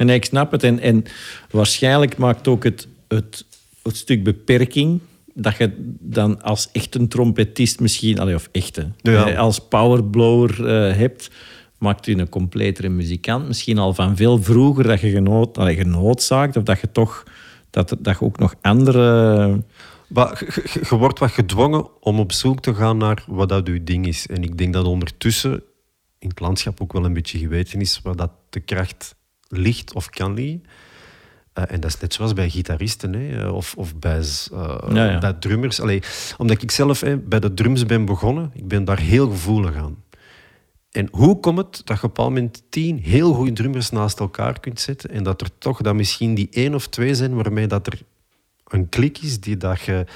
[0.00, 0.62] en ik snap het.
[0.62, 1.04] En, en
[1.50, 3.44] waarschijnlijk maakt ook het, het,
[3.82, 5.00] het stuk beperking
[5.34, 9.34] dat je dan als echte trompetist misschien, of echte, ja.
[9.34, 10.64] als powerblower
[10.96, 11.30] hebt,
[11.78, 13.46] maakt u een completere muzikant.
[13.46, 17.24] Misschien al van veel vroeger dat je genood, allee, genoodzaakt of dat je toch
[17.70, 19.62] dat, dat je ook nog andere.
[20.08, 24.26] je, wordt wat gedwongen om op zoek te gaan naar wat dat uw ding is.
[24.26, 25.62] En ik denk dat ondertussen
[26.18, 29.14] in het landschap ook wel een beetje geweten is waar dat de kracht
[29.50, 30.64] ligt of kan liggen.
[31.54, 34.18] Uh, en dat is net zoals bij gitaristen hè, of, of bij,
[34.52, 35.18] uh, ja, ja.
[35.18, 35.80] bij drummers.
[35.80, 36.02] Allee,
[36.38, 39.96] omdat ik zelf hè, bij de drums ben begonnen, ik ben daar heel gevoelig aan.
[40.90, 44.60] En hoe komt het dat je op een moment tien heel goede drummers naast elkaar
[44.60, 47.86] kunt zetten en dat er toch dat misschien die één of twee zijn waarmee dat
[47.86, 48.02] er
[48.68, 50.06] een klik is die dat je...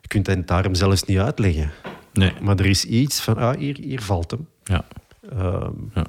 [0.00, 1.70] Je kunt het daarom zelfs niet uitleggen.
[2.12, 2.32] Nee.
[2.40, 4.48] Maar er is iets van, ah, hier, hier valt hem.
[4.64, 4.84] Ja.
[5.32, 6.06] Um, ja.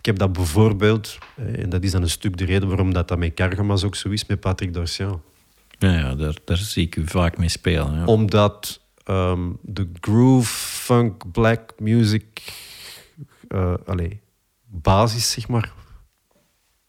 [0.00, 3.18] Ik heb dat bijvoorbeeld, en dat is dan een stuk de reden waarom dat, dat
[3.18, 5.22] met Cargamas ook zo is, met Patrick Dorsian.
[5.78, 7.94] Ja, ja daar, daar zie ik u vaak mee spelen.
[7.94, 8.04] Ja.
[8.04, 12.24] Omdat um, de groove, funk, black music
[13.48, 13.74] uh,
[14.66, 15.72] basis, zeg maar.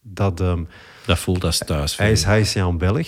[0.01, 0.67] Dat, um,
[1.05, 1.97] dat voelt als thuis.
[1.97, 3.07] Hij is, hij is Jan Belg.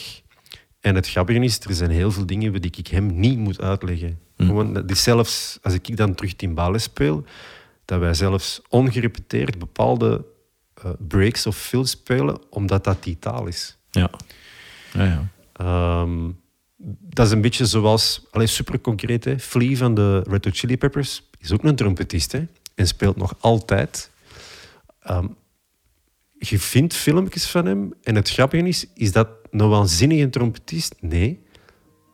[0.79, 4.19] En het grappige is, er zijn heel veel dingen die ik hem niet moet uitleggen.
[4.37, 4.47] Mm.
[4.47, 7.25] Gewoon, die zelfs, als ik dan terug timbales speel,
[7.85, 10.25] dat wij zelfs ongerepeteerd bepaalde
[10.85, 13.77] uh, breaks of fills spelen, omdat dat die taal is.
[13.91, 14.11] Ja.
[14.93, 16.01] ja, ja.
[16.01, 16.41] Um,
[16.99, 19.39] dat is een beetje zoals, alleen super concreet, hè.
[19.39, 22.31] Flea van de Red Hot Chili Peppers is ook een trompetist.
[22.31, 22.45] Hè
[22.75, 24.11] en speelt nog altijd.
[25.09, 25.35] Um,
[26.37, 30.95] je vindt filmpjes van hem en het grappige is, is dat een waanzinnige trompetist?
[30.99, 31.41] Nee.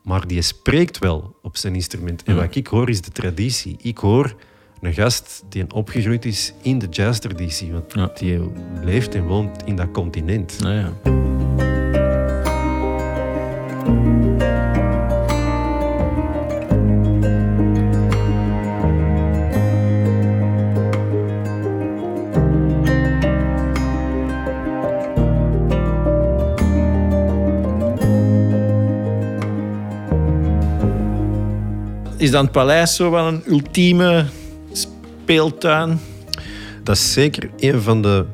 [0.02, 2.22] Maar die spreekt wel op zijn instrument.
[2.22, 3.76] En wat ik hoor is de traditie.
[3.80, 4.36] Ik hoor
[4.80, 7.72] een gast die opgegroeid is in de jazztraditie.
[7.94, 8.40] Want die
[8.82, 10.56] leeft en woont in dat continent.
[10.60, 10.92] Ja, ja.
[32.20, 34.26] is dan het paleis zo wel een ultieme
[35.30, 36.00] speeltuin?
[36.82, 38.26] Dat is zeker een van de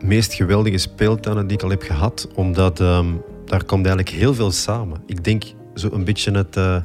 [0.00, 4.50] meest geweldige speeltuinen die ik al heb gehad, omdat um, daar komt eigenlijk heel veel
[4.50, 5.02] samen.
[5.06, 5.42] Ik denk
[5.74, 6.56] zo een beetje het.
[6.56, 6.76] Uh,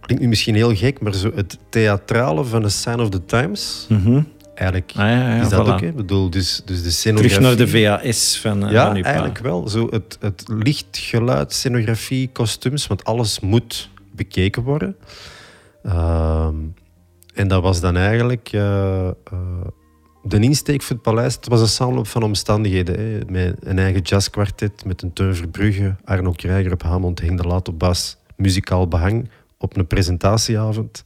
[0.00, 3.86] klinkt nu misschien heel gek, maar zo het theatrale van The Sign of the Times.
[3.88, 5.70] Mm Eigenlijk ah, ja, ja, is dat voilà.
[5.70, 5.80] ook.
[5.80, 5.92] Hè?
[5.92, 7.38] bedoel, dus, dus de scenografie...
[7.38, 7.68] Terug naar de
[8.08, 9.68] VHS van, uh, ja, van eigenlijk wel.
[9.68, 14.96] Zo het, het licht, geluid, scenografie, kostuums, want alles moet bekeken worden.
[15.86, 16.48] Uh,
[17.32, 18.62] en dat was dan eigenlijk uh,
[19.32, 19.38] uh,
[20.22, 21.34] de insteek voor het paleis.
[21.34, 22.98] Het was een samenloop van omstandigheden.
[22.98, 23.20] Hè.
[23.30, 27.68] Met een eigen jazzkwartet, met een Teun Verbrugge, Arno Krijger op Hamond, Henk de Laat
[27.68, 31.02] op bas, muzikaal behang op een presentatieavond.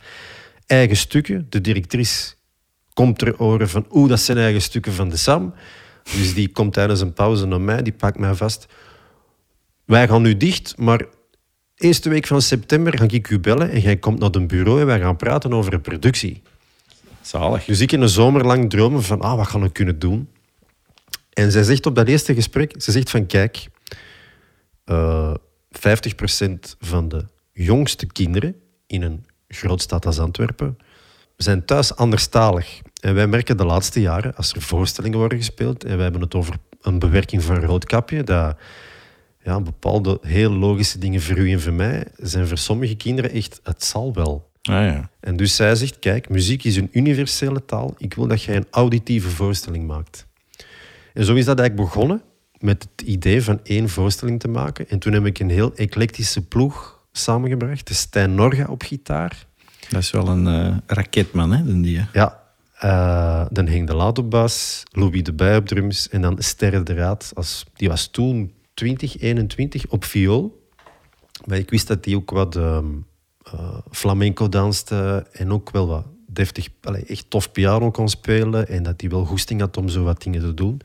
[0.66, 1.46] Eigen stukken.
[1.48, 2.34] De directrice
[2.92, 5.54] komt ter oren van oeh, dat zijn eigen stukken van de Sam.
[6.02, 8.66] Dus die komt tijdens een pauze naar mij, die pakt mij vast.
[9.84, 11.04] Wij gaan nu dicht, maar
[11.76, 14.86] eerste week van september ga ik u bellen en jij komt naar een bureau en
[14.86, 16.42] wij gaan praten over een productie.
[17.20, 17.64] Zalig.
[17.64, 20.28] Dus ik in een zomer lang dromen van, ah, wat gaan we kunnen doen?
[21.32, 23.66] En zij zegt op dat eerste gesprek, ze zegt van, kijk,
[24.86, 25.34] uh, eh,
[25.70, 30.76] 50% van de jongste kinderen in een grootstad als Antwerpen
[31.36, 32.80] zijn thuis anderstalig.
[33.00, 36.34] En wij merken de laatste jaren, als er voorstellingen worden gespeeld, en wij hebben het
[36.34, 38.56] over een bewerking van Roodkapje, dat
[39.46, 43.60] ja, bepaalde heel logische dingen voor u en voor mij zijn voor sommige kinderen echt,
[43.62, 44.50] het zal wel.
[44.62, 45.10] Ah, ja.
[45.20, 47.94] En dus zij zegt, kijk, muziek is een universele taal.
[47.98, 50.26] Ik wil dat jij een auditieve voorstelling maakt.
[51.14, 52.22] En zo is dat eigenlijk begonnen
[52.58, 54.88] met het idee van één voorstelling te maken.
[54.88, 57.86] En toen heb ik een heel eclectische ploeg samengebracht.
[57.86, 59.46] De Stijn Norga op gitaar.
[59.88, 62.04] Dat is wel een uh, raketman, hè, die.
[62.12, 62.44] Ja.
[62.84, 66.82] Uh, dan Henk de Laat op bas, Louis de Bij op drums en dan Sterre
[66.82, 67.32] de Raad.
[67.34, 70.70] Als, die was toen 2021 op viool.
[71.44, 72.78] Maar ik wist dat hij ook wat uh,
[73.54, 76.68] uh, flamenco danste en ook wel wat deftig,
[77.06, 80.40] echt tof piano kon spelen en dat hij wel goesting had om zo wat dingen
[80.40, 80.80] te doen.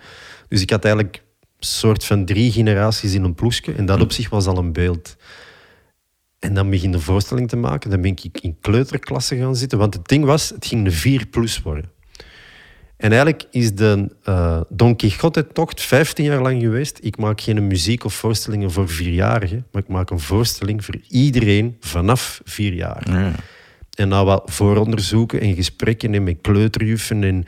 [0.48, 4.12] Dus ik had eigenlijk een soort van drie generaties in een ploesje en dat op
[4.12, 5.18] zich was al een beeld.
[6.40, 7.90] En dan begin de voorstelling te maken.
[7.90, 9.78] Dan ben ik in kleuterklasse gaan zitten.
[9.78, 11.92] Want het ding was, het ging een 4 plus worden.
[13.02, 17.00] En eigenlijk is de uh, Don Quixote-tocht 15 jaar lang geweest.
[17.02, 21.78] Ik maak geen muziek of voorstellingen voor vierjarigen, maar ik maak een voorstelling voor iedereen
[21.80, 23.12] vanaf vier jaar.
[23.12, 23.32] Ja.
[23.92, 27.46] En na wat vooronderzoeken en gesprekken en met kleuterjuffen en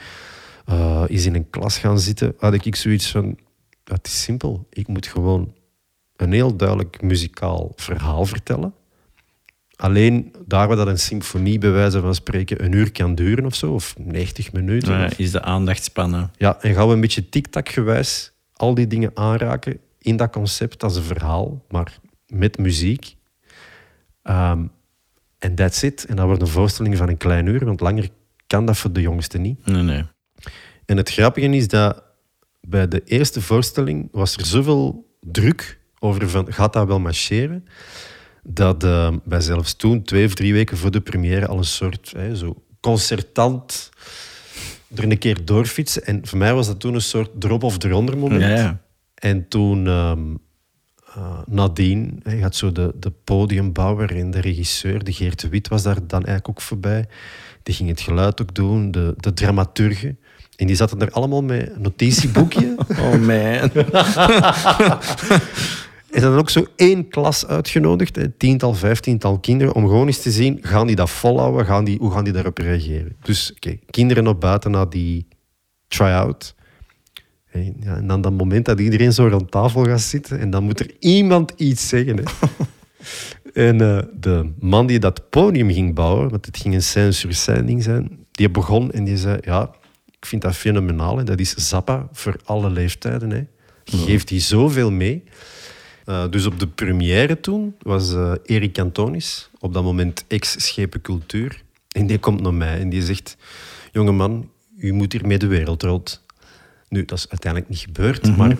[0.70, 3.38] uh, eens in een klas gaan zitten, had ik zoiets van,
[3.84, 4.68] het is simpel.
[4.70, 5.54] Ik moet gewoon
[6.16, 8.74] een heel duidelijk muzikaal verhaal vertellen.
[9.76, 13.56] Alleen daar waar dat een symfonie bij wijze van spreken een uur kan duren of
[13.56, 15.00] zo, of 90 minuten.
[15.00, 16.32] Ja, is de aandachtspannen.
[16.38, 20.84] Ja, en gaan we een beetje tik-tak gewijs al die dingen aanraken in dat concept
[20.84, 21.98] als een verhaal, maar
[22.28, 23.16] met muziek.
[24.24, 24.72] Um,
[25.40, 26.06] en that's it.
[26.06, 28.10] En dat wordt een voorstelling van een klein uur, want langer
[28.48, 29.66] kan dat voor de jongste niet.
[29.66, 30.04] Nee, nee.
[30.86, 32.04] En het grappige is dat
[32.62, 37.66] bij de eerste voorstelling was er zoveel druk over van, gaat dat wel marcheren?
[38.44, 42.14] Dat uh, wij zelfs toen, twee of drie weken voor de première, al een soort
[42.15, 43.91] hè, zo concertant
[44.95, 46.06] er een keer doorfietsen.
[46.06, 48.41] En voor mij was dat toen een soort drop of eronder moment.
[48.41, 48.82] Ja, ja.
[49.15, 50.40] En toen um,
[51.18, 55.68] uh, nadien, hij had zo de, de podiumbouwer en de regisseur, de Geert de Wit
[55.68, 57.06] was daar dan eigenlijk ook voorbij.
[57.64, 60.20] Die ging het geluid ook doen, de, de dramaturgen.
[60.56, 62.76] En die zaten er allemaal met een notitieboekje.
[63.03, 63.72] oh man.
[66.14, 70.31] En dan ook zo één klas uitgenodigd, een tiental, vijftiental kinderen, om gewoon eens te
[70.31, 73.15] zien, gaan die dat volhouden, gaan die, hoe gaan die daarop reageren?
[73.22, 75.27] Dus okay, kinderen op buiten na die
[75.88, 76.56] try-out.
[77.52, 80.64] En, ja, en dan dat moment dat iedereen zo rond tafel gaat zitten en dan
[80.64, 82.18] moet er iemand iets zeggen.
[82.18, 82.23] Hè.
[83.69, 87.34] en uh, de man die dat podium ging bouwen, want het ging een scène sur
[87.34, 89.72] scène ding zijn, die begon en die zei, ja,
[90.19, 91.26] ik vind dat fenomenaal.
[91.26, 93.30] Dat is Zappa voor alle leeftijden.
[93.30, 93.44] Hè.
[93.84, 95.23] Geeft hij zoveel mee.
[96.06, 101.64] Uh, dus op de première toen was uh, Erik Antonis, op dat moment ex-schepen cultuur.
[101.92, 103.38] En die komt naar mij en die zegt:
[103.92, 106.26] Jongeman, u moet hier mee de wereld rond.
[106.90, 108.48] Nu, dat is uiteindelijk niet gebeurd, mm -hmm.
[108.48, 108.58] maar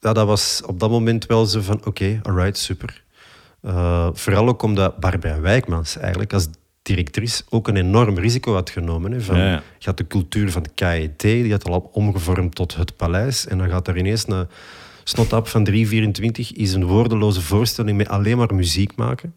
[0.00, 3.02] ja, dat was op dat moment wel zo van: oké, okay, alright, super.
[3.62, 6.48] Uh, vooral ook omdat Barbara Wijkmans eigenlijk als
[6.82, 9.12] directrice ook een enorm risico had genomen.
[9.12, 9.62] Hè, van, ja, ja.
[9.78, 13.46] Je had de cultuur van de KET, die had al omgevormd tot het paleis.
[13.46, 14.48] En dan gaat er ineens een
[15.08, 19.34] Snotap van 324 is een woordeloze voorstelling met alleen maar muziek maken.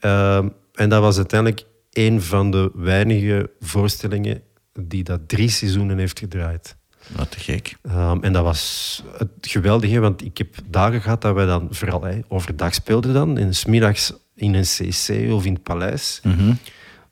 [0.00, 4.42] Uh, en dat was uiteindelijk een van de weinige voorstellingen
[4.80, 6.76] die dat drie seizoenen heeft gedraaid.
[7.16, 7.76] Wat te gek.
[7.88, 12.02] Um, en dat was het geweldige, want ik heb dagen gehad dat wij dan vooral
[12.02, 13.38] hey, overdag speelden dan.
[13.38, 16.20] En smiddags in een cc of in het paleis.
[16.22, 16.58] Mm -hmm.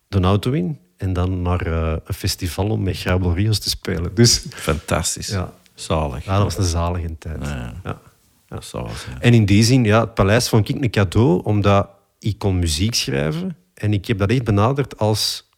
[0.07, 0.79] De auto in.
[0.97, 4.15] En dan naar uh, een festival om met Grabel Rios te spelen.
[4.15, 5.27] Dus, Fantastisch.
[5.27, 6.25] Ja, Zalig.
[6.25, 7.45] ja, dat was een zalige tijd.
[7.47, 7.73] Ja.
[7.83, 8.61] Ja.
[8.61, 8.87] Zijn.
[9.19, 11.89] En in die zin, ja, het paleis vond ik een cadeau, omdat
[12.19, 13.57] ik kon muziek schrijven.
[13.73, 15.49] En ik heb dat echt benaderd als...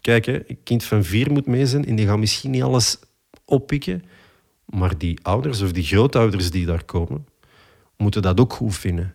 [0.00, 2.98] Kijk, hè, een kind van vier moet mee zijn en die gaat misschien niet alles
[3.44, 4.04] oppikken.
[4.64, 7.26] Maar die ouders of die grootouders die daar komen,
[7.96, 9.14] moeten dat ook goed vinden.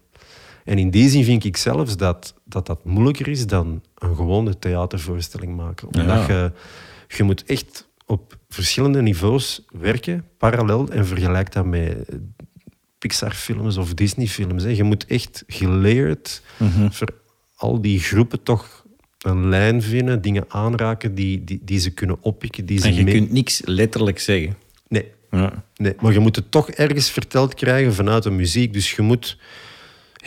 [0.63, 4.59] En in die zin vind ik zelfs dat dat, dat moeilijker is dan een gewone
[4.59, 5.87] theatervoorstelling maken.
[5.87, 6.27] Omdat Ja.
[6.27, 6.51] je,
[7.07, 12.09] je moet echt op verschillende niveaus werken, parallel, en vergelijk dat met
[12.97, 14.63] Pixar-films of Disney-films.
[14.63, 16.89] Je moet echt geleerd Mhm.
[16.91, 17.09] voor
[17.55, 18.85] al die groepen toch
[19.17, 22.65] een lijn vinden, dingen aanraken die, die, die ze kunnen oppikken.
[22.65, 24.55] Die ze En je mee- kunt niks letterlijk zeggen.
[24.87, 25.63] Nee, Ja.
[25.75, 28.73] Nee, maar je moet het toch ergens verteld krijgen vanuit de muziek.
[28.73, 29.37] Dus je moet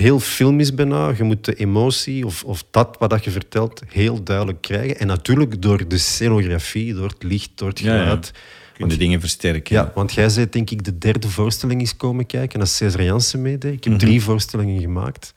[0.01, 4.23] heel filmisch bijna, je moet de emotie of, of dat wat dat je vertelt heel
[4.23, 4.99] duidelijk krijgen.
[4.99, 8.01] En natuurlijk door de scenografie, door het licht, door het Ja, ja.
[8.01, 8.33] geluid.
[8.77, 9.75] Kun je dingen versterken.
[9.77, 13.43] Ja, want jij zei denk ik de derde voorstelling is komen kijken als Cesar Jansen
[13.43, 13.73] meedeed.
[13.75, 14.03] Ik heb Mhm.
[14.03, 15.35] drie voorstellingen gemaakt.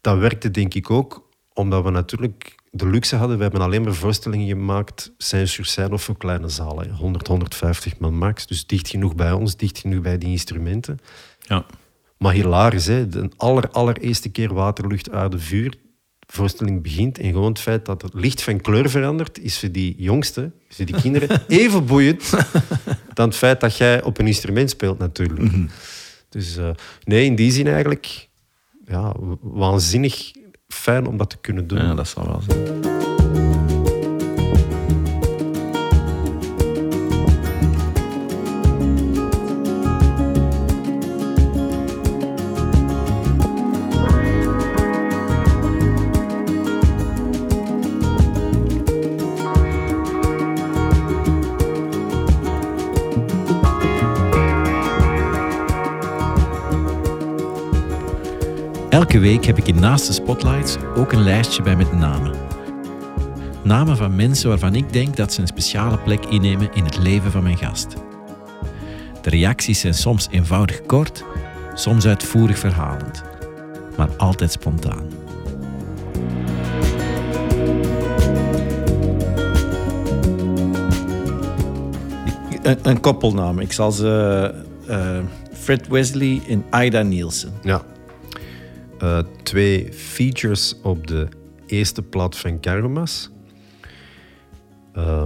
[0.00, 3.36] Dat werkte denk ik ook omdat we natuurlijk de luxe hadden.
[3.36, 6.90] We hebben alleen maar voorstellingen gemaakt, scène sur of voor kleine zalen.
[6.90, 8.46] 100, 150 man max.
[8.46, 10.98] Dus dicht genoeg bij ons, dicht genoeg bij die instrumenten.
[11.40, 11.64] Ja.
[12.22, 13.08] Maar hilarisch, hè?
[13.08, 15.70] de aller, allereerste keer waterlucht, aarde, vuur.
[16.18, 19.70] De voorstelling begint en gewoon het feit dat het licht van kleur verandert, is voor
[19.70, 22.30] die jongsten, voor die kinderen, even boeiend
[23.14, 25.52] dan het feit dat jij op een instrument speelt natuurlijk.
[26.28, 26.70] Dus eh,
[27.04, 28.28] nee, in die zin eigenlijk
[28.84, 30.32] ja, waanzinnig
[30.68, 31.78] fijn om dat te kunnen doen.
[31.78, 33.11] ja, dat zal wel zijn.
[59.12, 62.34] Elke week heb ik in Naast de Spotlights ook een lijstje bij met namen.
[63.64, 67.30] Namen van mensen waarvan ik denk dat ze een speciale plek innemen in het leven
[67.30, 67.94] van mijn gast.
[69.22, 71.24] De reacties zijn soms eenvoudig kort,
[71.74, 73.22] soms uitvoerig verhalend,
[73.96, 75.06] maar altijd spontaan.
[82.62, 83.58] Een, een koppelnaam.
[83.58, 84.54] Ik zal ze
[84.88, 85.18] uh,
[85.52, 87.52] Fred Wesley en Ida Nielsen.
[87.62, 87.82] Ja.
[89.02, 91.28] Uh, twee features op de
[91.66, 93.30] eerste plaat van Cargomas.
[94.96, 95.24] Uh,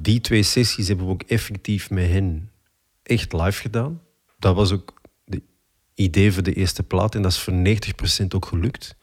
[0.00, 2.50] die twee sessies hebben we ook effectief met hen
[3.02, 4.00] echt live gedaan.
[4.38, 5.40] Dat was ook het
[5.94, 7.54] idee voor de eerste plaat en dat is voor
[8.22, 8.96] 90% ook gelukt.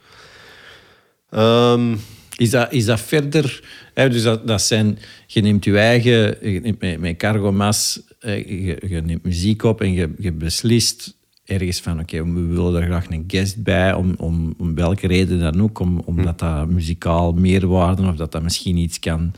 [1.31, 1.99] Um,
[2.37, 3.63] is dat, is dat verder...
[3.93, 4.99] Hè, dus dat, dat zijn...
[5.27, 6.37] Je neemt je eigen...
[6.49, 8.01] Je Cargo Mas...
[8.19, 11.14] Je, je, neemt muziek op en je, je beslist
[11.45, 11.99] ergens van...
[11.99, 13.93] Oké, we willen er graag een guest bij.
[13.93, 15.79] Om, om, om welke reden dan ook.
[15.79, 18.07] Om, omdat dat muzikaal meerwaarde...
[18.07, 19.33] Of dat dat misschien iets kan,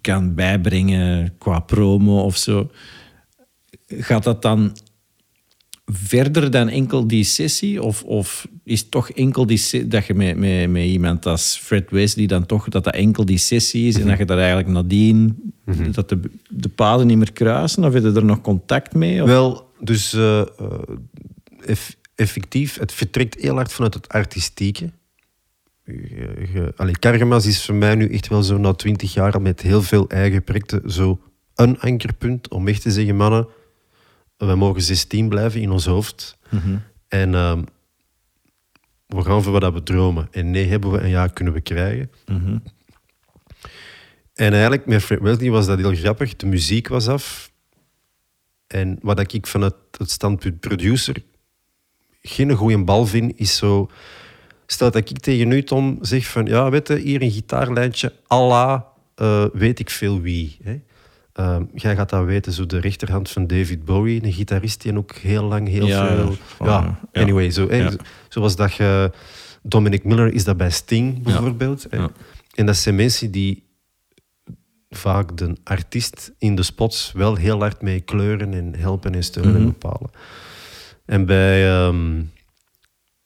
[0.00, 2.70] kan bijbrengen qua promo of zo.
[3.86, 4.76] Gaat dat dan
[5.84, 7.82] verder dan enkel die sessie?
[7.82, 11.90] Of, of is het toch enkel die dat je met, met, met iemand als Fred
[11.90, 15.52] Wesley dan toch dat dat enkel die sessie is en dat je daar eigenlijk nadien
[15.64, 17.84] mm dat de, de paden niet meer kruisen?
[17.84, 19.22] Of heb je er nog contact mee?
[19.22, 19.28] Of?
[19.28, 20.42] Wel, dus uh,
[22.14, 24.90] effectief, het vertrekt heel hard vanuit het artistieke.
[26.76, 30.08] Allee, Kargemas is voor mij nu echt wel zo na twintig jaar met heel veel
[30.08, 31.20] eigen projecten zo
[31.54, 33.46] een ankerpunt om echt te zeggen, mannen,
[34.46, 36.38] we mogen 16 blijven in ons hoofd.
[36.48, 36.76] Mhm.
[37.08, 37.58] En uh,
[39.06, 40.28] we gaan voor wat we dromen.
[40.30, 42.10] En nee, hebben we en ja, kunnen we krijgen.
[42.26, 42.58] Mhm.
[44.34, 46.36] En eigenlijk met Fred Wesley was dat heel grappig.
[46.36, 47.52] De muziek was af.
[48.66, 51.22] En wat ik vanuit het standpunt producer
[52.22, 53.90] geen goede bal vind, is zo...
[54.66, 56.46] Stel dat ik tegen u, Tom, zeg van...
[56.46, 58.82] Ja, weet je, hier een gitaarlijntje, Allah,
[59.16, 60.56] uh, weet ik veel wie.
[60.62, 60.80] Hè?
[61.40, 65.14] Uh, jij gaat dat weten, zo de rechterhand van David Bowie, een gitarist die ook
[65.14, 66.36] heel lang heel veel.
[66.66, 67.98] Ja, anyway, zo, hey,
[68.28, 69.10] zoals dat je.
[69.66, 71.86] Dominic Miller is dat bij Sting bijvoorbeeld.
[72.54, 73.64] En dat zijn mensen die
[74.90, 79.54] vaak de artiest in de spots wel heel hard mee kleuren en helpen en steunen
[79.54, 79.70] en mhm.
[79.70, 80.10] bepalen.
[81.04, 82.30] En bij um,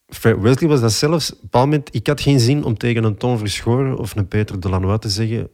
[0.07, 1.31] Fred Wesley was dat zelfs.
[1.31, 4.29] Op een bepaald moment, ik had geen zin om tegen een Tom Verschoren of een
[4.29, 5.51] Peter Delanois te zeggen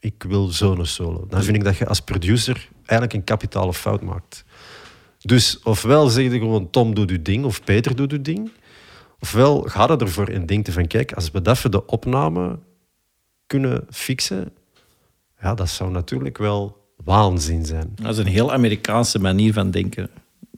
[0.00, 1.26] ik wil zo'n solo.
[1.28, 4.44] Dan vind ik dat je als producer eigenlijk een kapitale fout maakt.
[5.18, 8.50] Dus ofwel zeg je gewoon Tom doet uw ding of Peter doet uw ding.
[9.20, 12.58] Ofwel ga er ervoor en denk van kijk, als we dat voor de opname
[13.46, 14.52] kunnen fixen,
[15.40, 17.92] ja, dat zou natuurlijk wel waanzin zijn.
[17.94, 20.10] Dat is een heel Amerikaanse manier van denken.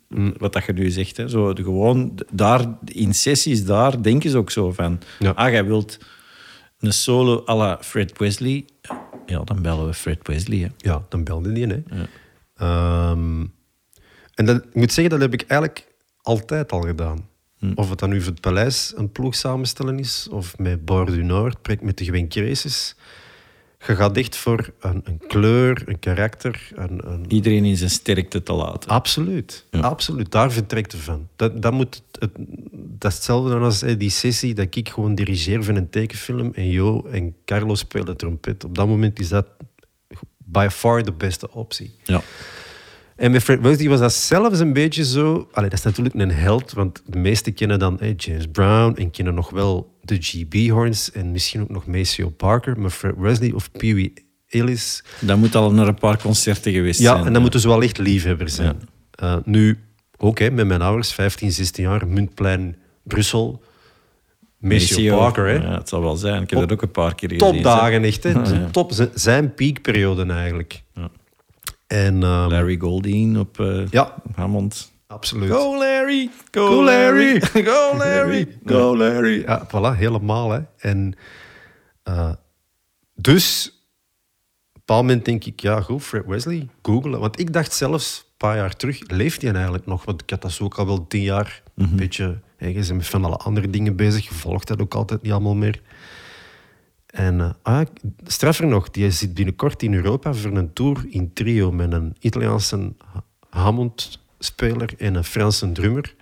[0.08, 0.34] Mm.
[0.36, 1.16] Wat dat je nu zegt.
[1.16, 1.28] Hè.
[1.28, 5.00] Zo, gewoon daar, in sessies daar denken ze ook zo van.
[5.18, 5.30] Ja.
[5.30, 5.98] Ah, jij wilt
[6.78, 8.64] een solo à la Fred Wesley
[9.32, 10.58] ja, dan bellen we Fred Wesley.
[10.58, 10.68] Hè.
[10.76, 11.66] Ja, dan belde die.
[11.66, 11.82] Hè.
[11.86, 13.10] Ja.
[13.10, 13.52] Um,
[14.34, 15.86] en dat, ik moet zeggen, dat heb ik eigenlijk
[16.22, 17.28] altijd al gedaan.
[17.58, 17.72] Hm.
[17.74, 21.22] Of het dan nu voor het paleis een ploeg samenstellen is, of met Bar du
[21.22, 22.28] Noord, met de Gwen.
[23.86, 26.68] Je gaat echt voor een, een kleur, een karakter.
[26.74, 27.24] Een, een...
[27.28, 28.90] Iedereen in zijn sterkte te laten.
[28.90, 29.66] Absoluut.
[29.70, 30.30] Absoluut.
[30.30, 31.28] Daar vertrekt het van.
[31.36, 32.30] Dat, dat, moet het,
[32.74, 37.06] dat is hetzelfde als die sessie dat ik gewoon dirigeer van een tekenfilm en Jo
[37.10, 38.64] en Carlos spelen trompet.
[38.64, 39.46] Op dat moment is dat
[40.36, 41.94] by far de beste optie.
[42.04, 42.22] Ja.
[43.16, 45.48] En met Fred Wesley was dat zelfs een beetje zo...
[45.52, 49.34] Allee, dat is natuurlijk een held, want de meesten kennen dan James Brown en kennen
[49.34, 53.70] nog wel de GB Horns en misschien ook nog Maceo Parker, maar Fred Wesley of
[53.70, 54.12] Pee Wee
[54.48, 55.04] Ellis...
[55.20, 57.20] Dat moet al naar een paar concerten geweest ja, zijn.
[57.20, 58.80] Ja, en dan moeten ze wel echt liefhebber zijn.
[59.22, 59.78] Uh, nu,
[60.16, 63.62] ook met mijn ouders, 15, 16 jaar, Muntplein, Brussel...
[64.58, 65.54] Maceo Parker, hè?
[65.54, 66.42] Ja, het zal wel zijn.
[66.42, 67.52] Ik heb dat ook een paar keer gezien.
[67.52, 68.22] Topdagen, echt.
[68.22, 68.32] Hè?
[68.70, 70.82] Top, zijn piekperiode eigenlijk.
[70.94, 71.10] Ja.
[71.92, 74.14] En, um, Larry Goldine op uh, ja.
[74.34, 74.92] Hammond.
[75.06, 75.50] Absoluut.
[75.50, 76.30] Go Larry!
[76.50, 77.40] Go, Larry!
[77.40, 78.58] Go Larry!
[78.64, 79.40] Go Larry!
[79.40, 80.50] Ja, voilà, helemaal.
[80.50, 80.60] Hè.
[80.78, 81.14] En
[82.08, 82.32] uh,
[83.14, 87.20] dus, op een bepaald moment denk ik, ja goed, Fred Wesley, googlen.
[87.20, 90.04] Want ik dacht zelfs, een paar jaar terug, leeft hij eigenlijk nog?
[90.04, 91.92] Want ik had dat zo ook al wel tien jaar mm -hmm.
[91.92, 92.40] een beetje...
[92.56, 95.32] Hey, je bent met van alle andere dingen bezig, je volgt dat ook altijd niet
[95.32, 95.80] allemaal meer.
[97.12, 97.86] En uh, ah,
[98.26, 102.92] straffer nog, die zit binnenkort in Europa voor een tour in trio met een Italiaanse
[103.50, 106.14] Hammond-speler en een Franse drummer.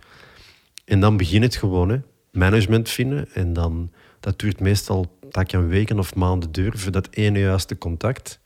[0.85, 1.99] En dan begint het gewoon, hè.
[2.33, 3.29] management vinden.
[3.35, 3.91] En dan,
[4.21, 8.41] dat duurt meestal dat een weken of maanden duren voor dat ene juiste contact.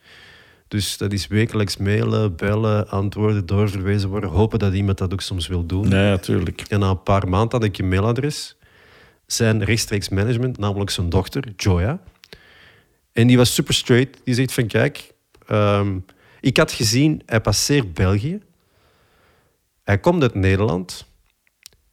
[0.68, 4.30] Dus dat is wekelijks mailen, bellen, antwoorden, doorverwezen worden.
[4.30, 5.88] Hopen dat iemand dat ook soms wil doen.
[5.88, 6.60] Ja, natuurlijk.
[6.60, 8.56] En na een paar maanden had ik een mailadres.
[9.26, 12.00] Zijn rechtstreeks management, namelijk zijn dochter, Joya
[13.14, 14.20] En die was super straight.
[14.24, 15.14] Die zegt van, kijk,
[15.46, 15.98] ehm,
[16.40, 18.40] ik had gezien, hij passeert België.
[19.82, 21.06] Hij komt uit Nederland.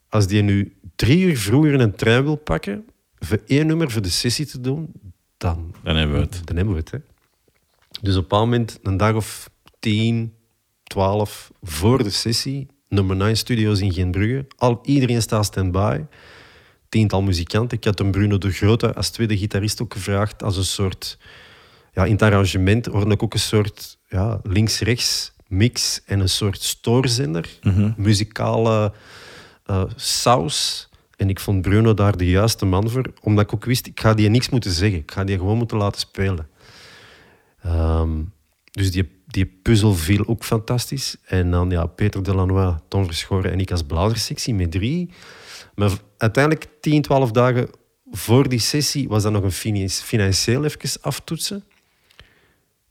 [0.10, 2.86] Als die nu drie uur vroeger een trein wil pakken,
[3.20, 4.92] voor één nummer voor de sessie te doen,
[5.38, 6.42] dan, Dan hebben we het.
[6.46, 6.92] dan hebben we het.
[6.92, 6.98] Hè.
[8.02, 9.50] Dus op een bepaald moment, een dag of
[9.80, 10.34] tien,
[10.84, 14.46] twaalf voor de sessie, nummer 9 studio's in Geenbrugge.
[14.58, 16.02] Al, iedereen staat stand-by.
[16.92, 17.78] Tiental muzikanten.
[17.78, 21.18] Ik had een Bruno de Grote als tweede gitarist ook gevraagd als een soort...
[21.94, 26.62] Ja, in het arrangement hoorde ik ook een soort ja, links-rechts mix en een soort
[26.62, 27.50] stoorzender.
[27.98, 28.94] Muzikale
[29.66, 30.90] eh, saus.
[31.16, 34.14] En ik vond Bruno daar de juiste man voor, omdat ik ook wist, ik ga
[34.14, 35.00] die niks moeten zeggen.
[35.00, 36.48] Ik ga die gewoon moeten laten spelen.
[37.62, 38.10] Ehm,
[38.72, 41.16] dus die, die puzzel viel ook fantastisch.
[41.26, 45.10] En dan ja, Peter Delanois, Tom Verschoren en ik als blazerssectie met drie.
[45.76, 47.70] Maar uiteindelijk 10, 12 dagen
[48.12, 51.64] voor die sessie was dat nog een financieel even aftoetsen.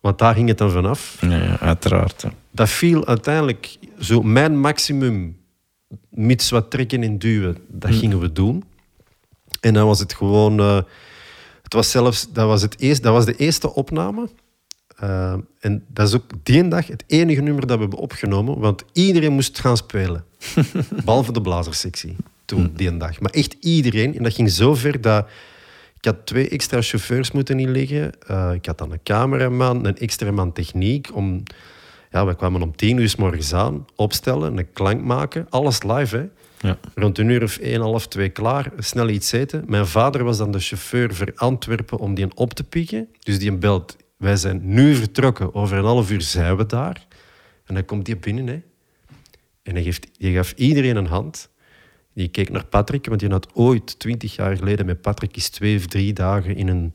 [0.00, 1.16] Want daar ging het dan vanaf.
[1.20, 2.22] Ja, ja, uiteraard.
[2.22, 2.28] hè.
[2.50, 5.38] Dat viel uiteindelijk zo mijn maximum,
[6.08, 8.64] mits wat trekken en duwen, dat gingen we doen.
[9.60, 10.80] En dan was het gewoon, eh,
[11.62, 14.28] het was zelfs, dat was, het eerst, dat was de eerste opname.
[14.96, 18.84] Eh, en dat is ook die dag het enige nummer dat we hebben opgenomen, want
[18.92, 20.24] iedereen moest gaan spelen.
[21.04, 22.16] Behalve de blazerssectie
[22.50, 23.20] toen, die dag.
[23.20, 24.16] Maar echt iedereen.
[24.16, 25.28] En dat ging zo ver dat
[25.96, 28.12] ik had twee extra chauffeurs moeten inleggen.
[28.26, 31.14] Eh, ik had dan een cameraman, een extra man techniek.
[31.14, 31.42] Om,
[32.10, 35.46] ja, we kwamen om tien uur 's morgens aan, opstellen, een klank maken.
[35.50, 36.24] Alles live, hè.
[36.68, 36.78] Ja.
[36.94, 38.72] Rond een uur of één, half twee klaar.
[38.78, 39.64] Snel iets eten.
[39.66, 43.08] Mijn vader was dan de chauffeur voor Antwerpen om die op te pikken.
[43.18, 45.54] Dus die belt, wij zijn nu vertrokken.
[45.54, 47.06] Over een half uur zijn we daar.
[47.64, 48.60] En dan komt die binnen, hè.
[49.62, 51.48] En hij, geeft, gaf iedereen een hand.
[52.14, 55.76] Die keek naar Patrick, want die had ooit, twintig jaar geleden, met Patrick is twee
[55.76, 56.92] of drie dagen in een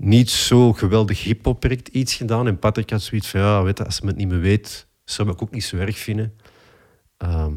[0.00, 2.46] niet zo geweldig hip-hop project iets gedaan.
[2.46, 5.30] En Patrick had zoiets van, ja, weet je, als ze het niet meer weet, zou
[5.30, 6.32] ik ook niet zo erg vinden.
[7.16, 7.52] Ehm,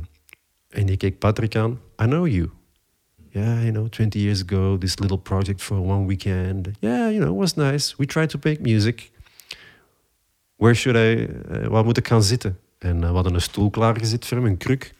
[0.69, 1.79] en die keek Patrick aan.
[2.01, 2.49] I know you.
[3.29, 6.69] Yeah, you know, 20 years ago, this little project for one weekend.
[6.79, 7.93] Yeah, you know, it was nice.
[7.97, 9.11] We tried to make music.
[10.55, 12.59] Where should I, eh, waar moet ik gaan zitten?
[12.77, 14.93] En eh, we hadden een stoel klaargezet voor hem, een kruk.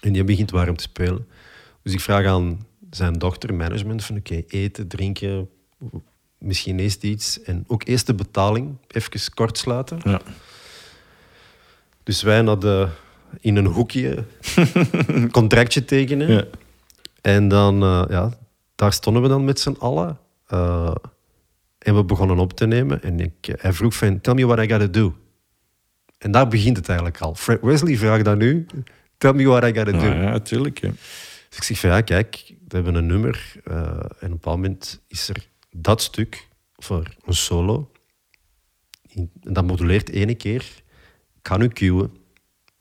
[0.00, 1.28] En die begint warm te spelen.
[1.82, 5.48] Dus ik vraag aan zijn dochter, management, van oké, eten, drinken,
[6.38, 7.42] misschien eerst iets.
[7.42, 10.00] En ook eerst de betaling, even kort sluiten.
[10.04, 10.20] Ja.
[12.02, 12.90] Dus wij hadden
[13.40, 14.24] in een hoekje
[15.06, 16.32] een contractje tekenen.
[16.32, 16.44] Ja.
[17.20, 18.38] En dan, eh, ja,
[18.74, 20.18] daar stonden we dan met z'n allen.
[20.46, 20.94] Eh,
[21.78, 23.02] en we begonnen op te nemen.
[23.02, 25.14] En ik, hij vroeg van, tell me what I gotta do.
[26.18, 27.34] En daar begint het eigenlijk al.
[27.34, 28.66] Fred Wesley vraagt dan nu,
[29.18, 30.06] tell me what I gotta do.
[30.06, 30.80] Ja, ja, natuurlijk.
[30.80, 33.52] Dus ik zeg van, ja, kijk, we hebben een nummer.
[33.64, 37.90] eh, en op een bepaald moment is er dat stuk voor een solo.
[39.14, 40.62] En dat moduleert ene keer.
[41.38, 42.10] Ik ga nu cueën.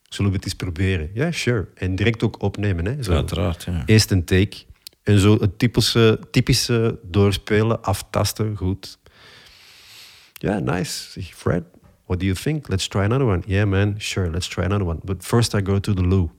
[0.09, 1.09] Zullen we het eens proberen?
[1.13, 1.67] Ja, sure.
[1.75, 2.85] En direct ook opnemen.
[2.85, 3.03] Hè?
[3.03, 3.11] Zo.
[3.13, 3.63] Uiteraard.
[3.63, 3.83] Ja.
[3.85, 4.57] Eerst een take.
[5.03, 8.97] En zo het typische, typische doorspelen, aftasten, goed.
[10.33, 11.11] Ja, nice.
[11.11, 11.63] Zeg, Fred,
[12.05, 12.67] what do you think?
[12.67, 13.43] Let's try another one.
[13.45, 14.99] Yeah, man, sure, let's try another one.
[15.03, 16.29] But first I go to the loo.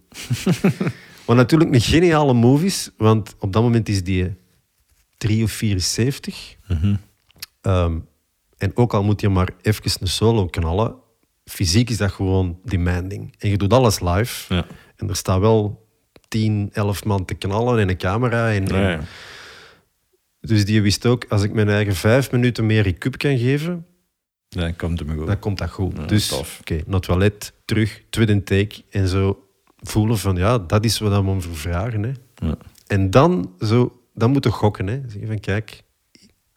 [1.25, 4.37] Wat natuurlijk een geniale move is, want op dat moment is die
[5.19, 6.57] 3 of 74.
[7.61, 7.99] Ehm,
[8.57, 10.95] en ook al moet je maar even een solo knallen,
[11.45, 13.35] fysiek is dat gewoon demanding.
[13.39, 14.55] En je doet alles live.
[14.55, 14.67] Ja.
[14.97, 15.89] En er staat wel
[16.29, 18.53] 10, 11 man te knallen en een camera.
[18.53, 19.01] En, Ja, ja.
[20.41, 23.87] Dus die wist ook, als ik mijn eigen vijf minuten meer recup kan geven,
[24.49, 25.27] Dan komt het me goed.
[25.27, 25.97] dan komt dat goed.
[25.97, 28.83] Ja, dus oké, naar het toilet, terug, tweede take.
[28.91, 29.47] En zo
[29.77, 32.03] voelen van, ja, dat is wat we om voor vragen.
[32.03, 32.13] Hè.
[32.35, 32.57] Ja.
[32.87, 34.87] En dan, zo, dan moeten gokken.
[34.87, 35.01] Hè.
[35.07, 35.83] Zeggen van, kijk,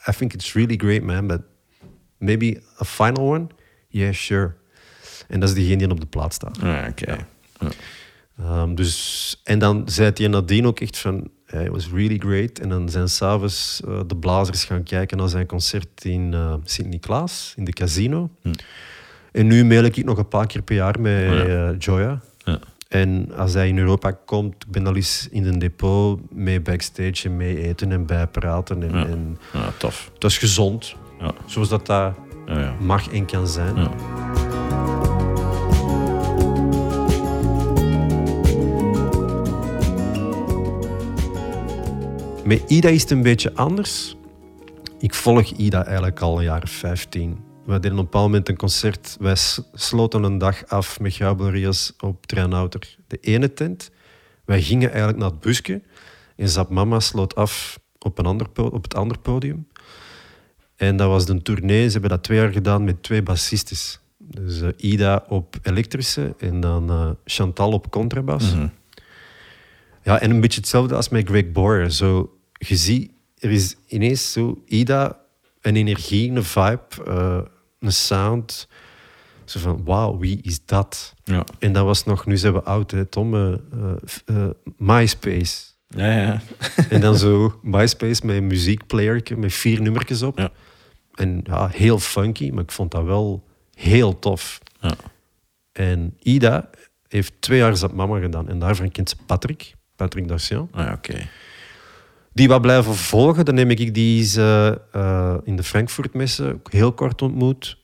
[0.10, 1.41] I think it's really great, man, but
[2.18, 3.48] maybe a final one?
[3.88, 4.56] Yeah, sure.
[5.28, 6.57] En dat is diegene die op de plaat staat.
[6.61, 7.26] Ja, oké.
[7.60, 7.70] Ja.
[8.38, 12.59] Ehm, dus, en dan zei hij nadien ook echt van, it was really great.
[12.59, 17.53] En dan zijn s'avonds uh, de blazers gaan kijken naar zijn concert in eh, Sint-Niklaas,
[17.57, 18.30] in de casino.
[19.31, 21.69] En nu mail ik nog een paar keer per jaar met Oh ja.
[21.69, 22.19] eh, Joya.
[22.38, 22.59] Ja.
[22.88, 27.27] En als hij in Europa komt, ik ben al eens in een depot mee backstage
[27.27, 28.84] en mee eten en bijpraten.
[28.84, 29.05] En, Ja.
[29.05, 30.11] en Ja, tof.
[30.17, 31.31] dat is gezond, Ja.
[31.45, 32.13] zoals dat, dat
[32.45, 32.76] Ja, ja.
[32.80, 33.76] mag en kan zijn.
[42.49, 44.15] Met Ida is het een beetje anders.
[44.99, 47.38] Ik volg Ida eigenlijk al een jaar of 15.
[47.65, 49.17] We deden op een bepaald moment een concert.
[49.19, 49.35] Wij
[49.73, 53.91] sloten een dag af met Gabriels op Treinouter, de ene tent.
[54.45, 55.81] Wij gingen eigenlijk naar het busje.
[56.35, 59.67] En Zap Mama sloot af op, een ander op het andere podium.
[60.76, 61.85] En dat was de tournee.
[61.85, 63.99] Ze hebben dat twee jaar gedaan met twee bassistes.
[64.17, 68.53] Dus eh, Ida op elektrische en dan eh, Chantal op contrabas.
[68.53, 68.67] Mhm.
[70.03, 71.91] Ja, en een beetje hetzelfde als met Greg Boyer.
[71.91, 75.19] Zo, je ziet, er is ineens zo Ida,
[75.61, 77.41] een energie, een vibe, eh,
[77.80, 78.68] een sound.
[79.45, 81.14] Zo van, wauw, wie is dat?
[81.23, 81.45] Ja.
[81.60, 83.53] En dat was nog, nu zijn we oud, hè, Tom, eh,
[84.26, 85.68] eh, MySpace.
[85.88, 86.41] Ja, ja.
[86.90, 90.38] En dan zo MySpace met een muziekplayertje met vier nummertjes op.
[90.38, 90.52] Ja.
[91.14, 94.60] En ja, heel funky, maar ik vond dat wel heel tof.
[94.80, 94.95] Ja.
[95.72, 96.69] En Ida
[97.07, 98.49] heeft twee jaar Zat Mama gedaan.
[98.49, 100.68] En daarvan kent ze Patrick, Patrick Darcian.
[100.72, 101.30] Ah, oké.
[102.40, 106.94] Die wat blijven volgen, dan neem ik die eens, eh, in de Frankfurtmessen ook heel
[106.94, 107.78] kort ontmoet.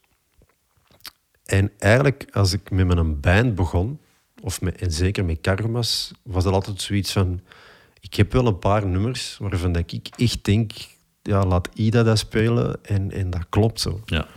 [1.45, 3.99] En eigenlijk, als ik met mijn band begon,
[4.41, 7.41] of met, en zeker met Cargomas, was dat altijd zoiets van...
[7.99, 10.71] Ik heb wel een paar nummers waarvan dat ik echt denk...
[11.21, 12.83] Ja, laat Ida dat spelen.
[12.83, 14.01] En, en dat klopt zo.
[14.05, 14.27] Ja.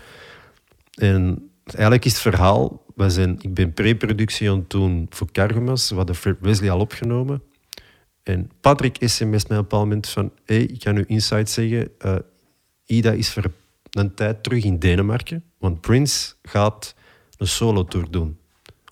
[0.94, 2.84] En eigenlijk is het verhaal...
[2.94, 5.88] We zijn, ik ben pre-productie aan het doen voor Cargomas.
[5.90, 7.42] We hadden Fred Wesley al opgenomen.
[8.28, 10.30] En Patrick sms mij op een bepaald moment van...
[10.44, 11.88] Hey, ik kan u insight zeggen.
[11.98, 12.16] eh,
[12.86, 13.44] Ida is voor
[13.90, 15.44] een tijd terug in Denemarken.
[15.58, 16.94] Want Prince gaat
[17.36, 18.38] een solo-tour doen.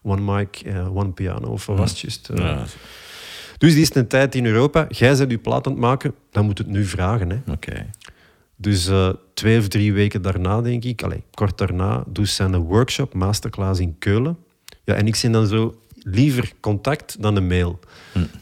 [0.02, 2.28] One mic, eh, one piano, of was het juist?
[2.28, 2.36] eh.
[2.38, 2.64] Ja,
[3.58, 4.86] Dus die is een tijd in Europa.
[4.88, 6.14] Jij bent je plaat aan het maken.
[6.30, 7.30] Dan moet het nu vragen.
[7.30, 7.52] Hè.
[7.52, 7.90] oké.
[8.56, 8.90] Dus
[9.34, 13.80] twee of drie weken daarna, denk ik, allez, kort daarna, doet ze een workshop, masterclass
[13.80, 14.36] in Keulen.
[14.84, 17.78] Ja, en ik zie dan zo liever contact dan een mail.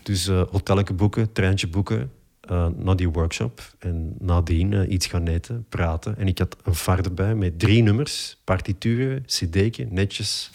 [0.03, 3.75] Dus uh, hotelletje boeken, treintje boeken eh, naar die workshop.
[3.79, 6.17] En nadien eh, iets gaan eten, praten.
[6.19, 10.51] En ik had een vaart erbij met drie nummers, partituren, cd'tje, netjes.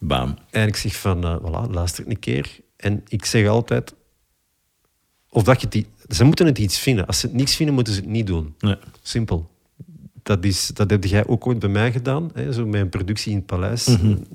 [0.00, 0.38] Bam.
[0.50, 2.60] En ik zeg van, voilà, luister een keer.
[2.76, 3.94] En ik zeg altijd,
[5.28, 7.06] of dat je i- ze moeten het iets vinden.
[7.06, 8.54] Als ze het niks vinden, moeten ze het niet doen.
[8.58, 8.78] Ja.
[9.02, 9.50] Simpel.
[10.24, 12.30] Dat, is, dat heb jij ook ooit bij mij gedaan.
[12.34, 12.52] Hè?
[12.52, 13.86] Zo met een productie in het paleis.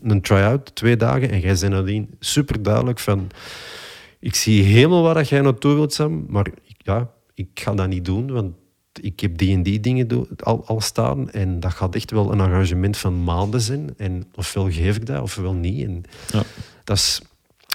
[0.01, 1.29] Een try-out, twee dagen.
[1.31, 3.29] En jij zei nadien super duidelijk van...
[4.19, 6.25] Ik zie helemaal waar dat jij naartoe wilt, Sam.
[6.27, 8.31] Maar ik- ja, ik ga dat niet doen.
[8.31, 8.53] Want
[9.01, 11.29] ik heb die en die dingen al, al staan.
[11.31, 13.93] En dat gaat echt wel een engagement van maanden zijn.
[13.97, 15.85] En ofwel geef ik dat, ofwel niet.
[15.87, 16.43] En Ja.
[16.83, 17.21] dat is,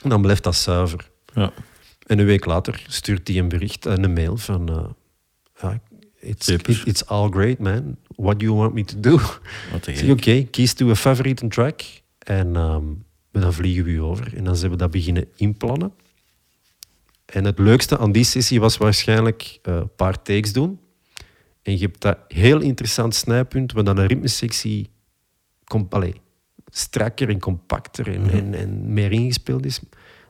[0.03, 1.11] dan blijft dat zuiver.
[1.35, 1.53] Ja.
[2.07, 4.69] En een week later stuurt hij een bericht en een mail van...
[4.69, 4.85] eh,
[5.63, 5.81] ja,
[6.21, 6.49] it's,
[6.85, 7.97] it's all great, man.
[8.17, 9.19] What do you want me to do?
[10.11, 11.83] Oké, kies to a favorite track.
[12.19, 12.85] En ehm,
[13.33, 14.37] dan vliegen we u over.
[14.37, 15.93] En dan zijn we dat beginnen inplannen.
[17.25, 20.79] En het leukste aan die sessie was waarschijnlijk eh, een paar takes doen.
[21.63, 24.89] En je hebt dat heel interessant snijpunt, waar dan een ritmesectie
[25.89, 26.15] allee,
[26.71, 29.81] strakker en compacter en, en, en meer ingespeeld is.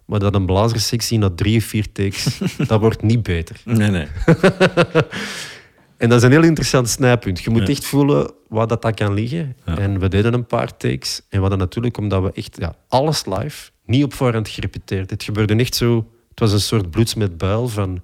[0.05, 2.39] Maar dat een blazerssectie na drie of vier takes,
[2.69, 3.61] dat wordt niet beter.
[3.65, 4.07] Nee, nee.
[5.97, 7.41] En dat is een heel interessant snijpunt.
[7.41, 7.69] Je moet Ja.
[7.69, 9.57] echt voelen waar dat, dat kan liggen.
[9.67, 9.79] Ja.
[9.79, 11.19] En we deden een paar takes.
[11.21, 15.11] En we hadden natuurlijk, omdat we echt ja, alles live, niet op voorhand gerepeteerd.
[15.11, 16.09] Het gebeurde echt zo...
[16.29, 18.03] Het was een soort bloeds met buil van...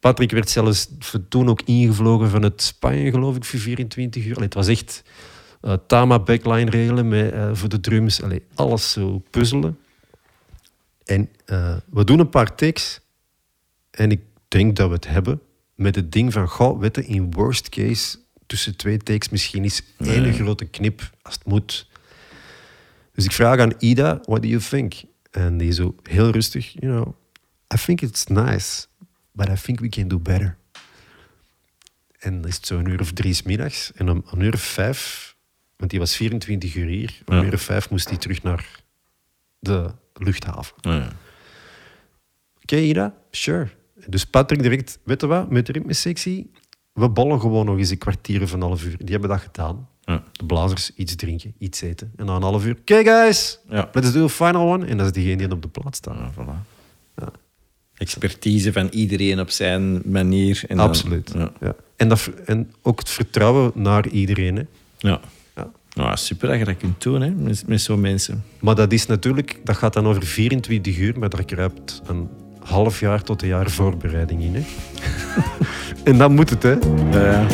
[0.00, 0.88] Patrick werd zelfs
[1.28, 4.32] toen ook ingevlogen vanuit Spanje, geloof ik, voor 24 uur.
[4.34, 5.02] Allee, het was echt
[5.60, 8.22] eh, Tama backline regelen met, eh, voor de drums.
[8.22, 9.78] Allee, alles zo puzzelen.
[11.04, 13.00] En eh, we doen een paar takes.
[13.90, 15.40] En ik denk dat we het hebben
[15.82, 19.82] met het ding van, goh, weet je, in worst case, tussen twee takes misschien is
[19.98, 20.32] één Nee.
[20.32, 21.88] grote knip, als het moet.
[23.14, 24.94] Dus ik vraag aan Ida, what do you think?
[25.30, 27.14] En die zo heel rustig, you know,
[27.74, 28.86] I think it's nice,
[29.32, 30.56] but I think we can do better.
[32.18, 33.92] En dan is het zo een uur of drie 's middags.
[33.94, 35.34] En om een uur of vijf,
[35.76, 37.40] want die was 24 uur hier, om Ja.
[37.40, 38.80] een uur of vijf moest hij terug naar
[39.58, 40.74] de luchthaven.
[40.80, 41.12] Ja.
[42.62, 43.14] Oké, Ida?
[43.30, 43.68] Sure.
[44.06, 46.50] Dus Patrick direct, weet je wat, met de ritmesectie,
[46.92, 48.96] we bollen gewoon nog eens een kwartier of een half uur.
[48.98, 49.88] Die hebben dat gedaan.
[50.04, 50.22] Ja.
[50.32, 52.12] De blazers iets drinken, iets eten.
[52.16, 53.88] En na een half uur, oké guys, Ja.
[53.92, 54.86] let's do a final one.
[54.86, 56.14] En dat is diegene die op de plaats staat.
[56.16, 56.66] Ja, voilà.
[57.16, 57.28] Ja.
[57.96, 60.62] Expertise van iedereen op zijn manier.
[60.68, 61.32] En dan- Absoluut.
[61.34, 61.52] Ja.
[61.60, 61.74] Ja.
[61.96, 64.56] En, dat, en ook het vertrouwen naar iedereen.
[64.56, 64.62] Hè.
[64.98, 65.20] Ja.
[65.56, 65.70] Ja.
[65.94, 68.44] Nou, super dat je dat kunt doen hè, met, met zo'n mensen.
[68.60, 72.28] Maar dat is natuurlijk, dat gaat dan over 24 uur, maar daar kruipt een
[72.64, 74.54] half jaar tot een jaar voorbereiding in.
[74.54, 74.62] Hè.
[76.10, 76.76] en dan moet het, hè.
[77.10, 77.46] Ja.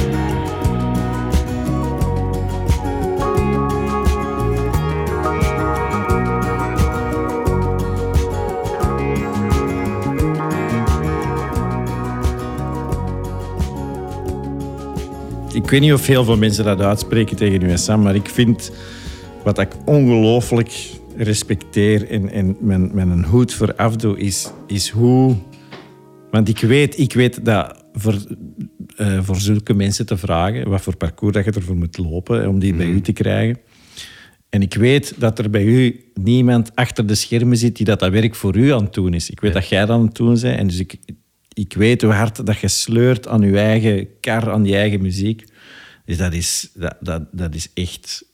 [15.53, 18.29] Ik weet niet of heel veel mensen dat uitspreken tegen u en Sam, maar ik
[18.29, 18.71] vind
[19.43, 25.37] wat ik ongelooflijk respecteer en, en mijn, mijn hoed voor afdoe, is, is hoe...
[26.31, 28.15] Want ik weet, ik weet dat voor
[28.99, 32.59] eh, voor zulke mensen te vragen wat voor parcours dat je ervoor moet lopen om
[32.59, 33.59] die bij u te krijgen.
[34.49, 38.11] En ik weet dat er bij u niemand achter de schermen zit die dat, dat
[38.11, 39.31] werk voor u aan het doen is.
[39.31, 40.59] Ik weet dat jij dat aan het doen bent.
[40.59, 40.97] En dus ik,
[41.53, 45.45] ik weet hoe hard dat je sleurt aan je eigen kar, aan je eigen muziek.
[46.05, 48.25] Dus dat is, dat, dat, dat is echt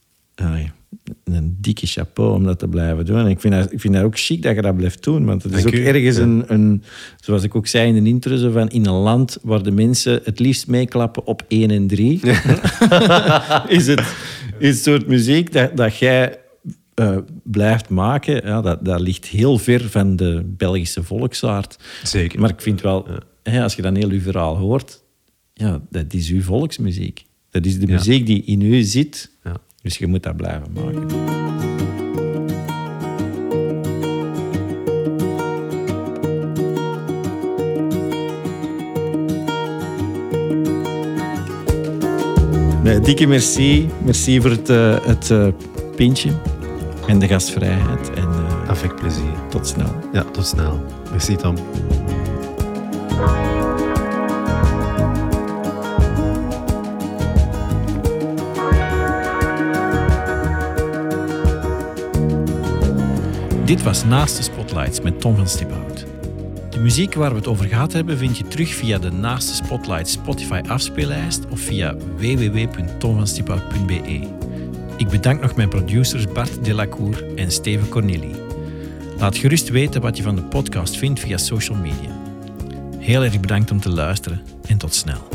[1.25, 3.19] een dikke chapeau om dat te blijven doen.
[3.19, 5.25] En ik vind dat, ik vind dat ook chic dat je dat blijft doen.
[5.25, 5.85] Want het is Dank ook u.
[5.87, 6.83] ergens een, een,
[7.21, 10.21] zoals ik ook zei in de intro, zo van in een land waar de mensen
[10.25, 12.21] het liefst meeklappen op 1 en 3,
[13.69, 14.15] is het
[14.59, 16.39] is het soort muziek dat, dat jij
[16.95, 18.47] eh, blijft maken.
[18.47, 21.77] Ja, dat, dat ligt heel ver van de Belgische volksaard.
[22.03, 22.41] Zeker.
[22.41, 23.07] Maar ik vind wel,
[23.43, 25.03] hè, als je dan heel uw verhaal hoort,
[25.55, 27.25] ja, dat is uw volksmuziek.
[27.51, 27.93] Dat is de Ja.
[27.93, 29.31] muziek die in u zit.
[29.85, 31.07] Dus je moet dat blijven maken.
[42.83, 43.89] Nee, dikke merci.
[44.05, 45.47] Merci voor het, eh, het eh,
[45.97, 46.31] pintje
[47.07, 48.11] en de gastvrijheid.
[48.15, 49.33] En eh, Avec plezier.
[49.49, 49.95] tot snel.
[50.13, 50.85] Ja, tot snel.
[51.11, 51.55] Merci Tom.
[63.75, 66.07] Dit was Naast de Spotlights met Tom van Stiphout.
[66.71, 69.55] De muziek waar we het over gehad hebben vind je terug via de Naast de
[69.65, 74.29] Spotlights Spotify afspeellijst of via www.tomvanstiphout.be.
[74.97, 78.35] Ik bedank nog mijn producers Bart Delacour en Steven Corneli.
[79.19, 82.21] Laat gerust weten wat je van de podcast vindt via social media.
[82.99, 85.29] Heel erg bedankt om te luisteren en tot snel.